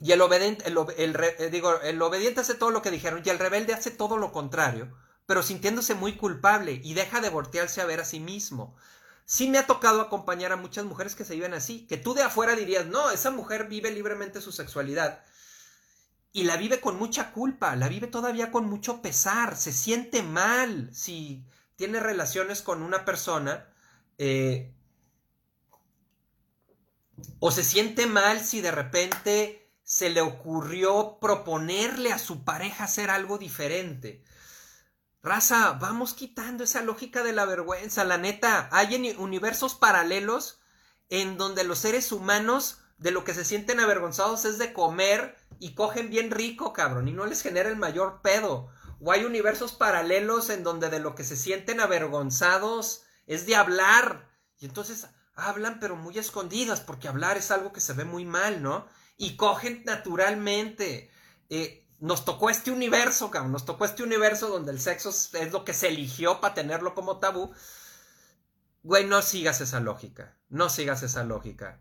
y 0.00 0.12
el 0.12 0.20
obediente, 0.20 0.64
eh, 0.96 1.50
digo, 1.50 1.80
el 1.80 2.00
obediente 2.02 2.40
hace 2.40 2.54
todo 2.54 2.70
lo 2.70 2.82
que 2.82 2.90
dijeron, 2.90 3.22
y 3.24 3.30
el 3.30 3.38
rebelde 3.38 3.74
hace 3.74 3.90
todo 3.90 4.16
lo 4.16 4.32
contrario, 4.32 4.92
pero 5.26 5.42
sintiéndose 5.42 5.94
muy 5.94 6.16
culpable 6.16 6.80
y 6.82 6.94
deja 6.94 7.20
de 7.20 7.30
voltearse 7.30 7.80
a 7.80 7.86
ver 7.86 8.00
a 8.00 8.04
sí 8.04 8.20
mismo. 8.20 8.76
Sí 9.30 9.46
me 9.46 9.58
ha 9.58 9.66
tocado 9.66 10.00
acompañar 10.00 10.52
a 10.52 10.56
muchas 10.56 10.86
mujeres 10.86 11.14
que 11.14 11.22
se 11.22 11.34
viven 11.34 11.52
así, 11.52 11.86
que 11.86 11.98
tú 11.98 12.14
de 12.14 12.22
afuera 12.22 12.56
dirías, 12.56 12.86
no, 12.86 13.10
esa 13.10 13.30
mujer 13.30 13.68
vive 13.68 13.90
libremente 13.90 14.40
su 14.40 14.52
sexualidad. 14.52 15.22
Y 16.32 16.44
la 16.44 16.56
vive 16.56 16.80
con 16.80 16.96
mucha 16.96 17.30
culpa, 17.32 17.76
la 17.76 17.88
vive 17.90 18.06
todavía 18.06 18.50
con 18.50 18.64
mucho 18.64 19.02
pesar, 19.02 19.54
se 19.58 19.74
siente 19.74 20.22
mal 20.22 20.88
si 20.94 21.44
tiene 21.76 22.00
relaciones 22.00 22.62
con 22.62 22.80
una 22.80 23.04
persona, 23.04 23.68
eh, 24.16 24.72
o 27.38 27.50
se 27.50 27.64
siente 27.64 28.06
mal 28.06 28.40
si 28.40 28.62
de 28.62 28.70
repente 28.70 29.70
se 29.82 30.08
le 30.08 30.22
ocurrió 30.22 31.18
proponerle 31.20 32.14
a 32.14 32.18
su 32.18 32.44
pareja 32.44 32.84
hacer 32.84 33.10
algo 33.10 33.36
diferente. 33.36 34.24
Raza, 35.28 35.72
vamos 35.72 36.14
quitando 36.14 36.64
esa 36.64 36.80
lógica 36.80 37.22
de 37.22 37.34
la 37.34 37.44
vergüenza. 37.44 38.02
La 38.04 38.16
neta, 38.16 38.66
hay 38.72 39.14
universos 39.18 39.74
paralelos 39.74 40.58
en 41.10 41.36
donde 41.36 41.64
los 41.64 41.80
seres 41.80 42.12
humanos 42.12 42.78
de 42.96 43.10
lo 43.10 43.24
que 43.24 43.34
se 43.34 43.44
sienten 43.44 43.78
avergonzados 43.78 44.46
es 44.46 44.56
de 44.56 44.72
comer 44.72 45.36
y 45.60 45.74
cogen 45.74 46.08
bien 46.08 46.30
rico, 46.30 46.72
cabrón, 46.72 47.08
y 47.08 47.12
no 47.12 47.26
les 47.26 47.42
genera 47.42 47.68
el 47.68 47.76
mayor 47.76 48.22
pedo. 48.22 48.70
O 49.00 49.12
hay 49.12 49.26
universos 49.26 49.72
paralelos 49.72 50.48
en 50.48 50.62
donde 50.64 50.88
de 50.88 50.98
lo 50.98 51.14
que 51.14 51.24
se 51.24 51.36
sienten 51.36 51.80
avergonzados 51.80 53.02
es 53.26 53.44
de 53.44 53.54
hablar. 53.54 54.30
Y 54.58 54.64
entonces 54.64 55.08
hablan 55.34 55.78
pero 55.78 55.94
muy 55.94 56.16
escondidas, 56.18 56.80
porque 56.80 57.06
hablar 57.06 57.36
es 57.36 57.50
algo 57.50 57.74
que 57.74 57.82
se 57.82 57.92
ve 57.92 58.06
muy 58.06 58.24
mal, 58.24 58.62
¿no? 58.62 58.86
Y 59.18 59.36
cogen 59.36 59.82
naturalmente. 59.84 61.10
Eh, 61.50 61.86
nos 62.00 62.24
tocó 62.24 62.50
este 62.50 62.70
universo, 62.70 63.30
cabrón, 63.30 63.52
nos 63.52 63.64
tocó 63.64 63.84
este 63.84 64.02
universo 64.02 64.48
donde 64.48 64.72
el 64.72 64.80
sexo 64.80 65.10
es 65.10 65.52
lo 65.52 65.64
que 65.64 65.74
se 65.74 65.88
eligió 65.88 66.40
para 66.40 66.54
tenerlo 66.54 66.94
como 66.94 67.18
tabú. 67.18 67.52
Güey, 68.82 69.04
no 69.06 69.20
sigas 69.22 69.60
esa 69.60 69.80
lógica, 69.80 70.36
no 70.48 70.68
sigas 70.68 71.02
esa 71.02 71.24
lógica. 71.24 71.80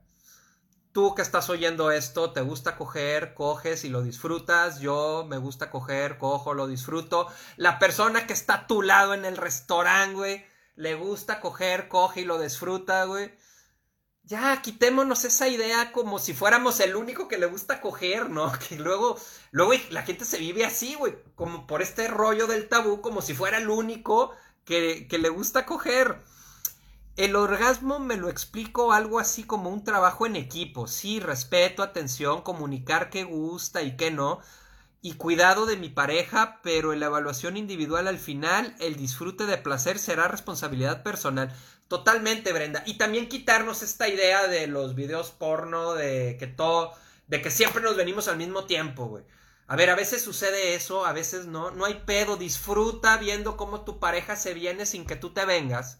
Tú 0.91 1.13
que 1.13 1.21
estás 1.21 1.49
oyendo 1.49 1.91
esto, 1.91 2.33
te 2.33 2.41
gusta 2.41 2.75
coger, 2.75 3.35
coges 3.35 3.83
y 3.83 3.89
lo 3.89 4.01
disfrutas. 4.01 4.79
Yo 4.79 5.25
me 5.29 5.37
gusta 5.37 5.69
coger, 5.69 6.17
cojo, 6.17 6.55
lo 6.55 6.67
disfruto. 6.67 7.27
La 7.55 7.77
persona 7.77 8.25
que 8.25 8.33
está 8.33 8.53
a 8.55 8.67
tu 8.67 8.81
lado 8.81 9.13
en 9.13 9.23
el 9.23 9.37
restaurante, 9.37 10.15
güey, 10.15 10.45
le 10.75 10.95
gusta 10.95 11.39
coger, 11.39 11.87
coge 11.87 12.21
y 12.21 12.25
lo 12.25 12.39
disfruta, 12.39 13.03
güey 13.03 13.31
ya 14.27 14.61
quitémonos 14.61 15.23
esa 15.23 15.47
idea 15.47 15.93
como 15.93 16.19
si 16.19 16.33
fuéramos 16.33 16.81
el 16.81 16.95
único 16.97 17.29
que 17.29 17.37
le 17.37 17.45
gusta 17.45 17.79
coger, 17.81 18.29
¿no? 18.29 18.51
Que 18.69 18.75
luego, 18.77 19.17
luego 19.51 19.73
la 19.89 20.03
gente 20.03 20.25
se 20.25 20.37
vive 20.37 20.65
así, 20.65 20.95
güey, 20.95 21.15
como 21.35 21.65
por 21.65 21.81
este 21.81 22.07
rollo 22.07 22.45
del 22.45 22.67
tabú, 22.67 23.01
como 23.01 23.21
si 23.21 23.33
fuera 23.33 23.57
el 23.57 23.69
único 23.69 24.31
que, 24.65 25.07
que 25.07 25.17
le 25.17 25.29
gusta 25.29 25.65
coger. 25.65 26.21
El 27.15 27.35
orgasmo 27.35 27.99
me 27.99 28.17
lo 28.17 28.29
explico 28.29 28.91
algo 28.91 29.17
así 29.19 29.43
como 29.43 29.69
un 29.69 29.83
trabajo 29.83 30.25
en 30.27 30.35
equipo, 30.35 30.87
sí, 30.87 31.19
respeto, 31.19 31.81
atención, 31.81 32.41
comunicar 32.41 33.09
qué 33.09 33.23
gusta 33.23 33.81
y 33.81 33.95
qué 33.95 34.11
no, 34.11 34.39
y 35.01 35.13
cuidado 35.13 35.65
de 35.65 35.77
mi 35.77 35.89
pareja, 35.89 36.59
pero 36.63 36.91
en 36.91 36.99
la 36.99 37.05
evaluación 37.07 37.55
individual 37.55 38.07
al 38.07 38.19
final, 38.19 38.75
el 38.79 38.97
disfrute 38.97 39.45
de 39.45 39.57
placer 39.57 39.99
será 39.99 40.27
responsabilidad 40.27 41.01
personal. 41.01 41.55
Totalmente, 41.87 42.51
Brenda. 42.51 42.83
Y 42.85 42.97
también 42.97 43.29
quitarnos 43.29 43.81
esta 43.81 44.09
idea 44.09 44.47
de 44.47 44.67
los 44.67 44.95
videos 44.95 45.31
porno, 45.31 45.93
de 45.93 46.35
que 46.37 46.47
todo, 46.47 46.93
de 47.27 47.41
que 47.41 47.51
siempre 47.51 47.81
nos 47.81 47.95
venimos 47.95 48.27
al 48.27 48.37
mismo 48.37 48.65
tiempo, 48.65 49.05
güey. 49.05 49.23
A 49.67 49.75
ver, 49.75 49.89
a 49.89 49.95
veces 49.95 50.21
sucede 50.21 50.75
eso, 50.75 51.05
a 51.05 51.13
veces 51.13 51.45
no. 51.45 51.71
No 51.71 51.85
hay 51.85 51.95
pedo. 52.05 52.37
Disfruta 52.37 53.17
viendo 53.17 53.57
cómo 53.57 53.81
tu 53.81 53.99
pareja 53.99 54.35
se 54.35 54.53
viene 54.53 54.85
sin 54.85 55.05
que 55.05 55.15
tú 55.15 55.31
te 55.33 55.45
vengas. 55.45 55.99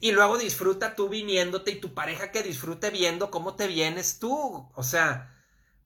Y 0.00 0.12
luego 0.12 0.38
disfruta 0.38 0.94
tú 0.94 1.08
viniéndote 1.08 1.72
y 1.72 1.80
tu 1.80 1.94
pareja 1.94 2.30
que 2.30 2.42
disfrute 2.44 2.90
viendo 2.90 3.30
cómo 3.30 3.54
te 3.56 3.66
vienes 3.66 4.18
tú. 4.20 4.68
O 4.74 4.82
sea, 4.84 5.34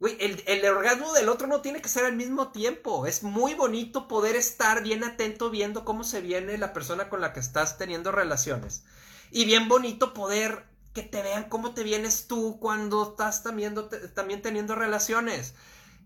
güey, 0.00 0.16
el, 0.20 0.42
el 0.46 0.64
orgasmo 0.66 1.12
del 1.14 1.28
otro 1.30 1.46
no 1.46 1.62
tiene 1.62 1.80
que 1.82 1.88
ser 1.88 2.04
al 2.04 2.16
mismo 2.16 2.52
tiempo. 2.52 3.06
Es 3.06 3.22
muy 3.22 3.54
bonito 3.54 4.08
poder 4.08 4.36
estar 4.36 4.82
bien 4.82 5.04
atento 5.04 5.50
viendo 5.50 5.84
cómo 5.84 6.04
se 6.04 6.20
viene 6.20 6.58
la 6.58 6.72
persona 6.74 7.08
con 7.08 7.20
la 7.22 7.32
que 7.32 7.40
estás 7.40 7.78
teniendo 7.78 8.12
relaciones. 8.12 8.84
Y 9.32 9.46
bien 9.46 9.66
bonito 9.66 10.12
poder 10.12 10.66
que 10.92 11.02
te 11.02 11.22
vean 11.22 11.48
cómo 11.48 11.72
te 11.72 11.82
vienes 11.82 12.26
tú 12.28 12.58
cuando 12.60 13.10
estás 13.10 13.42
también, 13.42 13.74
también 14.14 14.42
teniendo 14.42 14.74
relaciones. 14.74 15.54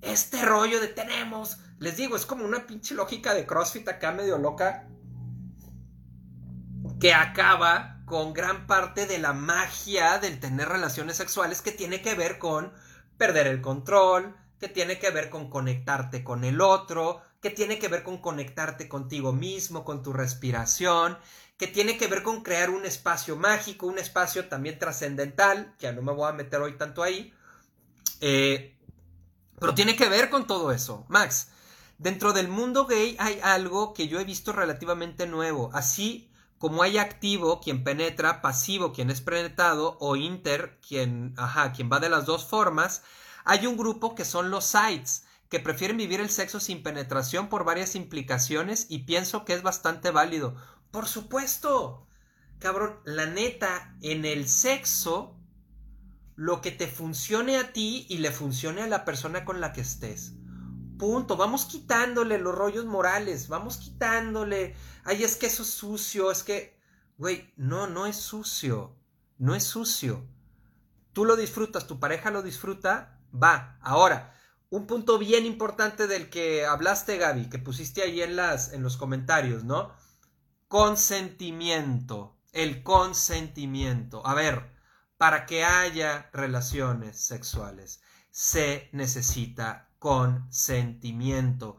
Este 0.00 0.44
rollo 0.44 0.80
de 0.80 0.86
tenemos, 0.86 1.58
les 1.80 1.96
digo, 1.96 2.14
es 2.14 2.24
como 2.24 2.44
una 2.44 2.68
pinche 2.68 2.94
lógica 2.94 3.34
de 3.34 3.44
CrossFit 3.44 3.88
acá 3.88 4.12
medio 4.12 4.38
loca 4.38 4.86
que 7.00 7.14
acaba 7.14 8.00
con 8.06 8.32
gran 8.32 8.68
parte 8.68 9.06
de 9.06 9.18
la 9.18 9.32
magia 9.32 10.18
del 10.20 10.38
tener 10.38 10.68
relaciones 10.68 11.16
sexuales 11.16 11.62
que 11.62 11.72
tiene 11.72 12.02
que 12.02 12.14
ver 12.14 12.38
con 12.38 12.72
perder 13.18 13.48
el 13.48 13.60
control, 13.60 14.36
que 14.60 14.68
tiene 14.68 15.00
que 15.00 15.10
ver 15.10 15.30
con 15.30 15.50
conectarte 15.50 16.22
con 16.22 16.44
el 16.44 16.60
otro, 16.60 17.22
que 17.42 17.50
tiene 17.50 17.78
que 17.78 17.88
ver 17.88 18.02
con 18.02 18.18
conectarte 18.18 18.88
contigo 18.88 19.32
mismo, 19.32 19.84
con 19.84 20.02
tu 20.02 20.12
respiración, 20.12 21.18
que 21.56 21.66
tiene 21.66 21.96
que 21.96 22.06
ver 22.06 22.22
con 22.22 22.42
crear 22.42 22.70
un 22.70 22.84
espacio 22.84 23.36
mágico, 23.36 23.86
un 23.86 23.98
espacio 23.98 24.48
también 24.48 24.78
trascendental, 24.78 25.74
ya 25.78 25.92
no 25.92 26.02
me 26.02 26.12
voy 26.12 26.28
a 26.28 26.32
meter 26.32 26.60
hoy 26.60 26.76
tanto 26.76 27.02
ahí, 27.02 27.32
eh, 28.20 28.76
pero 29.58 29.74
tiene 29.74 29.96
que 29.96 30.08
ver 30.08 30.28
con 30.28 30.46
todo 30.46 30.70
eso. 30.72 31.06
Max, 31.08 31.48
dentro 31.98 32.32
del 32.32 32.48
mundo 32.48 32.86
gay 32.86 33.16
hay 33.18 33.40
algo 33.42 33.94
que 33.94 34.08
yo 34.08 34.20
he 34.20 34.24
visto 34.24 34.52
relativamente 34.52 35.26
nuevo, 35.26 35.70
así 35.72 36.30
como 36.58 36.82
hay 36.82 36.98
activo 36.98 37.60
quien 37.60 37.84
penetra, 37.84 38.42
pasivo 38.42 38.92
quien 38.92 39.10
es 39.10 39.20
penetrado 39.20 39.96
o 40.00 40.16
inter 40.16 40.78
quien, 40.86 41.34
ajá, 41.36 41.72
quien 41.72 41.90
va 41.90 42.00
de 42.00 42.10
las 42.10 42.26
dos 42.26 42.46
formas, 42.46 43.02
hay 43.44 43.66
un 43.66 43.76
grupo 43.76 44.14
que 44.14 44.24
son 44.24 44.50
los 44.50 44.64
sites 44.64 45.24
que 45.48 45.60
prefieren 45.60 45.96
vivir 45.96 46.20
el 46.20 46.30
sexo 46.30 46.60
sin 46.60 46.82
penetración 46.82 47.48
por 47.48 47.64
varias 47.64 47.94
implicaciones 47.94 48.86
y 48.88 49.00
pienso 49.00 49.44
que 49.44 49.54
es 49.54 49.62
bastante 49.62 50.10
válido. 50.10 50.56
Por 50.96 51.08
supuesto. 51.08 52.06
Cabrón, 52.58 53.00
la 53.04 53.26
neta, 53.26 53.94
en 54.00 54.24
el 54.24 54.48
sexo, 54.48 55.38
lo 56.36 56.62
que 56.62 56.70
te 56.70 56.86
funcione 56.86 57.58
a 57.58 57.74
ti 57.74 58.06
y 58.08 58.16
le 58.16 58.30
funcione 58.30 58.80
a 58.80 58.86
la 58.86 59.04
persona 59.04 59.44
con 59.44 59.60
la 59.60 59.74
que 59.74 59.82
estés. 59.82 60.32
Punto. 60.98 61.36
Vamos 61.36 61.66
quitándole 61.66 62.38
los 62.38 62.54
rollos 62.54 62.86
morales. 62.86 63.48
Vamos 63.48 63.76
quitándole. 63.76 64.74
Ay, 65.04 65.22
es 65.22 65.36
que 65.36 65.44
eso 65.44 65.64
es 65.64 65.68
sucio. 65.68 66.30
Es 66.30 66.42
que. 66.42 66.80
Güey, 67.18 67.52
no, 67.58 67.86
no 67.88 68.06
es 68.06 68.16
sucio. 68.16 68.96
No 69.36 69.54
es 69.54 69.64
sucio. 69.64 70.26
Tú 71.12 71.26
lo 71.26 71.36
disfrutas, 71.36 71.86
tu 71.86 72.00
pareja 72.00 72.30
lo 72.30 72.42
disfruta. 72.42 73.20
Va. 73.34 73.78
Ahora, 73.82 74.34
un 74.70 74.86
punto 74.86 75.18
bien 75.18 75.44
importante 75.44 76.06
del 76.06 76.30
que 76.30 76.64
hablaste, 76.64 77.18
Gaby, 77.18 77.50
que 77.50 77.58
pusiste 77.58 78.00
ahí 78.00 78.22
en, 78.22 78.34
las, 78.34 78.72
en 78.72 78.82
los 78.82 78.96
comentarios, 78.96 79.62
¿no? 79.62 80.05
Consentimiento. 80.68 82.36
El 82.52 82.82
consentimiento. 82.82 84.26
A 84.26 84.34
ver, 84.34 84.76
para 85.16 85.46
que 85.46 85.64
haya 85.64 86.28
relaciones 86.32 87.20
sexuales 87.20 88.00
se 88.30 88.88
necesita 88.92 89.88
consentimiento. 89.98 91.78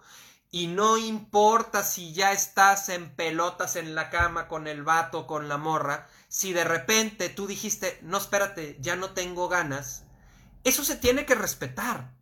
Y 0.49 0.67
no 0.67 0.97
importa 0.97 1.83
si 1.83 2.13
ya 2.13 2.31
estás 2.31 2.89
en 2.89 3.15
pelotas 3.15 3.75
en 3.75 3.93
la 3.93 4.09
cama 4.09 4.47
con 4.47 4.67
el 4.67 4.83
vato, 4.83 5.27
con 5.27 5.49
la 5.49 5.57
morra, 5.57 6.07
si 6.29 6.53
de 6.53 6.63
repente 6.63 7.29
tú 7.29 7.45
dijiste, 7.45 7.99
no, 8.01 8.17
espérate, 8.17 8.77
ya 8.79 8.95
no 8.95 9.11
tengo 9.11 9.49
ganas, 9.49 10.05
eso 10.63 10.83
se 10.83 10.95
tiene 10.95 11.25
que 11.25 11.35
respetar. 11.35 12.15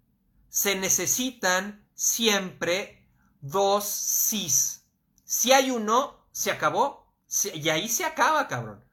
Se 0.50 0.76
necesitan 0.76 1.88
siempre 1.94 3.08
dos 3.42 3.86
cis. 3.86 4.86
Si 5.24 5.52
hay 5.52 5.72
uno, 5.72 6.25
se 6.36 6.52
acabó. 6.52 7.16
y 7.54 7.70
ahí 7.70 7.88
se 7.88 8.04
acaba, 8.04 8.50
cabrón. 8.50 8.84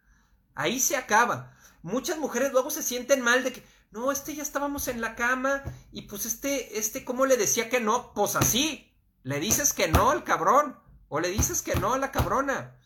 Ahí 0.54 0.78
se 0.78 0.96
acaba. 0.96 1.56
Muchas 1.82 2.18
mujeres 2.18 2.52
luego 2.52 2.70
se 2.70 2.84
sienten 2.84 3.20
mal 3.20 3.42
de 3.42 3.52
que, 3.52 3.66
no, 3.90 4.12
este 4.12 4.36
ya 4.36 4.44
estábamos 4.44 4.86
en 4.86 5.00
la 5.00 5.16
cama 5.16 5.64
y 5.90 6.02
pues 6.02 6.24
este, 6.24 6.78
este, 6.78 7.04
¿cómo 7.04 7.26
le 7.26 7.36
decía 7.36 7.68
que 7.68 7.80
no? 7.80 8.14
Pues 8.14 8.36
así. 8.36 8.94
Le 9.24 9.40
dices 9.40 9.72
que 9.72 9.88
no 9.88 10.10
al 10.10 10.22
cabrón. 10.22 10.78
O 11.08 11.18
le 11.18 11.30
dices 11.30 11.62
que 11.62 11.74
no 11.74 11.92
a 11.92 11.98
la 11.98 12.12
cabrona. 12.12 12.78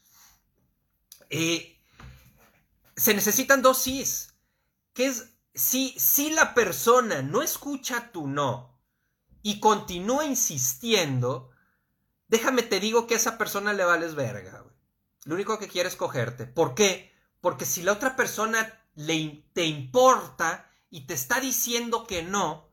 Eh, 1.29 1.79
se 2.97 3.13
necesitan 3.13 3.61
dos 3.61 3.83
sís. 3.83 4.35
¿Qué 4.95 5.07
es? 5.09 5.37
si, 5.55 5.95
si 5.99 6.31
la 6.31 6.55
persona 6.55 7.21
no 7.21 7.43
escucha 7.43 8.11
tu 8.11 8.27
no 8.27 8.81
y 9.43 9.61
continúa 9.61 10.25
insistiendo, 10.25 11.51
déjame 12.29 12.63
te 12.63 12.81
digo 12.81 13.07
que 13.07 13.15
a 13.15 13.19
esa 13.19 13.39
persona 13.39 13.73
le 13.73 13.85
vales 13.85 14.15
verga, 14.15 14.61
güey. 14.61 14.75
Lo 15.25 15.35
único 15.35 15.59
que 15.59 15.69
quiere 15.69 15.89
es 15.89 15.97
cogerte. 15.97 16.47
¿Por 16.47 16.75
qué? 16.75 17.13
Porque 17.41 17.65
si 17.65 17.83
la 17.83 17.93
otra 17.93 18.15
persona 18.17 18.81
le, 18.95 19.45
te 19.53 19.65
importa 19.65 20.71
y 20.89 21.07
te 21.07 21.15
está 21.15 21.41
diciendo 21.41 22.07
que 22.07 22.23
no, 22.23 22.71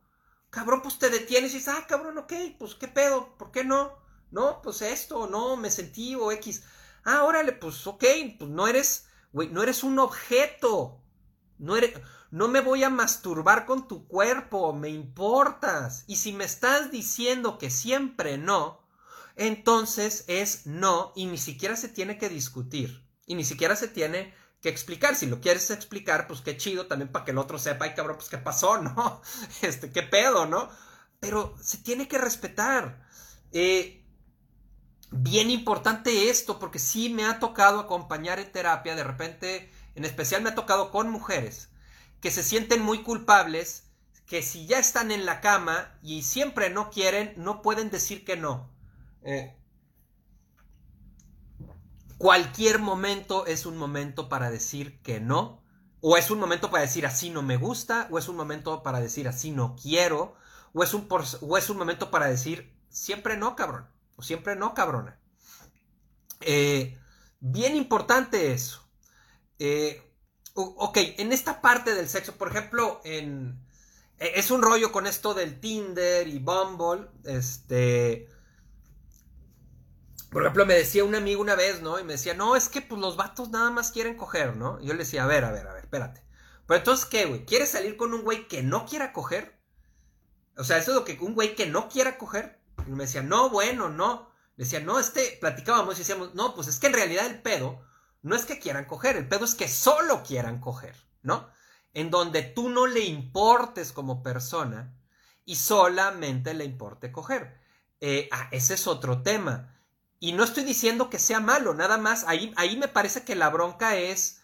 cabrón, 0.50 0.82
pues 0.84 1.00
te 1.00 1.10
detienes 1.10 1.52
y 1.52 1.56
dices, 1.56 1.74
ah, 1.76 1.86
cabrón, 1.88 2.18
ok, 2.20 2.34
pues 2.60 2.76
qué 2.76 2.88
pedo, 2.88 3.36
¿por 3.38 3.52
qué 3.52 3.64
no? 3.64 3.98
No, 4.30 4.62
pues 4.62 4.82
esto, 4.82 5.28
no, 5.28 5.58
me 5.58 5.72
sentí 5.72 6.16
o 6.16 6.32
X. 6.32 6.64
Ah, 7.04 7.24
órale, 7.24 7.54
pues 7.54 7.86
ok, 7.86 8.04
pues 8.38 8.52
no 8.52 8.68
eres, 8.68 9.08
güey, 9.32 9.50
no 9.50 9.64
eres 9.64 9.84
un 9.84 10.00
objeto. 10.00 11.02
No 11.58 11.76
eres, 11.76 12.00
no 12.32 12.48
me 12.48 12.62
voy 12.62 12.84
a 12.84 12.90
masturbar 12.90 13.66
con 13.66 13.88
tu 13.88 14.08
cuerpo, 14.08 14.74
me 14.74 14.90
importas. 14.90 16.04
Y 16.08 16.18
si 16.18 16.34
me 16.34 16.46
estás 16.46 16.92
diciendo 16.92 17.58
que 17.58 17.70
siempre 17.70 18.38
no, 18.38 18.83
entonces 19.36 20.26
es 20.28 20.66
no 20.66 21.14
y 21.16 21.26
ni 21.26 21.38
siquiera 21.38 21.76
se 21.76 21.90
tiene 21.90 22.18
que 22.18 22.30
discutir. 22.30 23.08
Y 23.26 23.36
ni 23.36 23.46
siquiera 23.46 23.76
se 23.76 23.88
tiene 23.88 24.34
que 24.62 24.70
explicar. 24.70 25.16
Si 25.16 25.26
lo 25.26 25.42
quieres 25.42 25.70
explicar, 25.72 26.28
pues 26.28 26.42
qué 26.42 26.58
chido 26.58 26.88
también 26.88 27.12
para 27.12 27.26
que 27.26 27.32
el 27.32 27.38
otro 27.38 27.60
sepa, 27.60 27.86
ay 27.86 27.94
cabrón, 27.96 28.18
pues 28.18 28.30
qué 28.30 28.38
pasó, 28.38 28.78
¿no? 28.82 29.22
Este, 29.62 29.92
qué 29.92 30.04
pedo, 30.04 30.46
¿no? 30.46 30.70
Pero 31.20 31.56
se 31.62 31.78
tiene 31.78 32.08
que 32.08 32.18
respetar. 32.18 33.06
Eh, 33.52 34.06
bien 35.12 35.52
importante 35.52 36.30
esto, 36.30 36.60
porque 36.60 36.80
sí 36.80 37.10
me 37.10 37.26
ha 37.26 37.40
tocado 37.40 37.80
acompañar 37.80 38.40
en 38.40 38.52
terapia, 38.52 38.96
de 38.96 39.04
repente, 39.04 39.72
en 39.96 40.06
especial 40.06 40.42
me 40.42 40.50
ha 40.50 40.56
tocado 40.56 40.92
con 40.92 41.10
mujeres 41.10 41.70
que 42.24 42.32
se 42.32 42.42
sienten 42.42 42.82
muy 42.82 43.04
culpables, 43.04 43.92
que 44.26 44.42
si 44.42 44.66
ya 44.66 44.80
están 44.80 45.12
en 45.12 45.26
la 45.26 45.42
cama 45.42 46.00
y 46.02 46.22
siempre 46.22 46.70
no 46.70 46.90
quieren, 46.90 47.34
no 47.36 47.62
pueden 47.62 47.90
decir 47.90 48.24
que 48.24 48.38
no. 48.38 48.73
Eh, 49.24 49.56
cualquier 52.18 52.80
momento 52.80 53.46
es 53.46 53.66
un 53.66 53.78
momento 53.78 54.30
para 54.30 54.50
decir 54.50 55.02
que 55.02 55.20
no, 55.20 55.64
o 56.02 56.18
es 56.18 56.32
un 56.32 56.40
momento 56.40 56.70
para 56.70 56.84
decir 56.84 57.06
así 57.06 57.30
no 57.30 57.42
me 57.42 57.58
gusta, 57.58 58.08
o 58.12 58.18
es 58.18 58.28
un 58.28 58.36
momento 58.36 58.84
para 58.84 59.00
decir 59.00 59.28
así 59.28 59.52
no 59.52 59.76
quiero, 59.82 60.36
o 60.74 60.84
es 60.84 60.94
un, 60.94 61.08
o 61.10 61.58
es 61.58 61.70
un 61.70 61.78
momento 61.78 62.12
para 62.12 62.28
decir 62.28 62.74
siempre 62.90 63.38
no, 63.38 63.56
cabrón, 63.56 63.88
o 64.16 64.22
siempre 64.22 64.56
no, 64.56 64.74
cabrona. 64.74 65.20
Eh, 66.42 66.98
bien 67.40 67.76
importante 67.76 68.54
eso. 68.54 68.88
Eh, 69.60 70.02
ok, 70.54 70.98
en 71.18 71.32
esta 71.32 71.62
parte 71.62 71.96
del 71.96 72.10
sexo, 72.10 72.36
por 72.36 72.50
ejemplo, 72.50 73.02
en, 73.06 73.64
e, 74.20 74.40
es 74.40 74.52
un 74.52 74.62
rollo 74.62 74.92
con 74.92 75.08
esto 75.08 75.34
del 75.34 75.60
Tinder 75.60 76.28
y 76.28 76.40
Bumble, 76.40 77.08
este, 77.26 78.28
por 80.34 80.42
ejemplo, 80.42 80.66
me 80.66 80.74
decía 80.74 81.06
un 81.06 81.16
amigo 81.16 81.42
una 81.42 81.56
vez, 81.56 81.82
¿no? 81.82 82.00
Y 82.00 82.04
me 82.04 82.14
decía, 82.14 82.34
no, 82.34 82.56
es 82.56 82.68
que 82.68 82.82
pues 82.82 83.00
los 83.00 83.16
vatos 83.16 83.50
nada 83.50 83.72
más 83.72 83.92
quieren 83.92 84.18
coger, 84.18 84.58
¿no? 84.58 84.80
Y 84.82 84.88
yo 84.88 84.94
le 84.94 85.00
decía, 85.00 85.24
a 85.24 85.28
ver, 85.28 85.46
a 85.46 85.52
ver, 85.52 85.68
a 85.68 85.74
ver, 85.74 85.84
espérate. 85.84 86.26
Pero 86.68 86.78
entonces, 86.80 87.06
¿qué, 87.06 87.26
güey? 87.26 87.46
¿Quieres 87.46 87.70
salir 87.70 87.96
con 87.96 88.14
un 88.14 88.24
güey 88.24 88.48
que 88.48 88.64
no 88.64 88.86
quiera 88.86 89.14
coger? 89.14 89.62
O 90.58 90.64
sea, 90.64 90.78
eso 90.78 90.92
es 90.92 90.98
lo 90.98 91.06
que 91.06 91.18
un 91.22 91.34
güey 91.34 91.56
que 91.56 91.68
no 91.68 91.88
quiera 91.88 92.18
coger. 92.18 92.62
Y 92.88 92.92
me 92.92 93.06
decía, 93.06 93.22
no, 93.22 93.50
bueno, 93.50 93.90
no. 93.90 94.32
Le 94.56 94.66
decía, 94.66 94.80
no, 94.80 95.00
este, 95.00 95.38
platicábamos 95.40 95.96
y 95.96 96.00
decíamos, 96.00 96.36
no, 96.36 96.54
pues 96.54 96.68
es 96.68 96.80
que 96.80 96.88
en 96.88 96.94
realidad 96.94 97.26
el 97.26 97.42
pedo 97.42 97.82
no 98.22 98.36
es 98.36 98.46
que 98.46 98.60
quieran 98.60 98.86
coger, 98.86 99.18
el 99.18 99.28
pedo 99.28 99.46
es 99.46 99.54
que 99.56 99.68
solo 99.68 100.24
quieran 100.24 100.60
coger, 100.60 100.96
¿no? 101.22 101.50
En 101.94 102.10
donde 102.10 102.42
tú 102.42 102.70
no 102.70 102.88
le 102.88 103.02
importes 103.02 103.92
como 103.92 104.24
persona 104.24 104.96
y 105.46 105.58
solamente 105.58 106.54
le 106.54 106.66
importe 106.66 107.12
coger. 107.12 107.60
Eh, 108.00 108.30
ah, 108.32 108.48
ese 108.52 108.76
es 108.76 108.88
otro 108.88 109.22
tema. 109.22 109.73
Y 110.24 110.32
no 110.32 110.46
estoy 110.46 110.64
diciendo 110.64 111.10
que 111.10 111.20
sea 111.20 111.42
malo, 111.42 111.74
nada 111.74 111.98
más, 111.98 112.24
ahí, 112.30 112.54
ahí 112.56 112.78
me 112.78 112.88
parece 112.88 113.26
que 113.26 113.36
la 113.36 113.50
bronca 113.50 113.98
es, 113.98 114.42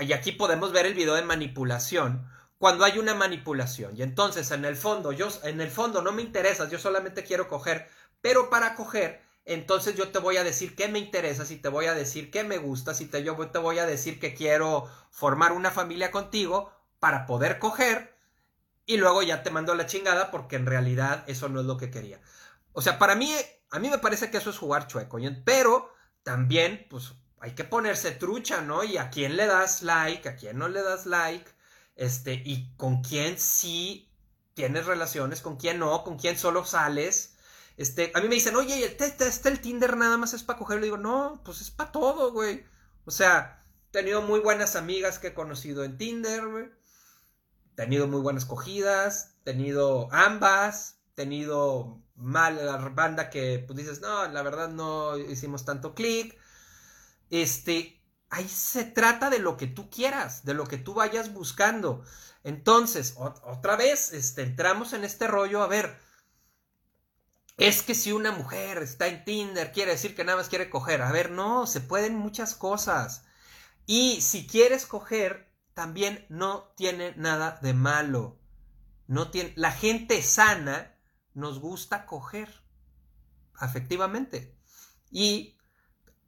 y 0.00 0.12
aquí 0.12 0.32
podemos 0.32 0.72
ver 0.72 0.86
el 0.86 0.94
video 0.94 1.14
de 1.14 1.22
manipulación, 1.22 2.28
cuando 2.58 2.84
hay 2.84 2.98
una 2.98 3.14
manipulación. 3.14 3.96
Y 3.96 4.02
entonces, 4.02 4.50
en 4.50 4.64
el 4.64 4.74
fondo, 4.74 5.12
yo, 5.12 5.28
en 5.44 5.60
el 5.60 5.70
fondo 5.70 6.02
no 6.02 6.10
me 6.10 6.22
interesas, 6.22 6.68
yo 6.68 6.80
solamente 6.80 7.22
quiero 7.22 7.46
coger, 7.46 7.88
pero 8.22 8.50
para 8.50 8.74
coger, 8.74 9.22
entonces 9.44 9.94
yo 9.94 10.08
te 10.08 10.18
voy 10.18 10.36
a 10.36 10.42
decir 10.42 10.74
qué 10.74 10.88
me 10.88 10.98
interesa, 10.98 11.46
si 11.46 11.58
te 11.58 11.68
voy 11.68 11.86
a 11.86 11.94
decir 11.94 12.32
qué 12.32 12.42
me 12.42 12.58
gusta, 12.58 12.92
si 12.92 13.06
te, 13.06 13.22
yo 13.22 13.36
te 13.36 13.58
voy 13.60 13.78
a 13.78 13.86
decir 13.86 14.18
que 14.18 14.34
quiero 14.34 14.90
formar 15.12 15.52
una 15.52 15.70
familia 15.70 16.10
contigo 16.10 16.72
para 16.98 17.24
poder 17.26 17.60
coger, 17.60 18.16
y 18.84 18.96
luego 18.96 19.22
ya 19.22 19.44
te 19.44 19.52
mando 19.52 19.76
la 19.76 19.86
chingada 19.86 20.32
porque 20.32 20.56
en 20.56 20.66
realidad 20.66 21.22
eso 21.28 21.48
no 21.48 21.60
es 21.60 21.66
lo 21.66 21.76
que 21.76 21.92
quería. 21.92 22.20
O 22.72 22.82
sea, 22.82 22.98
para 22.98 23.14
mí 23.14 23.32
a 23.74 23.80
mí 23.80 23.90
me 23.90 23.98
parece 23.98 24.30
que 24.30 24.36
eso 24.36 24.50
es 24.50 24.58
jugar 24.58 24.86
chueco, 24.86 25.18
pero 25.44 25.92
también, 26.22 26.86
pues, 26.88 27.12
hay 27.40 27.56
que 27.56 27.64
ponerse 27.64 28.12
trucha, 28.12 28.60
¿no? 28.60 28.84
Y 28.84 28.98
a 28.98 29.10
quién 29.10 29.36
le 29.36 29.46
das 29.46 29.82
like, 29.82 30.28
a 30.28 30.36
quién 30.36 30.58
no 30.58 30.68
le 30.68 30.80
das 30.80 31.06
like, 31.06 31.50
este, 31.96 32.34
y 32.34 32.72
con 32.76 33.02
quién 33.02 33.36
sí 33.36 34.12
tienes 34.54 34.86
relaciones, 34.86 35.40
con 35.40 35.56
quién 35.56 35.80
no, 35.80 36.04
con 36.04 36.16
quién 36.16 36.38
solo 36.38 36.64
sales. 36.64 37.34
Este, 37.76 38.12
a 38.14 38.20
mí 38.20 38.28
me 38.28 38.36
dicen, 38.36 38.54
oye, 38.54 38.96
este, 38.96 39.48
el 39.48 39.60
Tinder 39.60 39.96
nada 39.96 40.18
más 40.18 40.34
es 40.34 40.44
para 40.44 40.60
coger. 40.60 40.78
Le 40.78 40.84
digo, 40.84 40.96
no, 40.96 41.42
pues 41.44 41.60
es 41.60 41.72
para 41.72 41.90
todo, 41.90 42.30
güey. 42.30 42.64
O 43.06 43.10
sea, 43.10 43.66
he 43.88 43.90
tenido 43.90 44.22
muy 44.22 44.38
buenas 44.38 44.76
amigas 44.76 45.18
que 45.18 45.28
he 45.28 45.34
conocido 45.34 45.82
en 45.82 45.98
Tinder, 45.98 46.46
güey. 46.46 46.66
He 47.72 47.74
tenido 47.74 48.06
muy 48.06 48.20
buenas 48.20 48.44
cogidas, 48.44 49.34
he 49.40 49.44
tenido 49.46 50.08
ambas, 50.12 51.00
he 51.08 51.14
tenido 51.16 52.03
mala 52.16 52.76
banda 52.90 53.30
que 53.30 53.62
pues 53.66 53.76
dices, 53.76 54.00
no, 54.00 54.26
la 54.28 54.42
verdad 54.42 54.68
no 54.68 55.16
hicimos 55.18 55.64
tanto 55.64 55.94
clic. 55.94 56.38
Este, 57.30 58.00
ahí 58.30 58.48
se 58.48 58.84
trata 58.84 59.30
de 59.30 59.38
lo 59.38 59.56
que 59.56 59.66
tú 59.66 59.90
quieras, 59.90 60.44
de 60.44 60.54
lo 60.54 60.66
que 60.66 60.78
tú 60.78 60.94
vayas 60.94 61.32
buscando. 61.32 62.04
Entonces, 62.44 63.14
otra 63.16 63.76
vez, 63.76 64.12
este, 64.12 64.42
entramos 64.42 64.92
en 64.92 65.04
este 65.04 65.26
rollo, 65.26 65.62
a 65.62 65.66
ver, 65.66 65.98
es 67.56 67.82
que 67.82 67.94
si 67.94 68.12
una 68.12 68.32
mujer 68.32 68.78
está 68.78 69.06
en 69.06 69.24
Tinder, 69.24 69.72
quiere 69.72 69.92
decir 69.92 70.14
que 70.14 70.24
nada 70.24 70.38
más 70.38 70.48
quiere 70.48 70.70
coger. 70.70 71.02
A 71.02 71.12
ver, 71.12 71.30
no, 71.30 71.66
se 71.66 71.80
pueden 71.80 72.16
muchas 72.16 72.54
cosas. 72.54 73.24
Y 73.86 74.20
si 74.20 74.46
quieres 74.46 74.86
coger, 74.86 75.50
también 75.72 76.26
no 76.28 76.72
tiene 76.76 77.14
nada 77.16 77.58
de 77.62 77.72
malo. 77.72 78.38
No 79.06 79.30
tiene, 79.30 79.52
la 79.56 79.70
gente 79.70 80.22
sana 80.22 80.93
nos 81.34 81.60
gusta 81.60 82.06
coger, 82.06 82.62
efectivamente. 83.60 84.56
¿Y 85.10 85.56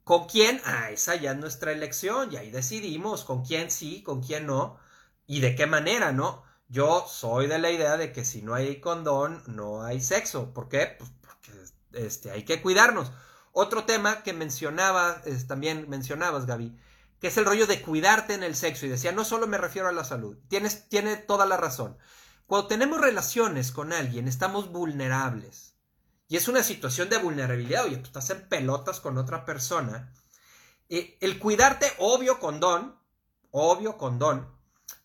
con 0.03 0.27
quién? 0.27 0.61
Ah, 0.65 0.91
esa 0.91 1.15
ya 1.15 1.31
es 1.31 1.37
nuestra 1.37 1.71
elección, 1.71 2.31
y 2.31 2.37
ahí 2.37 2.51
decidimos 2.51 3.23
con 3.23 3.43
quién 3.43 3.71
sí, 3.71 4.03
con 4.03 4.21
quién 4.21 4.45
no, 4.45 4.77
y 5.25 5.41
de 5.41 5.55
qué 5.55 5.67
manera, 5.67 6.11
¿no? 6.11 6.43
Yo 6.69 7.05
soy 7.07 7.47
de 7.47 7.59
la 7.59 7.71
idea 7.71 7.97
de 7.97 8.11
que 8.11 8.25
si 8.25 8.41
no 8.41 8.53
hay 8.53 8.81
condón, 8.81 9.41
no 9.47 9.83
hay 9.83 10.01
sexo. 10.01 10.53
¿Por 10.53 10.67
qué? 10.67 10.95
Pues 10.97 11.09
porque 11.21 11.51
este, 11.93 12.31
hay 12.31 12.43
que 12.43 12.61
cuidarnos. 12.61 13.11
Otro 13.53 13.85
tema 13.85 14.23
que 14.23 14.33
mencionaba, 14.33 15.21
también 15.47 15.89
mencionabas, 15.89 16.45
Gaby, 16.45 16.77
que 17.19 17.27
es 17.27 17.37
el 17.37 17.45
rollo 17.45 17.67
de 17.67 17.81
cuidarte 17.81 18.33
en 18.33 18.43
el 18.43 18.55
sexo. 18.55 18.85
Y 18.85 18.89
decía, 18.89 19.13
no 19.13 19.23
solo 19.23 19.47
me 19.47 19.57
refiero 19.57 19.87
a 19.87 19.93
la 19.93 20.03
salud. 20.03 20.37
Tienes, 20.49 20.89
tiene 20.89 21.15
toda 21.15 21.45
la 21.45 21.57
razón. 21.57 21.97
Cuando 22.47 22.67
tenemos 22.69 23.01
relaciones 23.01 23.73
con 23.73 23.91
alguien, 23.91 24.29
estamos 24.29 24.71
vulnerables. 24.71 25.75
Y 26.29 26.37
es 26.37 26.47
una 26.47 26.63
situación 26.63 27.09
de 27.09 27.17
vulnerabilidad. 27.17 27.83
Oye, 27.83 27.97
tú 27.97 28.05
estás 28.05 28.29
en 28.29 28.47
pelotas 28.47 29.01
con 29.01 29.17
otra 29.17 29.43
persona. 29.43 30.13
Eh, 30.87 31.17
el 31.19 31.39
cuidarte, 31.39 31.91
obvio 31.99 32.39
condón, 32.39 32.97
obvio 33.51 33.97
condón. 33.97 34.47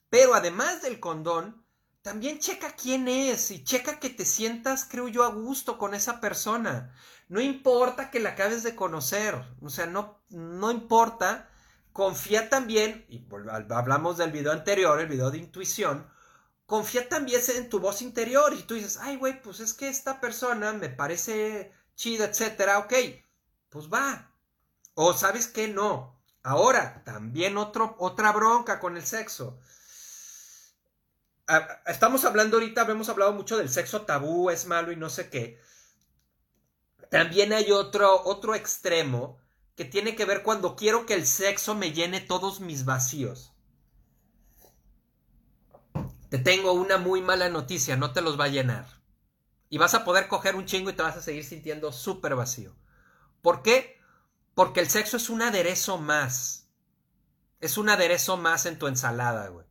Pero 0.08 0.34
además 0.34 0.82
del 0.82 1.00
condón, 1.00 1.66
también 2.02 2.38
checa 2.38 2.76
quién 2.76 3.08
es 3.08 3.50
y 3.50 3.64
checa 3.64 3.98
que 3.98 4.10
te 4.10 4.24
sientas, 4.24 4.86
creo 4.88 5.08
yo, 5.08 5.24
a 5.24 5.32
gusto 5.32 5.78
con 5.78 5.94
esa 5.94 6.20
persona. 6.20 6.94
No 7.28 7.40
importa 7.40 8.12
que 8.12 8.20
la 8.20 8.30
acabes 8.30 8.62
de 8.62 8.76
conocer. 8.76 9.34
O 9.60 9.68
sea, 9.68 9.86
no, 9.86 10.22
no 10.28 10.70
importa. 10.70 11.48
Confía 11.92 12.48
también, 12.48 13.04
y 13.08 13.26
hablamos 13.70 14.16
del 14.16 14.30
video 14.30 14.52
anterior, 14.52 15.00
el 15.00 15.08
video 15.08 15.30
de 15.30 15.38
intuición, 15.38 16.11
confía 16.72 17.06
también 17.06 17.42
en 17.54 17.68
tu 17.68 17.80
voz 17.80 18.00
interior 18.00 18.54
y 18.54 18.62
tú 18.62 18.72
dices, 18.72 18.96
ay, 18.96 19.16
güey, 19.16 19.42
pues 19.42 19.60
es 19.60 19.74
que 19.74 19.90
esta 19.90 20.22
persona 20.22 20.72
me 20.72 20.88
parece 20.88 21.70
chida, 21.96 22.24
etcétera, 22.24 22.78
ok, 22.78 22.94
pues 23.68 23.92
va. 23.92 24.32
O 24.94 25.12
sabes 25.12 25.48
que 25.48 25.68
no. 25.68 26.18
Ahora, 26.42 27.02
también 27.04 27.58
otro, 27.58 27.94
otra 27.98 28.32
bronca 28.32 28.80
con 28.80 28.96
el 28.96 29.04
sexo. 29.04 29.60
Ah, 31.46 31.82
estamos 31.88 32.24
hablando 32.24 32.56
ahorita, 32.56 32.90
hemos 32.90 33.10
hablado 33.10 33.34
mucho 33.34 33.58
del 33.58 33.68
sexo 33.68 34.06
tabú, 34.06 34.48
es 34.48 34.64
malo 34.64 34.92
y 34.92 34.96
no 34.96 35.10
sé 35.10 35.28
qué. 35.28 35.60
También 37.10 37.52
hay 37.52 37.70
otro, 37.70 38.24
otro 38.24 38.54
extremo 38.54 39.38
que 39.76 39.84
tiene 39.84 40.16
que 40.16 40.24
ver 40.24 40.42
cuando 40.42 40.74
quiero 40.74 41.04
que 41.04 41.12
el 41.12 41.26
sexo 41.26 41.74
me 41.74 41.92
llene 41.92 42.22
todos 42.22 42.60
mis 42.60 42.86
vacíos. 42.86 43.51
Te 46.32 46.38
tengo 46.38 46.72
una 46.72 46.96
muy 46.96 47.20
mala 47.20 47.50
noticia, 47.50 47.94
no 47.94 48.14
te 48.14 48.22
los 48.22 48.40
va 48.40 48.44
a 48.44 48.48
llenar. 48.48 48.86
Y 49.68 49.76
vas 49.76 49.92
a 49.92 50.02
poder 50.02 50.28
coger 50.28 50.56
un 50.56 50.64
chingo 50.64 50.88
y 50.88 50.94
te 50.94 51.02
vas 51.02 51.18
a 51.18 51.20
seguir 51.20 51.44
sintiendo 51.44 51.92
súper 51.92 52.36
vacío. 52.36 52.74
¿Por 53.42 53.60
qué? 53.60 54.00
Porque 54.54 54.80
el 54.80 54.88
sexo 54.88 55.18
es 55.18 55.28
un 55.28 55.42
aderezo 55.42 55.98
más. 55.98 56.70
Es 57.60 57.76
un 57.76 57.90
aderezo 57.90 58.38
más 58.38 58.64
en 58.64 58.78
tu 58.78 58.86
ensalada, 58.86 59.48
güey. 59.48 59.66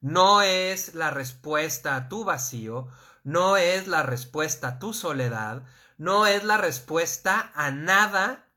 No 0.00 0.42
es 0.42 0.94
la 0.94 1.10
respuesta 1.10 1.96
a 1.96 2.08
tu 2.08 2.22
vacío, 2.22 2.86
no 3.24 3.56
es 3.56 3.88
la 3.88 4.04
respuesta 4.04 4.68
a 4.68 4.78
tu 4.78 4.92
soledad, 4.94 5.64
no 5.98 6.28
es 6.28 6.44
la 6.44 6.56
respuesta 6.56 7.50
a 7.52 7.72
nada 7.72 8.48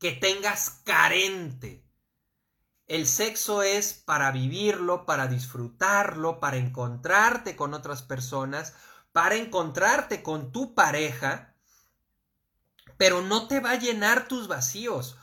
que 0.00 0.10
tengas 0.10 0.80
carente. 0.84 1.87
El 2.88 3.06
sexo 3.06 3.62
es 3.62 3.92
para 3.92 4.30
vivirlo, 4.32 5.04
para 5.04 5.26
disfrutarlo, 5.26 6.40
para 6.40 6.56
encontrarte 6.56 7.54
con 7.54 7.74
otras 7.74 8.00
personas, 8.00 8.72
para 9.12 9.34
encontrarte 9.34 10.22
con 10.22 10.52
tu 10.52 10.74
pareja, 10.74 11.54
pero 12.96 13.20
no 13.20 13.46
te 13.46 13.60
va 13.60 13.72
a 13.72 13.78
llenar 13.78 14.26
tus 14.26 14.48
vacíos. 14.48 15.18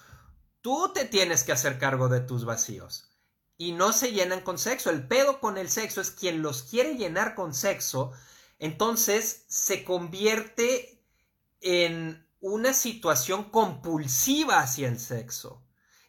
Tú 0.62 0.92
te 0.94 1.06
tienes 1.06 1.44
que 1.44 1.54
hacer 1.54 1.80
cargo 1.80 2.08
de 2.08 2.20
tus 2.20 2.46
vacíos. 2.46 3.10
Y 3.58 3.72
no 3.72 3.94
se 3.94 4.12
llenan 4.12 4.42
con 4.42 4.60
sexo. 4.60 4.92
El 4.92 5.08
pedo 5.08 5.40
con 5.40 5.58
el 5.58 5.72
sexo 5.72 6.02
es 6.02 6.12
quien 6.12 6.44
los 6.44 6.62
quiere 6.64 6.94
llenar 6.96 7.34
con 7.34 7.56
sexo, 7.56 8.12
entonces 8.60 9.44
se 9.48 9.84
convierte 9.84 11.04
en 11.62 12.28
una 12.42 12.74
situación 12.74 13.46
compulsiva 13.50 14.60
hacia 14.60 14.88
el 14.88 15.00
sexo 15.00 15.65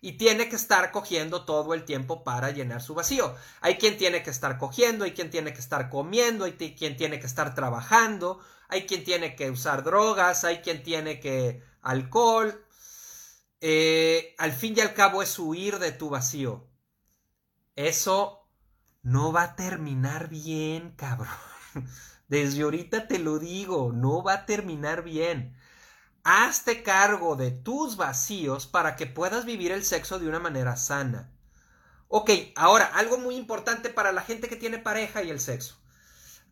y 0.07 0.13
tiene 0.13 0.49
que 0.49 0.55
estar 0.55 0.93
cogiendo 0.93 1.45
todo 1.45 1.75
el 1.75 1.85
tiempo 1.85 2.23
para 2.23 2.53
llenar 2.53 2.81
su 2.81 2.95
vacío. 2.95 3.35
Hay 3.61 3.77
quien 3.77 3.99
tiene 3.99 4.23
que 4.23 4.31
estar 4.31 4.57
cogiendo, 4.57 5.05
hay 5.05 5.11
quien 5.11 5.31
tiene 5.31 5.53
que 5.53 5.59
estar 5.59 5.91
comiendo, 5.91 6.45
hay 6.45 6.53
quien 6.53 6.97
tiene 6.97 7.19
que 7.19 7.27
estar 7.27 7.57
trabajando, 7.57 8.39
hay 8.69 8.87
quien 8.87 9.03
tiene 9.03 9.35
que 9.35 9.51
usar 9.51 9.83
drogas, 9.83 10.45
hay 10.45 10.59
quien 10.59 10.85
tiene 10.85 11.19
que 11.19 11.61
alcohol. 11.83 12.65
Eh, 13.61 14.37
al 14.39 14.53
fin 14.53 14.75
y 14.77 14.81
al 14.81 14.95
cabo 14.95 15.25
es 15.25 15.37
huir 15.41 15.81
de 15.81 15.91
tu 15.91 16.09
vacío. 16.09 16.69
Eso 17.75 18.47
no 19.03 19.33
va 19.33 19.43
a 19.43 19.57
terminar 19.57 20.29
bien, 20.29 20.93
cabrón. 20.93 21.35
Desde 22.29 22.63
ahorita 22.63 23.09
te 23.09 23.19
lo 23.19 23.41
digo, 23.41 23.91
no 23.93 24.23
va 24.23 24.35
a 24.35 24.47
terminar 24.47 25.03
bien. 25.03 25.57
Hazte 26.29 26.83
cargo 26.83 27.37
de 27.37 27.53
tus 27.53 27.97
vacíos 27.97 28.67
para 28.67 28.97
que 28.97 29.07
puedas 29.07 29.45
vivir 29.45 29.71
el 29.71 29.85
sexo 29.85 30.19
de 30.19 30.29
una 30.29 30.41
manera 30.41 30.75
sana. 30.75 31.31
Ok, 32.09 32.31
ahora, 32.57 32.87
algo 32.87 33.17
muy 33.17 33.37
importante 33.37 33.91
para 33.91 34.11
la 34.11 34.23
gente 34.23 34.49
que 34.49 34.57
tiene 34.57 34.81
pareja 34.81 35.23
y 35.23 35.31
el 35.31 35.39
sexo. 35.39 35.77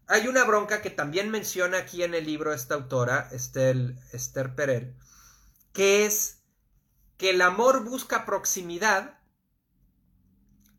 Hay 0.06 0.28
una 0.28 0.44
bronca 0.44 0.80
que 0.80 0.90
también 0.90 1.28
menciona 1.28 1.78
aquí 1.78 2.04
en 2.04 2.14
el 2.14 2.24
libro 2.24 2.54
esta 2.54 2.76
autora, 2.76 3.28
Esther, 3.32 3.96
Esther 4.12 4.54
Perel, 4.54 4.94
que 5.72 6.06
es 6.06 6.44
que 7.16 7.30
el 7.30 7.42
amor 7.42 7.82
busca 7.82 8.24
proximidad, 8.24 9.18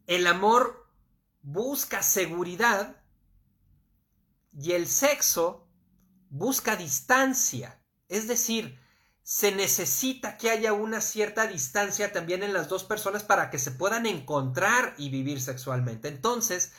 el 0.08 0.26
amor 0.26 0.90
busca 1.42 2.02
seguridad 2.02 3.04
y 4.58 4.72
el 4.72 4.88
sexo 4.88 5.68
busca 6.30 6.78
distancia. 6.78 7.82
Es 8.08 8.30
decir, 8.30 8.85
se 9.26 9.52
necesita 9.52 10.38
que 10.38 10.52
haya 10.52 10.74
una 10.74 11.02
cierta 11.02 11.48
distancia 11.48 12.14
también 12.14 12.44
en 12.44 12.54
las 12.54 12.70
dos 12.70 12.84
personas 12.84 13.24
para 13.24 13.50
que 13.50 13.58
se 13.58 13.72
puedan 13.72 14.06
encontrar 14.06 14.94
y 15.00 15.10
vivir 15.10 15.42
sexualmente. 15.42 16.10
Entonces, 16.10 16.74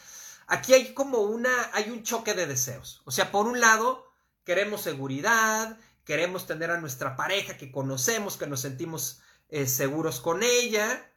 aquí 0.47 0.73
hay 0.73 0.95
como 0.95 1.23
una, 1.23 1.51
hay 1.73 1.91
un 1.91 2.05
choque 2.05 2.35
de 2.35 2.47
deseos. 2.47 3.03
O 3.05 3.11
sea, 3.11 3.33
por 3.33 3.49
un 3.49 3.59
lado, 3.59 4.15
queremos 4.45 4.83
seguridad, 4.83 5.77
queremos 6.05 6.47
tener 6.47 6.71
a 6.71 6.81
nuestra 6.81 7.17
pareja 7.17 7.57
que 7.57 7.73
conocemos, 7.73 8.37
que 8.37 8.47
nos 8.47 8.61
sentimos 8.61 9.23
eh, 9.49 9.67
seguros 9.67 10.21
con 10.21 10.45
ella, 10.45 11.13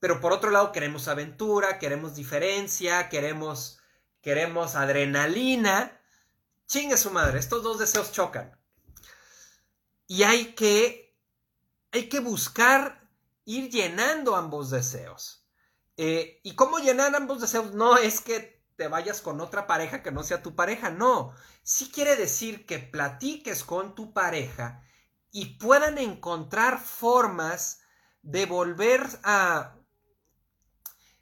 pero 0.00 0.18
por 0.18 0.32
otro 0.32 0.50
lado 0.50 0.72
queremos 0.72 1.08
aventura, 1.08 1.78
queremos 1.78 2.14
diferencia, 2.14 3.10
queremos, 3.10 3.80
queremos 4.22 4.76
adrenalina. 4.76 6.00
Chingue 6.66 6.96
su 6.96 7.10
madre, 7.10 7.38
estos 7.38 7.62
dos 7.62 7.78
deseos 7.78 8.12
chocan 8.12 8.63
y 10.06 10.22
hay 10.22 10.54
que, 10.54 11.16
hay 11.92 12.08
que 12.08 12.20
buscar 12.20 13.08
ir 13.44 13.70
llenando 13.70 14.36
ambos 14.36 14.70
deseos. 14.70 15.46
Eh, 15.96 16.40
¿Y 16.42 16.54
cómo 16.54 16.78
llenar 16.78 17.14
ambos 17.14 17.40
deseos? 17.40 17.72
No 17.74 17.96
es 17.96 18.20
que 18.20 18.64
te 18.76 18.88
vayas 18.88 19.20
con 19.20 19.40
otra 19.40 19.66
pareja 19.66 20.02
que 20.02 20.10
no 20.10 20.22
sea 20.22 20.42
tu 20.42 20.54
pareja, 20.54 20.90
no. 20.90 21.34
Sí 21.62 21.90
quiere 21.92 22.16
decir 22.16 22.66
que 22.66 22.78
platiques 22.78 23.62
con 23.64 23.94
tu 23.94 24.12
pareja 24.12 24.82
y 25.30 25.56
puedan 25.58 25.98
encontrar 25.98 26.80
formas 26.80 27.80
de 28.22 28.46
volver 28.46 29.06
a 29.22 29.76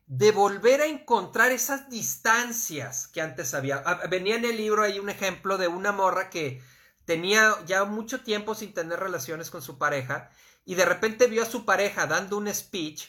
de 0.06 0.30
volver 0.30 0.82
a 0.82 0.86
encontrar 0.86 1.52
esas 1.52 1.88
distancias 1.88 3.08
que 3.08 3.22
antes 3.22 3.54
había. 3.54 3.82
Ah, 3.86 4.02
venía 4.10 4.36
en 4.36 4.44
el 4.44 4.58
libro 4.58 4.82
ahí 4.82 4.98
un 4.98 5.08
ejemplo 5.08 5.56
de 5.56 5.68
una 5.68 5.90
morra 5.90 6.28
que 6.28 6.62
tenía 7.04 7.56
ya 7.66 7.84
mucho 7.84 8.22
tiempo 8.22 8.54
sin 8.54 8.74
tener 8.74 9.00
relaciones 9.00 9.50
con 9.50 9.62
su 9.62 9.78
pareja 9.78 10.30
y 10.64 10.74
de 10.74 10.84
repente 10.84 11.26
vio 11.26 11.42
a 11.42 11.50
su 11.50 11.64
pareja 11.64 12.06
dando 12.06 12.36
un 12.36 12.52
speech 12.52 13.08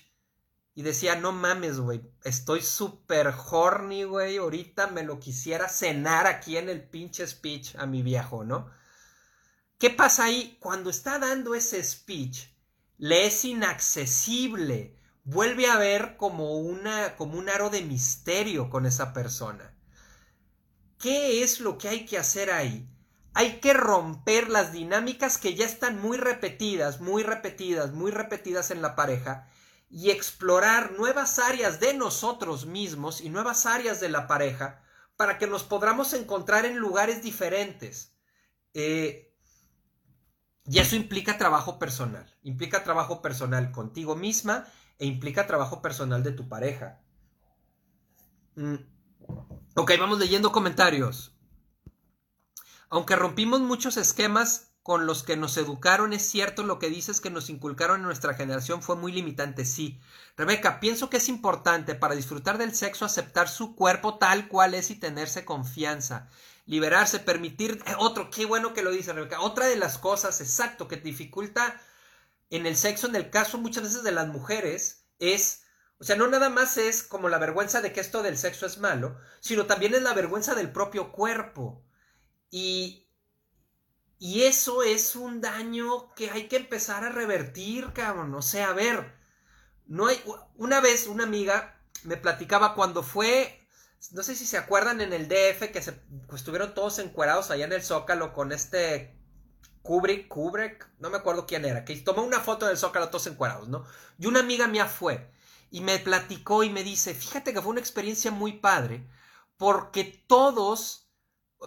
y 0.76 0.82
decía, 0.82 1.16
no 1.16 1.32
mames, 1.32 1.80
güey, 1.80 2.02
estoy 2.24 2.62
súper 2.64 3.28
horny, 3.28 4.06
güey, 4.06 4.38
ahorita 4.38 4.88
me 4.88 5.04
lo 5.04 5.20
quisiera 5.20 5.70
cenar 5.70 6.26
aquí 6.26 6.58
en 6.58 6.68
el 6.68 6.84
pinche 6.84 7.28
speech 7.28 7.76
a 7.76 7.86
mi 7.86 8.02
viejo, 8.02 8.44
¿no? 8.44 8.72
¿Qué 9.78 9.92
pasa 9.92 10.26
ahí? 10.26 10.58
Cuando 10.60 10.90
está 10.90 11.20
dando 11.20 11.54
ese 11.54 11.84
speech, 11.84 12.48
le 12.98 13.28
es 13.28 13.46
inaccesible, 13.46 14.98
vuelve 15.24 15.68
a 15.68 15.78
ver 15.78 16.18
como, 16.18 16.58
una, 16.58 17.16
como 17.18 17.38
un 17.38 17.50
aro 17.50 17.70
de 17.70 17.82
misterio 17.82 18.70
con 18.70 18.86
esa 18.86 19.14
persona. 19.14 19.78
¿Qué 20.98 21.44
es 21.44 21.60
lo 21.60 21.78
que 21.78 21.90
hay 21.90 22.06
que 22.06 22.18
hacer 22.18 22.50
ahí? 22.50 22.90
Hay 23.34 23.60
que 23.60 23.74
romper 23.74 24.50
las 24.50 24.72
dinámicas 24.72 25.38
que 25.38 25.56
ya 25.56 25.66
están 25.66 26.00
muy 26.00 26.18
repetidas, 26.18 27.02
muy 27.02 27.24
repetidas, 27.24 27.92
muy 27.92 28.12
repetidas 28.12 28.72
en 28.72 28.82
la 28.82 28.96
pareja 28.96 29.48
y 29.90 30.12
explorar 30.12 30.94
nuevas 30.94 31.40
áreas 31.40 31.80
de 31.80 31.94
nosotros 31.94 32.66
mismos 32.66 33.22
y 33.22 33.30
nuevas 33.30 33.66
áreas 33.66 34.00
de 34.00 34.10
la 34.10 34.28
pareja 34.28 34.82
para 35.16 35.38
que 35.38 35.48
nos 35.48 35.64
podamos 35.64 36.14
encontrar 36.14 36.66
en 36.66 36.78
lugares 36.78 37.22
diferentes. 37.24 38.16
Eh, 38.74 39.34
y 40.66 40.80
eso 40.80 40.96
implica 40.96 41.38
trabajo 41.38 41.78
personal, 41.78 42.26
implica 42.42 42.84
trabajo 42.84 43.22
personal 43.22 43.72
contigo 43.72 44.16
misma 44.16 44.66
e 44.98 45.06
implica 45.06 45.46
trabajo 45.46 45.82
personal 45.82 46.24
de 46.24 46.32
tu 46.32 46.48
pareja. 46.48 47.02
Mm. 48.56 48.76
Ok, 49.76 49.92
vamos 50.00 50.20
leyendo 50.20 50.52
comentarios. 50.52 51.33
Aunque 52.94 53.16
rompimos 53.16 53.60
muchos 53.60 53.98
esquemas 53.98 54.76
con 54.84 55.08
los 55.08 55.24
que 55.24 55.36
nos 55.36 55.58
educaron, 55.58 56.14
es 56.14 56.30
cierto 56.30 56.62
lo 56.62 56.78
que 56.78 56.92
dices 56.92 57.22
que 57.22 57.32
nos 57.32 57.50
inculcaron 57.50 58.02
en 58.02 58.06
nuestra 58.06 58.36
generación 58.36 58.84
fue 58.84 58.96
muy 58.96 59.12
limitante, 59.12 59.66
sí. 59.66 60.00
Rebeca, 60.38 60.80
pienso 60.80 61.10
que 61.10 61.18
es 61.18 61.28
importante 61.28 61.96
para 61.96 62.14
disfrutar 62.14 62.60
del 62.60 62.76
sexo 62.76 63.04
aceptar 63.04 63.50
su 63.50 63.76
cuerpo 63.76 64.20
tal 64.20 64.48
cual 64.48 64.76
es 64.76 64.92
y 64.92 64.96
tenerse 64.96 65.44
confianza. 65.44 66.30
Liberarse, 66.68 67.18
permitir. 67.18 67.82
Eh, 67.88 67.96
otro, 67.98 68.30
qué 68.30 68.46
bueno 68.46 68.76
que 68.76 68.84
lo 68.84 68.92
dice 68.92 69.12
Rebeca. 69.12 69.42
Otra 69.42 69.66
de 69.66 69.76
las 69.76 69.98
cosas, 69.98 70.40
exacto, 70.40 70.88
que 70.88 70.98
dificulta 70.98 71.82
en 72.52 72.68
el 72.68 72.78
sexo, 72.78 73.08
en 73.08 73.16
el 73.16 73.32
caso 73.32 73.58
muchas 73.58 73.82
veces 73.82 74.04
de 74.04 74.12
las 74.12 74.28
mujeres, 74.28 75.08
es. 75.18 75.64
O 75.98 76.04
sea, 76.04 76.16
no 76.16 76.28
nada 76.28 76.50
más 76.50 76.78
es 76.78 77.02
como 77.02 77.28
la 77.28 77.40
vergüenza 77.40 77.82
de 77.82 77.92
que 77.92 78.02
esto 78.02 78.22
del 78.22 78.38
sexo 78.38 78.68
es 78.68 78.78
malo, 78.78 79.18
sino 79.40 79.66
también 79.66 79.96
es 79.96 80.04
la 80.04 80.14
vergüenza 80.14 80.54
del 80.54 80.72
propio 80.72 81.12
cuerpo. 81.12 81.84
Y, 82.56 83.10
y 84.20 84.44
eso 84.44 84.84
es 84.84 85.16
un 85.16 85.42
daño 85.42 86.14
que 86.14 86.30
hay 86.30 86.48
que 86.48 86.58
empezar 86.58 87.04
a 87.04 87.10
revertir, 87.10 87.94
cabrón. 87.94 88.36
O 88.36 88.44
sea, 88.44 88.70
a 88.70 88.74
ver, 88.74 89.12
no 89.88 90.06
hay. 90.06 90.22
Una 90.56 90.80
vez 90.80 91.08
una 91.08 91.24
amiga 91.24 91.82
me 92.04 92.16
platicaba 92.16 92.76
cuando 92.76 93.02
fue. 93.02 93.60
No 94.12 94.22
sé 94.22 94.36
si 94.36 94.46
se 94.46 94.60
acuerdan 94.60 95.02
en 95.02 95.14
el 95.14 95.28
DF 95.28 95.72
que 95.72 95.82
pues, 96.28 96.42
estuvieron 96.42 96.76
todos 96.76 97.00
encuerados 97.00 97.50
allá 97.50 97.66
en 97.66 97.74
el 97.74 97.82
Zócalo 97.82 98.34
con 98.34 98.52
este 98.52 99.18
Kubrick, 99.82 100.28
Kubrick, 100.28 100.88
no 101.00 101.10
me 101.10 101.18
acuerdo 101.18 101.48
quién 101.48 101.66
era, 101.66 101.84
que 101.86 101.96
tomó 101.96 102.22
una 102.22 102.40
foto 102.40 102.68
del 102.68 102.78
Zócalo 102.78 103.10
todos 103.10 103.26
encuerados, 103.26 103.68
¿no? 103.68 103.84
Y 104.20 104.28
una 104.28 104.42
amiga 104.42 104.68
mía 104.68 104.86
fue 104.86 105.32
y 105.72 105.82
me 105.82 105.98
platicó 105.98 106.64
y 106.64 106.70
me 106.70 106.84
dice, 106.84 107.16
fíjate 107.16 107.52
que 107.52 107.64
fue 107.64 107.72
una 107.72 107.80
experiencia 107.80 108.30
muy 108.30 108.60
padre 108.60 109.10
porque 109.58 110.04
todos 110.28 111.03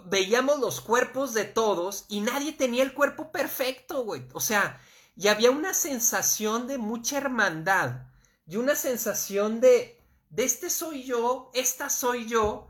veíamos 0.05 0.59
los 0.59 0.81
cuerpos 0.81 1.33
de 1.33 1.45
todos 1.45 2.05
y 2.07 2.21
nadie 2.21 2.53
tenía 2.53 2.83
el 2.83 2.93
cuerpo 2.93 3.31
perfecto, 3.31 4.03
güey. 4.03 4.27
O 4.33 4.39
sea, 4.39 4.81
y 5.15 5.27
había 5.27 5.51
una 5.51 5.73
sensación 5.73 6.67
de 6.67 6.77
mucha 6.77 7.17
hermandad 7.17 8.07
y 8.45 8.57
una 8.57 8.75
sensación 8.75 9.59
de, 9.59 9.99
de 10.29 10.43
este 10.43 10.69
soy 10.69 11.03
yo, 11.03 11.51
esta 11.53 11.89
soy 11.89 12.27
yo, 12.27 12.67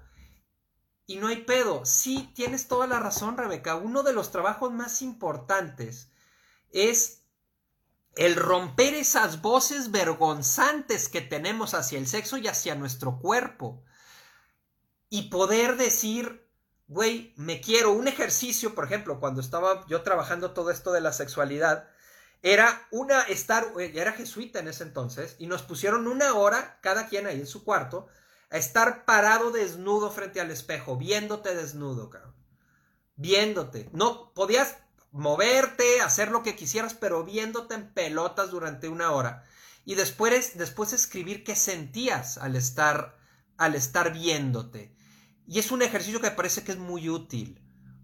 y 1.07 1.15
no 1.15 1.27
hay 1.27 1.37
pedo. 1.37 1.85
Sí, 1.85 2.31
tienes 2.35 2.67
toda 2.67 2.85
la 2.85 2.99
razón, 2.99 3.37
Rebeca. 3.37 3.75
Uno 3.75 4.03
de 4.03 4.13
los 4.13 4.29
trabajos 4.29 4.71
más 4.73 5.01
importantes 5.01 6.09
es 6.71 7.23
el 8.15 8.35
romper 8.35 8.93
esas 8.93 9.41
voces 9.41 9.91
vergonzantes 9.91 11.07
que 11.07 11.21
tenemos 11.21 11.73
hacia 11.73 11.97
el 11.97 12.07
sexo 12.07 12.37
y 12.37 12.47
hacia 12.47 12.75
nuestro 12.75 13.19
cuerpo. 13.19 13.83
Y 15.09 15.29
poder 15.29 15.77
decir, 15.77 16.46
güey, 16.87 17.33
me 17.37 17.61
quiero. 17.61 17.91
Un 17.91 18.07
ejercicio, 18.07 18.75
por 18.75 18.85
ejemplo, 18.85 19.19
cuando 19.19 19.41
estaba 19.41 19.85
yo 19.87 20.01
trabajando 20.01 20.51
todo 20.51 20.71
esto 20.71 20.91
de 20.91 21.01
la 21.01 21.13
sexualidad, 21.13 21.87
era 22.41 22.87
una 22.91 23.23
estar, 23.23 23.65
era 23.79 24.13
jesuita 24.13 24.59
en 24.59 24.67
ese 24.67 24.83
entonces, 24.83 25.35
y 25.39 25.47
nos 25.47 25.63
pusieron 25.63 26.07
una 26.07 26.33
hora, 26.33 26.79
cada 26.81 27.07
quien 27.07 27.27
ahí 27.27 27.39
en 27.39 27.47
su 27.47 27.63
cuarto, 27.63 28.07
a 28.49 28.57
estar 28.57 29.05
parado 29.05 29.51
desnudo 29.51 30.11
frente 30.11 30.39
al 30.39 30.51
espejo, 30.51 30.97
viéndote 30.97 31.55
desnudo, 31.55 32.09
cabrón. 32.09 32.35
Viéndote. 33.15 33.89
No 33.93 34.33
podías 34.33 34.77
moverte, 35.11 36.01
hacer 36.01 36.29
lo 36.29 36.43
que 36.43 36.55
quisieras, 36.55 36.93
pero 36.93 37.23
viéndote 37.23 37.75
en 37.75 37.93
pelotas 37.93 38.51
durante 38.51 38.87
una 38.87 39.11
hora. 39.11 39.43
Y 39.83 39.95
después, 39.95 40.57
después 40.57 40.93
escribir 40.93 41.43
qué 41.43 41.55
sentías 41.55 42.37
al 42.37 42.55
estar, 42.55 43.17
al 43.57 43.73
estar 43.73 44.13
viéndote. 44.13 44.95
Y 45.47 45.59
es 45.59 45.71
un 45.71 45.81
ejercicio 45.81 46.19
que 46.19 46.29
me 46.29 46.35
parece 46.35 46.63
que 46.63 46.73
es 46.73 46.77
muy 46.77 47.09
útil, 47.09 47.61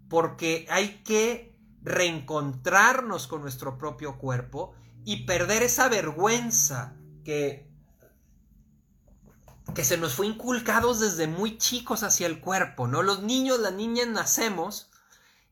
porque 0.08 0.66
hay 0.70 1.02
que 1.04 1.54
reencontrarnos 1.82 3.26
con 3.26 3.42
nuestro 3.42 3.76
propio 3.76 4.18
cuerpo 4.18 4.74
y 5.04 5.26
perder 5.26 5.62
esa 5.62 5.88
vergüenza 5.88 6.96
que 7.24 7.70
que 9.74 9.84
se 9.84 9.96
nos 9.96 10.14
fue 10.14 10.26
inculcados 10.26 11.00
desde 11.00 11.26
muy 11.26 11.58
chicos 11.58 12.02
hacia 12.02 12.26
el 12.26 12.40
cuerpo, 12.40 12.86
¿no? 12.86 13.02
Los 13.02 13.22
niños, 13.22 13.58
las 13.58 13.72
niñas 13.72 14.08
nacemos 14.08 14.90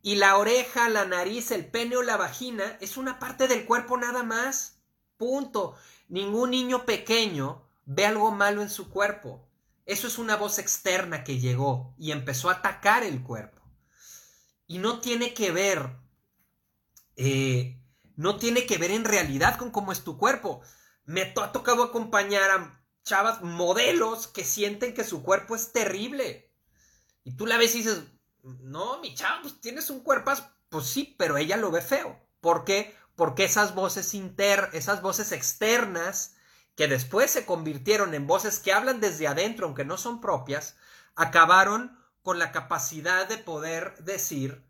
y 0.03 0.17
la 0.17 0.37
oreja, 0.37 0.89
la 0.89 1.05
nariz, 1.05 1.51
el 1.51 1.67
pene 1.67 1.97
o 1.97 2.03
la 2.03 2.17
vagina 2.17 2.77
es 2.81 2.97
una 2.97 3.19
parte 3.19 3.49
del 3.49 3.65
cuerpo 3.65 3.97
nada 3.97 4.23
más. 4.23 4.81
Punto. 5.17 5.77
Ningún 6.09 6.51
niño 6.51 6.85
pequeño 6.85 7.63
ve 7.87 8.07
algo 8.07 8.31
malo 8.33 8.63
en 8.63 8.71
su 8.71 8.91
cuerpo. 8.91 9.49
Eso 9.85 10.07
es 10.07 10.19
una 10.19 10.37
voz 10.37 10.59
externa 10.59 11.25
que 11.25 11.39
llegó 11.39 11.95
y 11.99 12.13
empezó 12.13 12.51
a 12.51 12.55
atacar 12.55 13.03
el 13.03 13.23
cuerpo. 13.23 13.61
Y 14.67 14.79
no 14.79 15.01
tiene 15.01 15.35
que 15.35 15.51
ver, 15.51 15.97
eh, 17.17 17.81
no 18.17 18.37
tiene 18.37 18.65
que 18.67 18.79
ver 18.79 18.91
en 18.91 19.05
realidad 19.05 19.59
con 19.59 19.71
cómo 19.71 19.93
es 19.93 20.05
tu 20.05 20.17
cuerpo. 20.17 20.63
Me 21.05 21.23
ha 21.23 21.53
tocado 21.53 21.83
acompañar 21.83 22.51
a 22.51 22.85
chavas, 23.05 23.43
modelos 23.43 24.29
que 24.29 24.45
sienten 24.45 24.95
que 24.95 25.05
su 25.05 25.23
cuerpo 25.23 25.57
es 25.57 25.73
terrible. 25.73 26.53
Y 27.25 27.37
tú 27.37 27.47
la 27.47 27.57
ves 27.57 27.75
y 27.75 27.79
dices, 27.79 28.03
no, 28.43 29.01
mi 29.01 29.15
chava, 29.15 29.43
pues 29.43 29.61
tienes 29.61 29.91
un 29.91 30.01
cuerpo, 30.01 30.33
pues 30.69 30.87
sí, 30.87 31.15
pero 31.19 31.37
ella 31.37 31.57
lo 31.57 31.71
ve 31.71 31.83
feo. 31.83 32.21
¿Por 32.41 32.65
qué? 32.65 32.97
Porque 33.15 33.45
esas 33.45 33.75
voces 33.75 34.15
inter, 34.15 34.71
esas 34.73 35.03
voces 35.03 35.33
externas, 35.33 36.37
que 36.77 36.89
después 36.89 37.31
se 37.31 37.47
convirtieron 37.47 38.15
en 38.15 38.27
voces 38.27 38.59
que 38.59 38.73
hablan 38.73 39.01
desde 39.01 39.29
adentro, 39.29 39.67
aunque 39.67 39.85
no 39.85 39.97
son 39.97 40.21
propias, 40.21 40.77
acabaron 41.15 41.99
con 42.23 42.39
la 42.39 42.53
capacidad 42.53 43.29
de 43.29 43.39
poder 43.39 43.97
decir, 44.05 44.65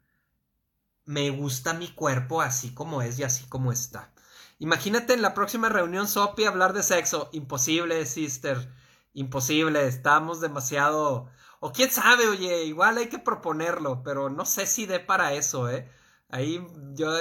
me 1.05 1.30
gusta 1.30 1.74
mi 1.74 1.88
cuerpo 1.88 2.40
así 2.42 2.74
como 2.74 3.03
es 3.03 3.18
y 3.18 3.24
así 3.24 3.44
como 3.48 3.72
está. 3.72 4.12
Imagínate 4.59 5.12
en 5.12 5.22
la 5.22 5.34
próxima 5.34 5.68
reunión 5.68 6.07
Sopi 6.07 6.44
hablar 6.44 6.72
de 6.72 6.84
sexo. 6.84 7.28
Imposible, 7.32 8.07
sister. 8.07 8.72
Imposible. 9.12 9.88
Estamos 9.88 10.40
demasiado. 10.40 11.28
O 11.59 11.72
quién 11.72 11.90
sabe, 11.90 12.28
oye, 12.28 12.64
igual 12.64 12.98
hay 12.98 13.09
que 13.09 13.18
proponerlo, 13.18 14.03
pero 14.05 14.30
no 14.30 14.46
sé 14.46 14.66
si 14.66 14.86
dé 14.86 15.00
para 15.00 15.32
eso, 15.34 15.68
¿eh? 15.68 15.90
Ahí 16.28 16.64
yo, 16.94 17.12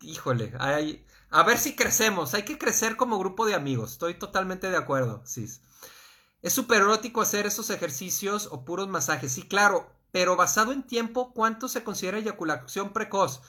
híjole, 0.00 0.52
hay, 0.58 1.06
a 1.30 1.42
ver 1.42 1.58
si 1.58 1.76
crecemos. 1.76 2.34
Hay 2.34 2.42
que 2.44 2.58
crecer 2.58 2.96
como 2.96 3.18
grupo 3.18 3.46
de 3.46 3.54
amigos. 3.54 3.92
Estoy 3.92 4.14
totalmente 4.14 4.70
de 4.70 4.76
acuerdo, 4.76 5.22
sis. 5.24 5.60
Es 6.42 6.52
súper 6.52 6.82
erótico 6.82 7.20
hacer 7.20 7.46
esos 7.46 7.70
ejercicios 7.70 8.48
o 8.50 8.64
puros 8.64 8.88
masajes. 8.88 9.32
Sí, 9.32 9.42
claro, 9.42 9.92
pero 10.12 10.36
basado 10.36 10.72
en 10.72 10.86
tiempo, 10.86 11.32
¿cuánto 11.34 11.68
se 11.68 11.84
considera 11.84 12.18
eyaculación 12.18 12.92
precoz? 12.92 13.42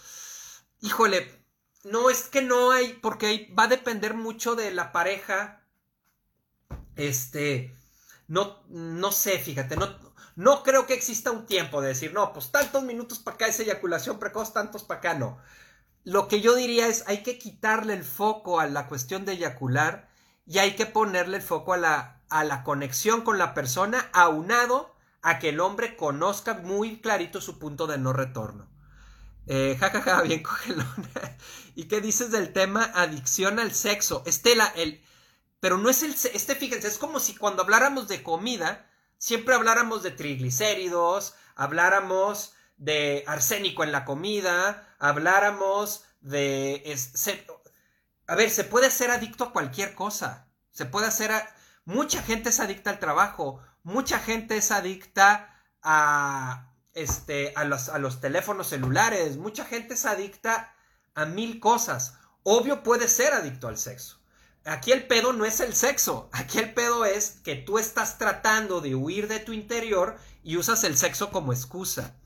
Híjole, 0.81 1.45
no, 1.83 2.09
es 2.09 2.23
que 2.23 2.41
no 2.41 2.71
hay, 2.71 2.93
porque 2.93 3.53
va 3.57 3.63
a 3.63 3.67
depender 3.67 4.13
mucho 4.13 4.55
de 4.55 4.71
la 4.71 4.91
pareja. 4.91 5.63
Este, 6.95 7.77
no, 8.27 8.63
no 8.67 9.11
sé, 9.11 9.39
fíjate, 9.39 9.77
no, 9.77 9.97
no 10.35 10.63
creo 10.63 10.85
que 10.85 10.93
exista 10.93 11.31
un 11.31 11.45
tiempo 11.45 11.81
de 11.81 11.89
decir, 11.89 12.13
no, 12.13 12.33
pues 12.33 12.51
tantos 12.51 12.83
minutos 12.83 13.19
para 13.19 13.35
acá 13.35 13.47
es 13.47 13.59
eyaculación 13.59 14.19
precoz, 14.19 14.53
tantos 14.53 14.83
para 14.83 14.99
acá 14.99 15.13
no. 15.13 15.39
Lo 16.09 16.27
que 16.27 16.41
yo 16.41 16.55
diría 16.55 16.87
es, 16.87 17.03
hay 17.05 17.21
que 17.21 17.37
quitarle 17.37 17.93
el 17.93 18.03
foco 18.03 18.59
a 18.59 18.65
la 18.65 18.87
cuestión 18.87 19.25
de 19.25 19.33
eyacular 19.33 20.09
y 20.47 20.57
hay 20.57 20.75
que 20.75 20.87
ponerle 20.87 21.37
el 21.37 21.43
foco 21.43 21.73
a 21.73 21.77
la, 21.77 22.23
a 22.31 22.43
la 22.43 22.63
conexión 22.63 23.21
con 23.21 23.37
la 23.37 23.53
persona, 23.53 24.09
aunado 24.11 24.95
a 25.21 25.37
que 25.37 25.49
el 25.49 25.59
hombre 25.59 25.95
conozca 25.95 26.55
muy 26.55 26.99
clarito 26.99 27.41
su 27.41 27.59
punto 27.59 27.85
de 27.85 27.99
no 27.99 28.11
retorno. 28.11 28.67
Eh, 29.45 29.77
jajaja, 29.79 30.21
bien 30.23 30.41
cogelona. 30.41 31.37
¿Y 31.75 31.83
qué 31.83 32.01
dices 32.01 32.31
del 32.31 32.53
tema 32.53 32.91
adicción 32.95 33.59
al 33.59 33.71
sexo? 33.71 34.23
Estela, 34.25 34.65
el. 34.75 35.03
Pero 35.59 35.77
no 35.77 35.91
es 35.91 36.01
el. 36.01 36.15
Este, 36.33 36.55
fíjense, 36.55 36.87
es 36.87 36.97
como 36.97 37.19
si 37.19 37.35
cuando 37.35 37.61
habláramos 37.61 38.07
de 38.07 38.23
comida, 38.23 38.89
siempre 39.19 39.53
habláramos 39.53 40.01
de 40.01 40.09
triglicéridos, 40.09 41.35
habláramos 41.55 42.53
de 42.77 43.23
arsénico 43.27 43.83
en 43.83 43.91
la 43.91 44.05
comida, 44.05 44.88
habláramos 44.99 46.03
de. 46.21 46.95
a 48.27 48.35
ver, 48.35 48.49
se 48.49 48.63
puede 48.63 48.91
ser 48.91 49.11
adicto 49.11 49.45
a 49.45 49.53
cualquier 49.53 49.95
cosa. 49.95 50.47
Se 50.71 50.85
puede 50.85 51.07
hacer. 51.07 51.31
mucha 51.85 52.21
gente 52.21 52.49
es 52.49 52.59
adicta 52.59 52.91
al 52.91 52.99
trabajo. 52.99 53.61
Mucha 53.83 54.19
gente 54.19 54.57
es 54.57 54.71
adicta 54.71 55.55
a, 55.81 56.71
este, 56.93 57.53
a, 57.55 57.63
los, 57.63 57.89
a 57.89 57.97
los 57.97 58.21
teléfonos 58.21 58.67
celulares. 58.67 59.37
Mucha 59.37 59.65
gente 59.65 59.95
es 59.95 60.05
adicta 60.05 60.75
a 61.15 61.25
mil 61.25 61.59
cosas. 61.59 62.15
Obvio 62.43 62.83
puede 62.83 63.07
ser 63.07 63.33
adicto 63.33 63.67
al 63.67 63.77
sexo. 63.77 64.19
Aquí 64.65 64.91
el 64.91 65.07
pedo 65.07 65.33
no 65.33 65.45
es 65.45 65.61
el 65.61 65.73
sexo, 65.73 66.29
aquí 66.33 66.59
el 66.59 66.73
pedo 66.73 67.05
es 67.05 67.39
que 67.43 67.55
tú 67.55 67.79
estás 67.79 68.17
tratando 68.17 68.81
de 68.81 68.93
huir 68.93 69.27
de 69.27 69.39
tu 69.39 69.53
interior 69.53 70.17
y 70.43 70.57
usas 70.57 70.83
el 70.83 70.97
sexo 70.97 71.31
como 71.31 71.53
excusa. 71.53 72.18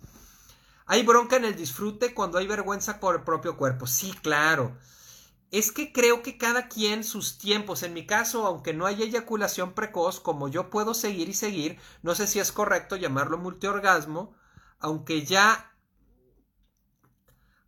Hay 0.86 1.04
bronca 1.04 1.38
en 1.38 1.46
el 1.46 1.56
disfrute 1.56 2.14
cuando 2.14 2.38
hay 2.38 2.48
vergüenza 2.48 3.00
por 3.00 3.16
el 3.16 3.24
propio 3.24 3.58
cuerpo. 3.58 3.88
Sí, 3.88 4.14
claro. 4.22 4.78
Es 5.52 5.72
que 5.72 5.94
creo 5.94 6.24
que 6.24 6.38
cada 6.38 6.68
quien 6.68 7.04
sus 7.04 7.38
tiempos. 7.38 7.84
En 7.84 7.94
mi 7.94 8.06
caso, 8.06 8.46
aunque 8.48 8.74
no 8.74 8.86
haya 8.86 9.06
eyaculación 9.06 9.74
precoz, 9.74 10.20
como 10.20 10.48
yo 10.48 10.70
puedo 10.70 10.94
seguir 10.94 11.30
y 11.30 11.34
seguir, 11.34 11.80
no 12.02 12.16
sé 12.16 12.28
si 12.28 12.40
es 12.40 12.52
correcto 12.52 12.96
llamarlo 12.96 13.38
multiorgasmo, 13.38 14.36
aunque 14.80 15.26
ya 15.26 15.70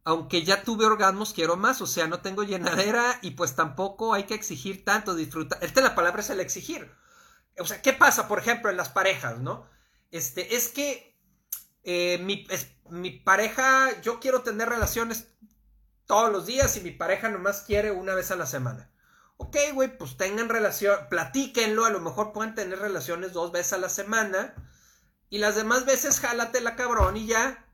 aunque 0.06 0.44
ya 0.44 0.62
tuve 0.62 0.86
orgasmos, 0.86 1.34
quiero 1.34 1.58
más, 1.58 1.82
o 1.82 1.88
sea, 1.88 2.06
no 2.06 2.22
tengo 2.22 2.44
llenadera 2.44 3.18
y 3.24 3.32
pues 3.32 3.56
tampoco 3.56 4.14
hay 4.14 4.26
que 4.26 4.36
exigir 4.36 4.86
tanto, 4.86 5.16
disfrutar. 5.16 5.64
Esta 5.64 5.82
la 5.82 5.96
palabra 5.96 6.22
es 6.22 6.30
el 6.30 6.40
exigir. 6.40 6.92
O 7.58 7.66
sea, 7.66 7.82
¿qué 7.82 7.92
pasa, 7.92 8.28
por 8.28 8.38
ejemplo, 8.38 8.70
en 8.70 8.78
las 8.78 8.90
parejas, 8.90 9.40
no? 9.40 9.68
Este, 10.12 10.56
es 10.56 10.70
que 10.70 11.15
eh, 11.86 12.18
mi, 12.18 12.48
mi 12.90 13.12
pareja, 13.12 14.02
yo 14.02 14.20
quiero 14.20 14.42
tener 14.42 14.68
relaciones 14.68 15.28
todos 16.08 16.32
los 16.32 16.48
días 16.48 16.76
y 16.78 16.82
mi 16.82 16.92
pareja 16.92 17.30
nomás 17.30 17.62
quiere 17.62 17.92
una 17.92 18.16
vez 18.16 18.32
a 18.32 18.36
la 18.36 18.48
semana. 18.48 18.92
Ok, 19.38 19.56
güey, 19.74 19.96
pues 19.96 20.18
tengan 20.18 20.50
relación, 20.50 20.98
platíquenlo, 21.10 21.86
a 21.86 21.92
lo 21.92 22.00
mejor 22.00 22.34
pueden 22.34 22.56
tener 22.56 22.80
relaciones 22.80 23.34
dos 23.34 23.52
veces 23.52 23.74
a 23.74 23.78
la 23.78 23.90
semana 23.90 24.56
y 25.30 25.38
las 25.38 25.56
demás 25.56 25.86
veces 25.86 26.20
jálate 26.20 26.60
la 26.60 26.76
cabrón 26.76 27.18
y 27.18 27.28
ya. 27.28 27.68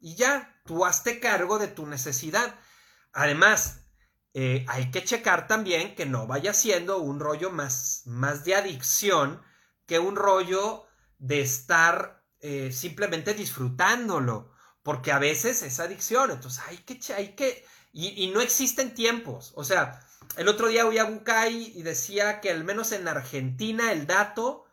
Y 0.00 0.14
ya, 0.14 0.60
tú 0.64 0.86
hazte 0.86 1.20
cargo 1.20 1.58
de 1.58 1.68
tu 1.68 1.86
necesidad. 1.86 2.54
Además, 3.12 3.80
eh, 4.32 4.64
hay 4.68 4.90
que 4.90 5.04
checar 5.04 5.48
también 5.48 5.94
que 5.96 6.06
no 6.06 6.26
vaya 6.26 6.54
siendo 6.54 6.98
un 6.98 7.20
rollo 7.20 7.50
más, 7.50 8.02
más 8.06 8.44
de 8.44 8.54
adicción 8.54 9.42
que 9.86 9.98
un 9.98 10.16
rollo 10.16 10.86
de 11.18 11.40
estar 11.40 12.17
eh, 12.40 12.72
simplemente 12.72 13.34
disfrutándolo. 13.34 14.52
Porque 14.82 15.12
a 15.12 15.18
veces 15.18 15.62
es 15.62 15.80
adicción. 15.80 16.30
Entonces 16.30 16.62
hay 16.66 16.78
que, 16.78 17.12
hay 17.12 17.34
que, 17.34 17.64
y, 17.92 18.24
y 18.24 18.30
no 18.30 18.40
existen 18.40 18.94
tiempos. 18.94 19.52
O 19.54 19.64
sea, 19.64 20.00
el 20.36 20.48
otro 20.48 20.68
día 20.68 20.86
oí 20.86 20.98
a 20.98 21.04
Bukai 21.04 21.72
y 21.76 21.82
decía 21.82 22.40
que 22.40 22.50
al 22.50 22.64
menos 22.64 22.92
en 22.92 23.08
Argentina 23.08 23.92
el 23.92 24.06
dato 24.06 24.64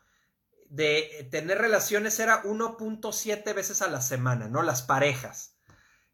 de 0.70 1.28
tener 1.32 1.58
relaciones 1.58 2.20
era 2.20 2.44
1.7 2.44 3.54
veces 3.54 3.82
a 3.82 3.88
la 3.88 4.02
semana, 4.02 4.48
¿no? 4.48 4.62
Las 4.62 4.82
parejas. 4.82 5.56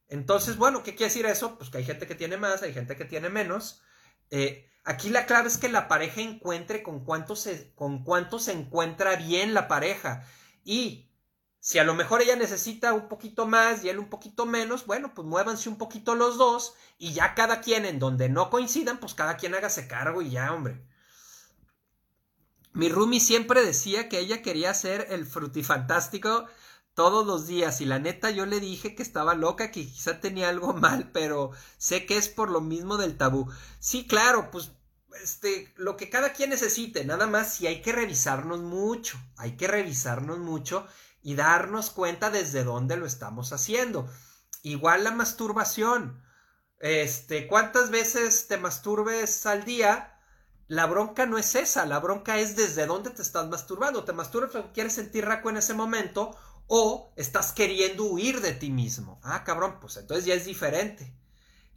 Entonces, 0.07 0.57
bueno, 0.57 0.83
¿qué 0.83 0.91
quiere 0.93 1.09
decir 1.09 1.25
eso? 1.25 1.57
Pues 1.57 1.69
que 1.69 1.79
hay 1.79 1.85
gente 1.85 2.05
que 2.05 2.15
tiene 2.15 2.37
más, 2.37 2.61
hay 2.61 2.73
gente 2.73 2.95
que 2.95 3.05
tiene 3.05 3.29
menos. 3.29 3.81
Eh, 4.29 4.69
aquí 4.83 5.09
la 5.09 5.25
clave 5.25 5.47
es 5.47 5.57
que 5.57 5.69
la 5.69 5.87
pareja 5.87 6.21
encuentre 6.21 6.83
con 6.83 7.05
cuánto, 7.05 7.35
se, 7.35 7.73
con 7.75 8.03
cuánto 8.03 8.37
se 8.37 8.51
encuentra 8.51 9.15
bien 9.15 9.53
la 9.53 9.67
pareja. 9.67 10.27
Y 10.63 11.10
Si 11.63 11.77
a 11.77 11.83
lo 11.83 11.93
mejor 11.93 12.23
ella 12.23 12.35
necesita 12.35 12.91
un 12.91 13.07
poquito 13.07 13.45
más 13.45 13.83
y 13.83 13.89
él 13.89 13.99
un 13.99 14.09
poquito 14.09 14.47
menos, 14.47 14.87
bueno, 14.87 15.13
pues 15.13 15.27
muévanse 15.27 15.69
un 15.69 15.77
poquito 15.77 16.15
los 16.15 16.39
dos 16.39 16.73
y 16.97 17.13
ya 17.13 17.35
cada 17.35 17.61
quien 17.61 17.85
en 17.85 17.99
donde 17.99 18.29
no 18.29 18.49
coincidan, 18.49 18.99
pues 18.99 19.13
cada 19.13 19.37
quien 19.37 19.53
hágase 19.53 19.87
cargo 19.87 20.23
y 20.23 20.31
ya, 20.31 20.51
hombre. 20.53 20.83
Mi 22.73 22.89
Rumi 22.89 23.19
siempre 23.19 23.63
decía 23.63 24.09
que 24.09 24.17
ella 24.17 24.41
quería 24.41 24.73
ser 24.73 25.05
el 25.11 25.27
frutifantástico 25.27 26.47
todos 26.95 27.27
los 27.27 27.45
días 27.45 27.79
y 27.79 27.85
la 27.85 27.99
neta 27.99 28.31
yo 28.31 28.47
le 28.47 28.59
dije 28.59 28.95
que 28.95 29.03
estaba 29.03 29.35
loca, 29.35 29.69
que 29.69 29.85
quizá 29.85 30.19
tenía 30.19 30.49
algo 30.49 30.73
mal, 30.73 31.11
pero 31.11 31.51
sé 31.77 32.07
que 32.07 32.17
es 32.17 32.27
por 32.27 32.49
lo 32.49 32.61
mismo 32.61 32.97
del 32.97 33.17
tabú. 33.17 33.47
Sí, 33.79 34.07
claro, 34.07 34.49
pues 34.49 34.71
este, 35.21 35.71
lo 35.75 35.95
que 35.95 36.09
cada 36.09 36.33
quien 36.33 36.49
necesite, 36.49 37.05
nada 37.05 37.27
más 37.27 37.53
si 37.53 37.67
hay 37.67 37.83
que 37.83 37.91
revisarnos 37.91 38.61
mucho, 38.61 39.19
hay 39.37 39.57
que 39.57 39.67
revisarnos 39.67 40.39
mucho 40.39 40.87
y 41.21 41.35
darnos 41.35 41.89
cuenta 41.91 42.29
desde 42.29 42.63
dónde 42.63 42.97
lo 42.97 43.05
estamos 43.05 43.53
haciendo. 43.53 44.09
Igual 44.63 45.03
la 45.03 45.11
masturbación. 45.11 46.23
Este, 46.79 47.47
¿cuántas 47.47 47.91
veces 47.91 48.47
te 48.47 48.57
masturbes 48.57 49.45
al 49.45 49.65
día? 49.65 50.19
La 50.67 50.85
bronca 50.85 51.25
no 51.25 51.37
es 51.37 51.55
esa, 51.55 51.85
la 51.85 51.99
bronca 51.99 52.39
es 52.39 52.55
desde 52.55 52.85
dónde 52.85 53.09
te 53.09 53.21
estás 53.21 53.47
masturbando. 53.49 54.03
¿Te 54.03 54.13
masturbas 54.13 54.51
porque 54.51 54.71
quieres 54.71 54.93
sentir 54.93 55.25
raco 55.25 55.49
en 55.49 55.57
ese 55.57 55.73
momento 55.73 56.35
o 56.67 57.13
estás 57.17 57.51
queriendo 57.51 58.05
huir 58.05 58.41
de 58.41 58.53
ti 58.53 58.69
mismo? 58.71 59.19
Ah, 59.23 59.43
cabrón, 59.43 59.79
pues 59.79 59.97
entonces 59.97 60.25
ya 60.25 60.33
es 60.33 60.45
diferente. 60.45 61.13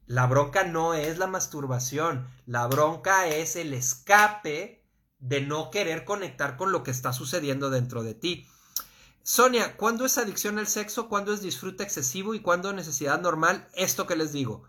La 0.07 0.27
bronca 0.27 0.65
no 0.65 0.95
es 0.95 1.19
la 1.19 1.27
masturbación, 1.27 2.29
la 2.45 2.67
bronca 2.67 3.27
es 3.27 3.57
el 3.57 3.73
escape 3.73 4.87
de 5.19 5.41
no 5.41 5.71
querer 5.71 6.05
conectar 6.05 6.59
con 6.59 6.73
lo 6.73 6.83
que 6.83 6.91
está 6.91 7.15
sucediendo 7.15 7.71
dentro 7.71 8.03
de 8.03 8.15
ti. 8.15 8.47
Sonia, 9.27 9.79
¿cuándo 9.79 10.05
es 10.05 10.19
adicción 10.19 10.59
al 10.59 10.67
sexo? 10.67 11.09
¿Cuándo 11.09 11.33
es 11.33 11.41
disfrute 11.41 11.83
excesivo? 11.83 12.35
¿Y 12.35 12.41
cuándo 12.41 12.75
necesidad 12.75 13.23
normal? 13.23 13.67
Esto 13.73 14.07
que 14.07 14.17
les 14.17 14.33
digo. 14.33 14.65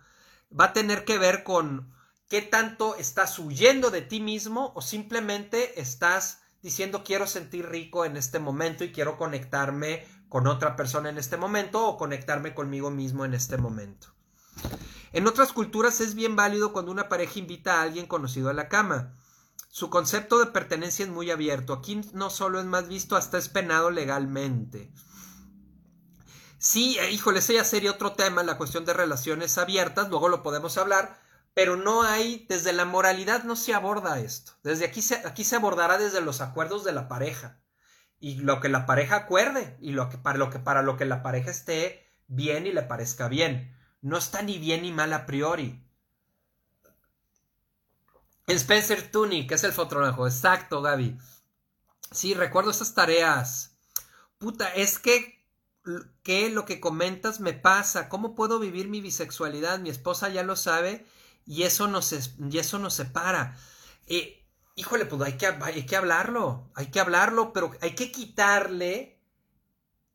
Va 0.58 0.68
a 0.68 0.74
tener 0.74 1.04
que 1.04 1.18
ver 1.18 1.44
con 1.44 1.94
qué 2.30 2.42
tanto 2.42 2.96
estás 2.96 3.38
huyendo 3.38 3.92
de 3.92 4.02
ti 4.02 4.22
mismo 4.22 4.72
o 4.74 4.82
simplemente 4.82 5.82
estás 5.82 6.40
diciendo 6.62 7.04
quiero 7.04 7.28
sentir 7.28 7.68
rico 7.68 8.06
en 8.06 8.16
este 8.16 8.40
momento 8.40 8.86
y 8.86 8.94
quiero 8.94 9.18
conectarme 9.18 10.08
con 10.30 10.48
otra 10.48 10.78
persona 10.78 11.10
en 11.10 11.18
este 11.18 11.36
momento 11.36 11.86
o 11.86 11.98
conectarme 11.98 12.54
conmigo 12.54 12.90
mismo 12.90 13.26
en 13.26 13.34
este 13.34 13.58
momento. 13.58 14.14
En 15.12 15.28
otras 15.28 15.52
culturas 15.52 16.00
es 16.00 16.16
bien 16.16 16.38
válido 16.38 16.72
cuando 16.72 16.94
una 16.94 17.10
pareja 17.10 17.40
invita 17.40 17.74
a 17.74 17.82
alguien 17.82 18.08
conocido 18.08 18.50
a 18.50 18.54
la 18.54 18.70
cama. 18.70 19.18
Su 19.76 19.90
concepto 19.90 20.40
de 20.40 20.46
pertenencia 20.46 21.04
es 21.04 21.12
muy 21.12 21.32
abierto. 21.32 21.74
Aquí 21.74 22.00
no 22.14 22.30
solo 22.30 22.62
es 22.62 22.66
más 22.66 22.88
visto, 22.88 23.18
hasta 23.18 23.38
es 23.38 23.50
penado 23.50 23.92
legalmente. 23.92 24.90
Sí, 26.58 26.98
eh, 26.98 27.12
híjole, 27.12 27.40
ese 27.40 27.62
sería 27.66 27.92
otro 27.92 28.14
tema, 28.14 28.42
la 28.44 28.58
cuestión 28.58 28.86
de 28.86 28.94
relaciones 28.94 29.58
abiertas, 29.58 30.08
luego 30.08 30.30
lo 30.30 30.44
podemos 30.44 30.78
hablar, 30.78 31.20
pero 31.54 31.76
no 31.76 32.04
hay, 32.04 32.46
desde 32.48 32.72
la 32.72 32.86
moralidad 32.86 33.44
no 33.44 33.58
se 33.58 33.74
aborda 33.74 34.22
esto. 34.22 34.54
Desde 34.64 34.86
aquí 34.86 35.02
se, 35.02 35.16
aquí 35.28 35.44
se 35.44 35.58
abordará 35.58 35.98
desde 35.98 36.22
los 36.22 36.40
acuerdos 36.40 36.86
de 36.86 36.94
la 36.94 37.10
pareja 37.10 37.60
y 38.18 38.36
lo 38.36 38.62
que 38.62 38.70
la 38.70 38.86
pareja 38.86 39.18
acuerde 39.18 39.76
y 39.82 39.92
lo 39.92 40.08
que 40.08 40.18
para 40.18 40.38
lo 40.38 40.50
que 40.50 40.60
para 40.60 40.84
lo 40.84 40.96
que 40.96 41.04
la 41.04 41.22
pareja 41.22 41.52
esté 41.52 42.14
bien 42.28 42.66
y 42.66 42.72
le 42.72 42.84
parezca 42.84 43.28
bien. 43.28 43.76
No 44.00 44.16
está 44.16 44.42
ni 44.42 44.58
bien 44.58 44.84
ni 44.84 44.94
mal 44.94 45.12
a 45.12 45.26
priori. 45.26 45.85
Spencer 48.48 49.12
que 49.12 49.56
es 49.56 49.64
el 49.64 49.74
fotógrafo. 49.74 50.28
Exacto, 50.28 50.82
Gaby. 50.82 51.18
Sí, 52.12 52.34
recuerdo 52.34 52.72
esas 52.72 52.94
tareas. 52.94 53.78
Puta, 54.38 54.70
es 54.74 55.00
que, 55.00 55.44
lo 56.52 56.66
que 56.66 56.80
comentas 56.80 57.40
me 57.40 57.54
pasa. 57.54 58.10
¿Cómo 58.10 58.36
puedo 58.36 58.60
vivir 58.60 58.88
mi 58.88 59.02
bisexualidad? 59.02 59.80
Mi 59.80 59.90
esposa 59.90 60.30
ya 60.30 60.44
lo 60.44 60.56
sabe 60.56 61.06
y 61.46 61.64
eso 61.64 61.88
nos, 61.88 62.14
y 62.14 62.58
eso 62.58 62.90
separa. 62.90 63.58
Eh, 64.08 64.46
híjole, 64.76 65.06
pues 65.06 65.22
hay 65.24 65.38
que, 65.38 65.48
hay 65.48 65.86
que 65.86 65.96
hablarlo. 65.96 66.70
Hay 66.76 66.88
que 66.92 67.00
hablarlo, 67.00 67.54
pero 67.54 67.72
hay 67.82 67.96
que 67.96 68.12
quitarle 68.12 69.20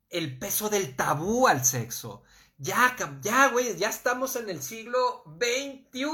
el 0.08 0.38
peso 0.38 0.68
del 0.68 0.94
tabú 0.96 1.48
al 1.48 1.64
sexo. 1.64 2.22
Ya, 2.58 2.94
ya, 3.22 3.48
güey, 3.48 3.76
ya 3.76 3.88
estamos 3.88 4.36
en 4.36 4.50
el 4.50 4.62
siglo 4.62 5.24
XXI. 5.38 6.06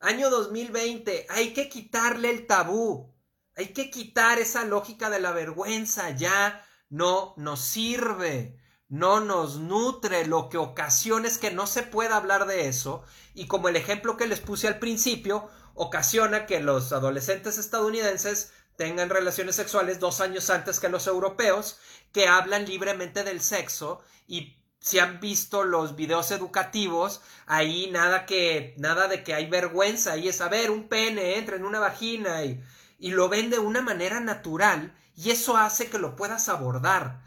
Año 0.00 0.30
2020, 0.30 1.26
hay 1.28 1.52
que 1.52 1.68
quitarle 1.68 2.30
el 2.30 2.46
tabú, 2.46 3.12
hay 3.56 3.72
que 3.72 3.90
quitar 3.90 4.38
esa 4.38 4.64
lógica 4.64 5.10
de 5.10 5.18
la 5.18 5.32
vergüenza, 5.32 6.10
ya 6.10 6.64
no 6.88 7.34
nos 7.36 7.60
sirve, 7.60 8.56
no 8.88 9.18
nos 9.18 9.56
nutre, 9.56 10.24
lo 10.24 10.48
que 10.48 10.56
ocasiona 10.56 11.26
es 11.26 11.38
que 11.38 11.50
no 11.50 11.66
se 11.66 11.82
pueda 11.82 12.16
hablar 12.16 12.46
de 12.46 12.68
eso. 12.68 13.02
Y 13.34 13.48
como 13.48 13.68
el 13.68 13.74
ejemplo 13.74 14.16
que 14.16 14.28
les 14.28 14.38
puse 14.38 14.68
al 14.68 14.78
principio, 14.78 15.50
ocasiona 15.74 16.46
que 16.46 16.60
los 16.60 16.92
adolescentes 16.92 17.58
estadounidenses 17.58 18.52
tengan 18.76 19.10
relaciones 19.10 19.56
sexuales 19.56 19.98
dos 19.98 20.20
años 20.20 20.48
antes 20.48 20.78
que 20.78 20.88
los 20.88 21.08
europeos, 21.08 21.80
que 22.12 22.28
hablan 22.28 22.66
libremente 22.66 23.24
del 23.24 23.40
sexo 23.40 24.00
y 24.28 24.57
si 24.80 24.98
han 24.98 25.20
visto 25.20 25.64
los 25.64 25.96
videos 25.96 26.30
educativos, 26.30 27.20
ahí 27.46 27.90
nada 27.90 28.26
que, 28.26 28.74
nada 28.78 29.08
de 29.08 29.22
que 29.24 29.34
hay 29.34 29.48
vergüenza, 29.48 30.12
ahí 30.12 30.28
es, 30.28 30.40
a 30.40 30.48
ver, 30.48 30.70
un 30.70 30.88
pene 30.88 31.38
entra 31.38 31.56
en 31.56 31.64
una 31.64 31.80
vagina 31.80 32.44
y, 32.44 32.62
y 32.98 33.10
lo 33.10 33.28
ven 33.28 33.50
de 33.50 33.58
una 33.58 33.82
manera 33.82 34.20
natural 34.20 34.94
y 35.16 35.30
eso 35.30 35.56
hace 35.56 35.90
que 35.90 35.98
lo 35.98 36.14
puedas 36.14 36.48
abordar. 36.48 37.26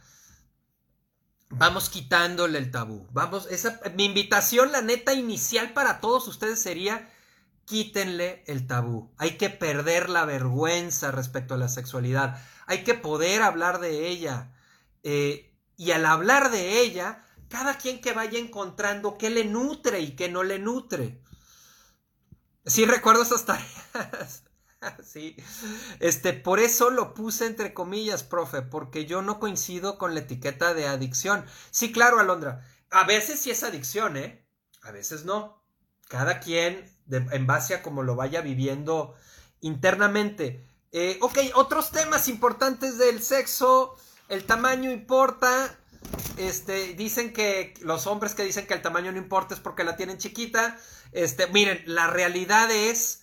Vamos 1.49 1.89
quitándole 1.89 2.57
el 2.57 2.71
tabú. 2.71 3.07
Vamos, 3.11 3.47
esa, 3.51 3.81
mi 3.95 4.05
invitación, 4.05 4.71
la 4.71 4.81
neta 4.81 5.13
inicial 5.13 5.73
para 5.73 5.99
todos 5.99 6.27
ustedes 6.29 6.61
sería 6.61 7.09
quítenle 7.65 8.43
el 8.47 8.67
tabú. 8.67 9.13
Hay 9.17 9.37
que 9.37 9.49
perder 9.49 10.09
la 10.09 10.23
vergüenza 10.23 11.11
respecto 11.11 11.53
a 11.53 11.57
la 11.57 11.67
sexualidad. 11.67 12.41
Hay 12.67 12.83
que 12.85 12.93
poder 12.93 13.41
hablar 13.41 13.79
de 13.79 14.07
ella. 14.07 14.53
Eh, 15.03 15.53
y 15.75 15.91
al 15.91 16.05
hablar 16.05 16.51
de 16.51 16.79
ella, 16.79 17.25
cada 17.51 17.77
quien 17.77 18.01
que 18.01 18.13
vaya 18.13 18.39
encontrando 18.39 19.17
qué 19.17 19.29
le 19.29 19.45
nutre 19.45 19.99
y 19.99 20.15
qué 20.15 20.29
no 20.29 20.41
le 20.41 20.57
nutre. 20.57 21.21
Sí, 22.65 22.85
recuerdo 22.85 23.23
esas 23.23 23.45
tareas. 23.45 24.43
sí. 25.03 25.35
Este, 25.99 26.33
por 26.33 26.59
eso 26.59 26.89
lo 26.89 27.13
puse 27.13 27.45
entre 27.45 27.73
comillas, 27.73 28.23
profe, 28.23 28.61
porque 28.61 29.05
yo 29.05 29.21
no 29.21 29.39
coincido 29.39 29.97
con 29.97 30.13
la 30.15 30.21
etiqueta 30.21 30.73
de 30.73 30.87
adicción. 30.87 31.45
Sí, 31.69 31.91
claro, 31.91 32.19
Alondra. 32.19 32.65
A 32.89 33.03
veces 33.03 33.39
sí 33.39 33.51
es 33.51 33.63
adicción, 33.63 34.17
¿eh? 34.17 34.47
A 34.81 34.91
veces 34.91 35.25
no. 35.25 35.61
Cada 36.07 36.39
quien, 36.39 36.89
en 37.09 37.47
base 37.47 37.75
a 37.75 37.83
cómo 37.83 38.03
lo 38.03 38.15
vaya 38.15 38.41
viviendo 38.41 39.13
internamente. 39.59 40.67
Eh, 40.91 41.17
ok, 41.21 41.37
otros 41.55 41.91
temas 41.91 42.27
importantes 42.27 42.97
del 42.97 43.21
sexo. 43.21 43.95
El 44.27 44.45
tamaño 44.45 44.91
importa. 44.91 45.77
Este, 46.37 46.93
dicen 46.95 47.33
que 47.33 47.73
los 47.81 48.07
hombres 48.07 48.35
que 48.35 48.43
dicen 48.43 48.65
que 48.65 48.73
el 48.73 48.81
tamaño 48.81 49.11
no 49.11 49.17
importa 49.17 49.53
es 49.53 49.59
porque 49.59 49.83
la 49.83 49.95
tienen 49.95 50.17
chiquita. 50.17 50.77
Este, 51.11 51.47
miren, 51.47 51.83
la 51.85 52.07
realidad 52.07 52.71
es 52.71 53.21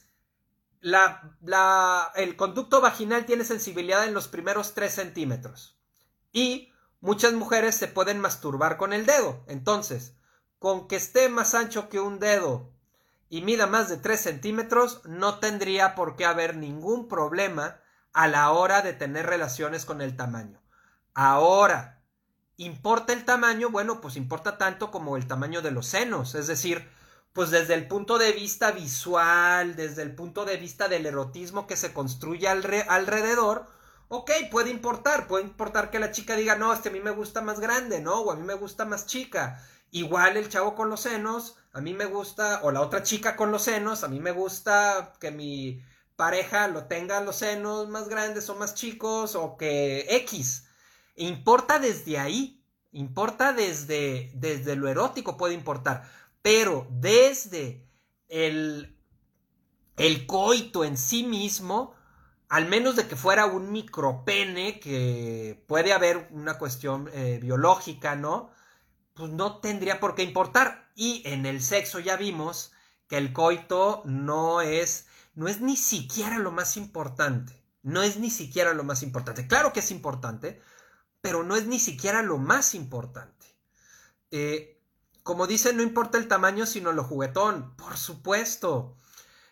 la, 0.81 1.37
la, 1.43 2.13
el 2.15 2.37
conducto 2.37 2.81
vaginal 2.81 3.27
tiene 3.27 3.45
sensibilidad 3.45 4.05
en 4.05 4.15
los 4.15 4.29
primeros 4.29 4.75
3 4.75 4.93
centímetros. 4.93 5.79
Y 6.33 6.73
muchas 7.01 7.33
mujeres 7.33 7.75
se 7.75 7.89
pueden 7.89 8.21
masturbar 8.21 8.77
con 8.77 8.93
el 8.93 9.07
dedo. 9.07 9.45
Entonces, 9.49 10.15
con 10.59 10.89
que 10.89 10.97
esté 10.97 11.29
más 11.29 11.55
ancho 11.55 11.89
que 11.89 12.01
un 12.01 12.19
dedo 12.19 12.73
y 13.29 13.43
mida 13.43 13.67
más 13.67 13.89
de 13.89 13.97
3 13.97 14.21
centímetros, 14.21 15.03
no 15.05 15.39
tendría 15.39 15.95
por 15.95 16.17
qué 16.17 16.25
haber 16.25 16.57
ningún 16.57 17.09
problema 17.09 17.81
a 18.13 18.27
la 18.29 18.51
hora 18.53 18.83
de 18.83 18.93
tener 18.93 19.27
relaciones 19.27 19.85
con 19.85 20.01
el 20.01 20.17
tamaño. 20.17 20.63
Ahora, 21.15 21.98
¿Importa 22.61 23.13
el 23.13 23.25
tamaño? 23.25 23.71
Bueno, 23.71 24.01
pues 24.01 24.17
importa 24.17 24.59
tanto 24.59 24.91
como 24.91 25.17
el 25.17 25.29
tamaño 25.29 25.63
de 25.63 25.71
los 25.71 25.87
senos, 25.87 26.35
es 26.35 26.49
decir, 26.49 26.89
pues 27.33 27.51
desde 27.51 27.75
el 27.75 27.87
punto 27.87 28.19
de 28.19 28.33
vista 28.33 28.73
visual, 28.73 29.77
desde 29.77 30.03
el 30.03 30.13
punto 30.15 30.45
de 30.45 30.57
vista 30.57 30.89
del 30.89 31.07
erotismo 31.07 31.69
que 31.69 31.77
se 31.77 31.93
construye 31.93 32.49
alrededor, 32.49 33.67
ok, 34.09 34.33
puede 34.51 34.71
importar, 34.71 35.29
puede 35.29 35.45
importar 35.45 35.91
que 35.91 36.01
la 36.01 36.11
chica 36.11 36.35
diga, 36.35 36.57
no, 36.57 36.73
este 36.73 36.89
a 36.89 36.93
mí 36.93 36.99
me 37.01 37.13
gusta 37.13 37.43
más 37.43 37.61
grande, 37.61 38.01
¿no? 38.01 38.23
O 38.23 38.33
a 38.33 38.37
mí 38.37 38.43
me 38.43 38.55
gusta 38.55 38.85
más 38.85 39.07
chica. 39.07 39.65
Igual 39.93 40.37
el 40.37 40.49
chavo 40.49 40.75
con 40.75 40.91
los 40.91 41.03
senos, 41.03 41.57
a 41.73 41.81
mí 41.81 41.95
me 41.95 42.07
gusta, 42.07 42.61
o 42.65 42.73
la 42.73 42.81
otra 42.81 43.05
chica 43.05 43.37
con 43.37 43.53
los 43.53 43.63
senos, 43.63 44.03
a 44.03 44.09
mí 44.09 44.19
me 44.19 44.33
gusta 44.33 45.13
que 45.21 45.31
mi 45.31 45.81
pareja 46.17 46.67
lo 46.67 46.87
tenga 46.87 47.21
los 47.21 47.37
senos 47.37 47.89
más 47.89 48.09
grandes 48.09 48.49
o 48.51 48.57
más 48.57 48.75
chicos, 48.75 49.37
o 49.37 49.57
que 49.57 50.07
X. 50.11 50.68
Importa 51.19 51.79
desde 51.79 52.19
ahí, 52.19 52.65
importa 52.93 53.53
desde, 53.53 54.31
desde 54.35 54.77
lo 54.77 54.89
erótico 54.89 55.37
puede 55.37 55.55
importar, 55.55 56.09
pero 56.43 56.87
desde 56.91 57.87
el, 58.29 58.97
el 59.97 60.27
coito 60.27 60.85
en 60.85 60.97
sí 60.97 61.25
mismo, 61.25 61.95
al 62.49 62.69
menos 62.69 62.97
de 62.97 63.07
que 63.07 63.17
fuera 63.17 63.47
un 63.47 63.73
micropene, 63.73 64.81
que 64.81 65.63
puede 65.67 65.93
haber 65.93 66.29
una 66.31 66.57
cuestión 66.59 67.11
eh, 67.13 67.39
biológica, 67.43 68.17
¿no? 68.17 68.51
Pues 69.15 69.31
no 69.33 69.59
tendría 69.59 70.01
por 70.01 70.15
qué 70.15 70.23
importar. 70.23 70.91
Y 70.95 71.23
en 71.27 71.47
el 71.47 71.61
sexo 71.63 71.99
ya 71.99 72.17
vimos 72.17 72.73
que 73.09 73.19
el 73.19 73.33
coito 73.33 74.03
no 74.05 74.61
es, 74.61 75.09
no 75.35 75.49
es 75.49 75.61
ni 75.61 75.77
siquiera 75.77 76.39
lo 76.39 76.53
más 76.53 76.77
importante. 76.77 77.63
No 77.83 78.03
es 78.03 78.19
ni 78.19 78.31
siquiera 78.31 78.73
lo 78.75 78.85
más 78.85 79.03
importante. 79.03 79.47
Claro 79.47 79.73
que 79.73 79.81
es 79.81 79.91
importante, 79.91 80.61
pero 81.29 81.45
no 81.45 81.57
es 81.57 81.67
ni 81.67 81.79
siquiera 81.79 82.23
lo 82.23 82.39
más 82.39 82.75
importante. 82.75 83.55
Eh, 84.31 84.81
como 85.23 85.47
dicen, 85.47 85.77
no 85.77 85.83
importa 85.83 86.17
el 86.17 86.27
tamaño, 86.27 86.65
sino 86.65 86.91
lo 86.91 87.05
juguetón. 87.05 87.77
Por 87.77 87.99
supuesto. 87.99 88.97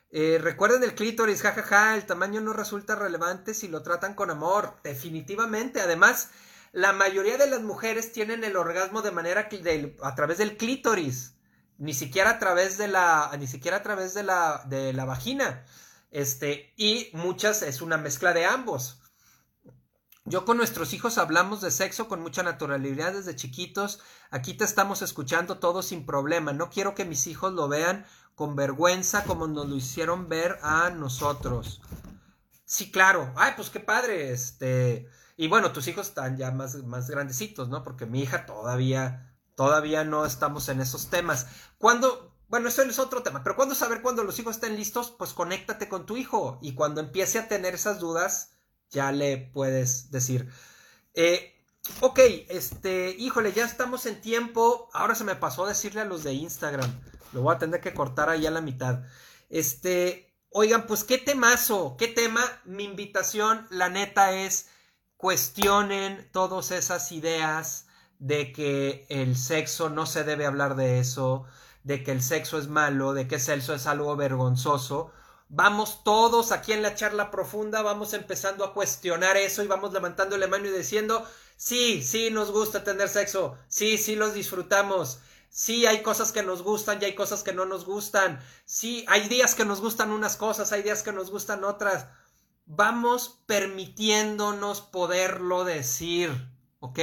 Eh, 0.08 0.38
recuerden 0.40 0.82
el 0.84 0.94
clítoris, 0.94 1.42
jajaja, 1.42 1.94
el 1.94 2.06
tamaño 2.06 2.40
no 2.40 2.54
resulta 2.54 2.94
relevante 2.94 3.52
si 3.52 3.68
lo 3.68 3.82
tratan 3.82 4.14
con 4.14 4.30
amor. 4.30 4.78
Definitivamente. 4.84 5.82
Además, 5.82 6.30
la 6.72 6.94
mayoría 6.94 7.36
de 7.36 7.46
las 7.46 7.60
mujeres 7.60 8.10
tienen 8.10 8.42
el 8.42 8.56
orgasmo 8.56 9.02
de 9.02 9.10
manera 9.10 9.50
a 10.00 10.14
través 10.14 10.38
del 10.38 10.56
clítoris. 10.56 11.34
Ni 11.76 11.92
siquiera 11.92 12.30
a 12.30 12.38
través 12.38 12.78
de 12.78 12.88
la. 12.88 13.30
Ni 13.38 13.46
siquiera 13.46 13.76
a 13.76 13.82
través 13.82 14.14
de 14.14 14.22
la. 14.22 14.62
de 14.64 14.94
la 14.94 15.04
vagina. 15.04 15.66
Este. 16.10 16.72
Y 16.78 17.10
muchas 17.12 17.60
es 17.60 17.82
una 17.82 17.98
mezcla 17.98 18.32
de 18.32 18.46
ambos. 18.46 19.02
Yo 20.28 20.44
con 20.44 20.56
nuestros 20.56 20.92
hijos 20.92 21.18
hablamos 21.18 21.60
de 21.60 21.70
sexo 21.70 22.08
con 22.08 22.20
mucha 22.20 22.42
naturalidad 22.42 23.12
desde 23.12 23.36
chiquitos. 23.36 24.00
Aquí 24.32 24.54
te 24.54 24.64
estamos 24.64 25.00
escuchando 25.00 25.60
todo 25.60 25.82
sin 25.82 26.04
problema. 26.04 26.52
No 26.52 26.68
quiero 26.68 26.96
que 26.96 27.04
mis 27.04 27.28
hijos 27.28 27.52
lo 27.52 27.68
vean 27.68 28.04
con 28.34 28.56
vergüenza 28.56 29.22
como 29.22 29.46
nos 29.46 29.68
lo 29.68 29.76
hicieron 29.76 30.28
ver 30.28 30.58
a 30.62 30.90
nosotros. 30.90 31.80
Sí, 32.64 32.90
claro. 32.90 33.32
Ay, 33.36 33.52
pues 33.54 33.70
qué 33.70 33.78
padre. 33.78 34.32
Este. 34.32 35.08
Y 35.36 35.46
bueno, 35.46 35.70
tus 35.70 35.86
hijos 35.86 36.08
están 36.08 36.36
ya 36.36 36.50
más, 36.50 36.74
más 36.82 37.08
grandecitos, 37.08 37.68
¿no? 37.68 37.84
Porque 37.84 38.04
mi 38.04 38.20
hija 38.20 38.46
todavía, 38.46 39.32
todavía 39.54 40.02
no 40.02 40.26
estamos 40.26 40.68
en 40.68 40.80
esos 40.80 41.08
temas. 41.08 41.46
Cuando, 41.78 42.34
bueno, 42.48 42.68
eso 42.68 42.82
es 42.82 42.98
otro 42.98 43.22
tema, 43.22 43.44
pero 43.44 43.54
cuando 43.54 43.76
saber 43.76 44.02
cuando 44.02 44.24
los 44.24 44.40
hijos 44.40 44.56
estén 44.56 44.74
listos, 44.74 45.14
pues 45.16 45.32
conéctate 45.32 45.88
con 45.88 46.04
tu 46.04 46.16
hijo. 46.16 46.58
Y 46.62 46.74
cuando 46.74 47.00
empiece 47.00 47.38
a 47.38 47.46
tener 47.46 47.74
esas 47.74 48.00
dudas, 48.00 48.55
ya 48.90 49.12
le 49.12 49.38
puedes 49.38 50.10
decir. 50.10 50.48
Eh, 51.14 51.54
ok, 52.00 52.18
este, 52.48 53.10
híjole, 53.18 53.52
ya 53.52 53.64
estamos 53.64 54.06
en 54.06 54.20
tiempo. 54.20 54.88
Ahora 54.92 55.14
se 55.14 55.24
me 55.24 55.36
pasó 55.36 55.66
decirle 55.66 56.00
a 56.00 56.04
los 56.04 56.24
de 56.24 56.32
Instagram. 56.34 56.90
Lo 57.32 57.42
voy 57.42 57.54
a 57.54 57.58
tener 57.58 57.80
que 57.80 57.94
cortar 57.94 58.28
ahí 58.28 58.46
a 58.46 58.50
la 58.50 58.60
mitad. 58.60 59.04
Este, 59.48 60.34
oigan, 60.50 60.86
pues 60.86 61.04
qué 61.04 61.18
temazo, 61.18 61.96
qué 61.98 62.08
tema. 62.08 62.42
Mi 62.64 62.84
invitación, 62.84 63.66
la 63.70 63.88
neta, 63.88 64.32
es 64.32 64.68
cuestionen 65.16 66.28
todas 66.32 66.70
esas 66.70 67.12
ideas 67.12 67.86
de 68.18 68.52
que 68.52 69.06
el 69.08 69.36
sexo 69.36 69.90
no 69.90 70.06
se 70.06 70.24
debe 70.24 70.46
hablar 70.46 70.76
de 70.76 71.00
eso, 71.00 71.44
de 71.84 72.02
que 72.02 72.12
el 72.12 72.22
sexo 72.22 72.58
es 72.58 72.68
malo, 72.68 73.12
de 73.12 73.28
que 73.28 73.36
el 73.36 73.40
sexo 73.40 73.74
es 73.74 73.86
algo 73.86 74.16
vergonzoso 74.16 75.12
vamos 75.48 76.02
todos 76.02 76.52
aquí 76.52 76.72
en 76.72 76.82
la 76.82 76.94
charla 76.94 77.30
profunda, 77.30 77.82
vamos 77.82 78.12
empezando 78.14 78.64
a 78.64 78.74
cuestionar 78.74 79.36
eso 79.36 79.62
y 79.62 79.66
vamos 79.66 79.92
levantando 79.92 80.36
la 80.36 80.48
mano 80.48 80.66
y 80.66 80.70
diciendo, 80.70 81.24
sí, 81.56 82.02
sí 82.02 82.30
nos 82.30 82.50
gusta 82.50 82.84
tener 82.84 83.08
sexo, 83.08 83.56
sí, 83.68 83.98
sí 83.98 84.16
los 84.16 84.34
disfrutamos, 84.34 85.20
sí 85.48 85.86
hay 85.86 86.02
cosas 86.02 86.32
que 86.32 86.42
nos 86.42 86.62
gustan 86.62 87.00
y 87.00 87.06
hay 87.06 87.14
cosas 87.14 87.42
que 87.42 87.52
no 87.52 87.64
nos 87.64 87.84
gustan, 87.84 88.40
sí, 88.64 89.04
hay 89.08 89.28
días 89.28 89.54
que 89.54 89.64
nos 89.64 89.80
gustan 89.80 90.10
unas 90.10 90.36
cosas, 90.36 90.72
hay 90.72 90.82
días 90.82 91.02
que 91.02 91.12
nos 91.12 91.30
gustan 91.30 91.64
otras. 91.64 92.06
Vamos 92.68 93.42
permitiéndonos 93.46 94.80
poderlo 94.80 95.64
decir, 95.64 96.32
¿ok? 96.80 96.98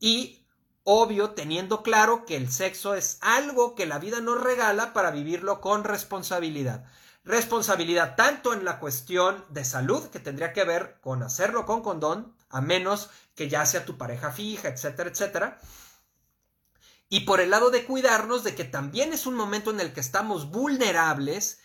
Y 0.00 0.44
obvio 0.82 1.30
teniendo 1.30 1.84
claro 1.84 2.24
que 2.26 2.34
el 2.34 2.50
sexo 2.50 2.94
es 2.96 3.18
algo 3.20 3.76
que 3.76 3.86
la 3.86 4.00
vida 4.00 4.20
nos 4.20 4.42
regala 4.42 4.92
para 4.92 5.12
vivirlo 5.12 5.60
con 5.60 5.84
responsabilidad 5.84 6.84
responsabilidad 7.24 8.16
tanto 8.16 8.52
en 8.52 8.64
la 8.64 8.78
cuestión 8.78 9.44
de 9.50 9.64
salud, 9.64 10.08
que 10.08 10.18
tendría 10.18 10.52
que 10.52 10.64
ver 10.64 10.98
con 11.00 11.22
hacerlo 11.22 11.66
con 11.66 11.82
condón, 11.82 12.36
a 12.48 12.60
menos 12.60 13.10
que 13.34 13.48
ya 13.48 13.64
sea 13.64 13.84
tu 13.84 13.96
pareja 13.96 14.32
fija, 14.32 14.68
etcétera, 14.68 15.10
etcétera. 15.10 15.60
Y 17.08 17.20
por 17.20 17.40
el 17.40 17.50
lado 17.50 17.70
de 17.70 17.84
cuidarnos 17.84 18.42
de 18.42 18.54
que 18.54 18.64
también 18.64 19.12
es 19.12 19.26
un 19.26 19.34
momento 19.34 19.70
en 19.70 19.80
el 19.80 19.92
que 19.92 20.00
estamos 20.00 20.50
vulnerables 20.50 21.60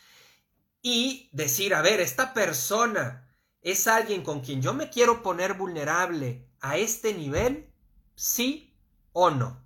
y 0.82 1.30
decir, 1.32 1.74
a 1.74 1.82
ver, 1.82 2.02
esta 2.02 2.34
persona 2.34 3.28
es 3.62 3.88
alguien 3.88 4.24
con 4.24 4.42
quien 4.42 4.62
yo 4.62 4.74
me 4.74 4.90
quiero 4.90 5.24
poner 5.24 5.54
vulnerable 5.54 6.50
a 6.60 6.78
este 6.78 7.14
nivel, 7.14 7.74
sí 8.16 8.78
o 9.14 9.30
no. 9.30 9.66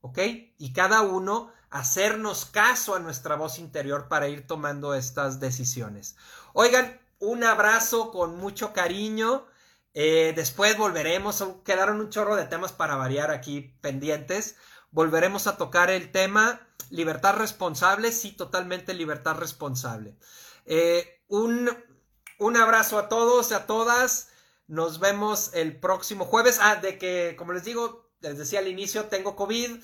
¿Ok? 0.00 0.18
Y 0.58 0.72
cada 0.72 1.02
uno 1.02 1.52
hacernos 1.70 2.44
caso 2.44 2.94
a 2.94 2.98
nuestra 2.98 3.36
voz 3.36 3.58
interior 3.58 4.08
para 4.08 4.28
ir 4.28 4.46
tomando 4.46 4.94
estas 4.94 5.40
decisiones. 5.40 6.16
Oigan, 6.52 7.00
un 7.18 7.44
abrazo 7.44 8.10
con 8.10 8.36
mucho 8.36 8.72
cariño. 8.72 9.46
Eh, 9.94 10.32
después 10.34 10.76
volveremos, 10.76 11.44
quedaron 11.64 12.00
un 12.00 12.10
chorro 12.10 12.36
de 12.36 12.46
temas 12.46 12.72
para 12.72 12.96
variar 12.96 13.30
aquí 13.30 13.76
pendientes. 13.80 14.56
Volveremos 14.90 15.46
a 15.46 15.56
tocar 15.56 15.90
el 15.90 16.10
tema 16.10 16.60
libertad 16.90 17.36
responsable, 17.36 18.12
sí, 18.12 18.32
totalmente 18.32 18.94
libertad 18.94 19.36
responsable. 19.36 20.16
Eh, 20.66 21.22
un, 21.28 21.70
un 22.38 22.56
abrazo 22.56 22.98
a 22.98 23.08
todos 23.08 23.50
y 23.50 23.54
a 23.54 23.66
todas. 23.66 24.28
Nos 24.66 24.98
vemos 25.00 25.50
el 25.54 25.78
próximo 25.78 26.24
jueves. 26.24 26.58
Ah, 26.60 26.76
de 26.76 26.98
que, 26.98 27.34
como 27.38 27.52
les 27.52 27.64
digo, 27.64 28.10
les 28.20 28.38
decía 28.38 28.58
al 28.58 28.68
inicio, 28.68 29.06
tengo 29.06 29.36
COVID. 29.36 29.80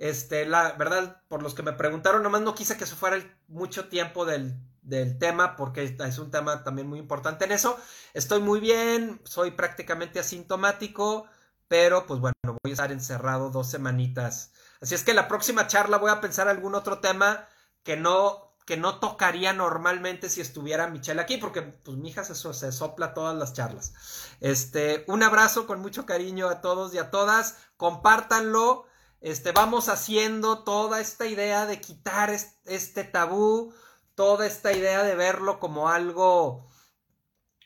Este, 0.00 0.46
la 0.46 0.72
verdad, 0.72 1.22
por 1.28 1.42
los 1.42 1.52
que 1.52 1.62
me 1.62 1.74
preguntaron, 1.74 2.22
nomás 2.22 2.40
no 2.40 2.54
quise 2.54 2.78
que 2.78 2.86
se 2.86 2.96
fuera 2.96 3.22
mucho 3.48 3.90
tiempo 3.90 4.24
del, 4.24 4.56
del 4.80 5.18
tema, 5.18 5.56
porque 5.56 5.94
es 5.98 6.18
un 6.18 6.30
tema 6.30 6.64
también 6.64 6.88
muy 6.88 6.98
importante 6.98 7.44
en 7.44 7.52
eso. 7.52 7.78
Estoy 8.14 8.40
muy 8.40 8.60
bien, 8.60 9.20
soy 9.24 9.50
prácticamente 9.50 10.18
asintomático, 10.18 11.26
pero 11.68 12.06
pues 12.06 12.18
bueno, 12.18 12.34
voy 12.42 12.70
a 12.70 12.72
estar 12.72 12.90
encerrado 12.92 13.50
dos 13.50 13.68
semanitas. 13.70 14.52
Así 14.80 14.94
es 14.94 15.04
que 15.04 15.12
la 15.12 15.28
próxima 15.28 15.66
charla 15.66 15.98
voy 15.98 16.10
a 16.10 16.22
pensar 16.22 16.48
algún 16.48 16.74
otro 16.74 17.00
tema 17.00 17.46
que 17.82 17.98
no, 17.98 18.56
que 18.64 18.78
no 18.78 19.00
tocaría 19.00 19.52
normalmente 19.52 20.30
si 20.30 20.40
estuviera 20.40 20.86
Michelle 20.86 21.20
aquí, 21.20 21.36
porque 21.36 21.60
pues 21.60 21.98
mi 21.98 22.08
hija 22.08 22.24
se, 22.24 22.34
se 22.34 22.72
sopla 22.72 23.12
todas 23.12 23.36
las 23.36 23.52
charlas. 23.52 23.92
Este, 24.40 25.04
un 25.08 25.22
abrazo 25.22 25.66
con 25.66 25.82
mucho 25.82 26.06
cariño 26.06 26.48
a 26.48 26.62
todos 26.62 26.94
y 26.94 26.98
a 26.98 27.10
todas. 27.10 27.58
Compártanlo 27.76 28.86
este, 29.20 29.52
vamos 29.52 29.88
haciendo 29.88 30.64
toda 30.64 31.00
esta 31.00 31.26
idea 31.26 31.66
de 31.66 31.80
quitar 31.80 32.30
este 32.30 33.04
tabú, 33.04 33.74
toda 34.14 34.46
esta 34.46 34.72
idea 34.72 35.02
de 35.02 35.14
verlo 35.14 35.60
como 35.60 35.88
algo, 35.88 36.66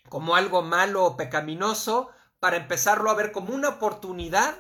como 0.09 0.35
algo 0.37 0.63
malo 0.63 1.05
o 1.05 1.17
pecaminoso, 1.17 2.11
para 2.41 2.57
empezarlo 2.57 3.11
a 3.11 3.15
ver 3.15 3.33
como 3.33 3.55
una 3.55 3.71
oportunidad 3.71 4.55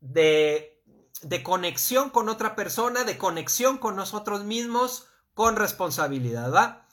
de, 0.00 0.82
de 1.22 1.42
conexión 1.42 2.10
con 2.10 2.28
otra 2.28 2.56
persona, 2.56 3.04
de 3.04 3.18
conexión 3.18 3.78
con 3.78 3.96
nosotros 3.96 4.44
mismos, 4.44 5.06
con 5.34 5.56
responsabilidad. 5.56 6.86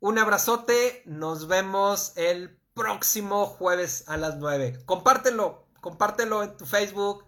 Un 0.00 0.18
abrazote, 0.18 1.02
nos 1.06 1.48
vemos 1.48 2.12
el 2.16 2.56
próximo 2.72 3.46
jueves 3.46 4.04
a 4.06 4.16
las 4.16 4.36
9. 4.36 4.84
Compártelo, 4.86 5.66
compártelo 5.80 6.44
en 6.44 6.56
tu 6.56 6.64
Facebook, 6.64 7.24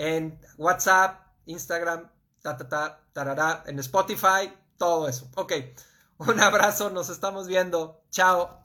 en 0.00 0.40
WhatsApp, 0.56 1.26
Instagram, 1.44 2.10
ta, 2.40 2.56
ta, 2.56 2.68
ta, 2.68 3.00
tarará, 3.12 3.62
en 3.66 3.78
Spotify, 3.80 4.50
todo 4.78 5.06
eso. 5.08 5.28
Ok, 5.36 5.52
un 6.18 6.40
abrazo, 6.40 6.88
nos 6.88 7.10
estamos 7.10 7.46
viendo. 7.46 8.02
Chao. 8.10 8.64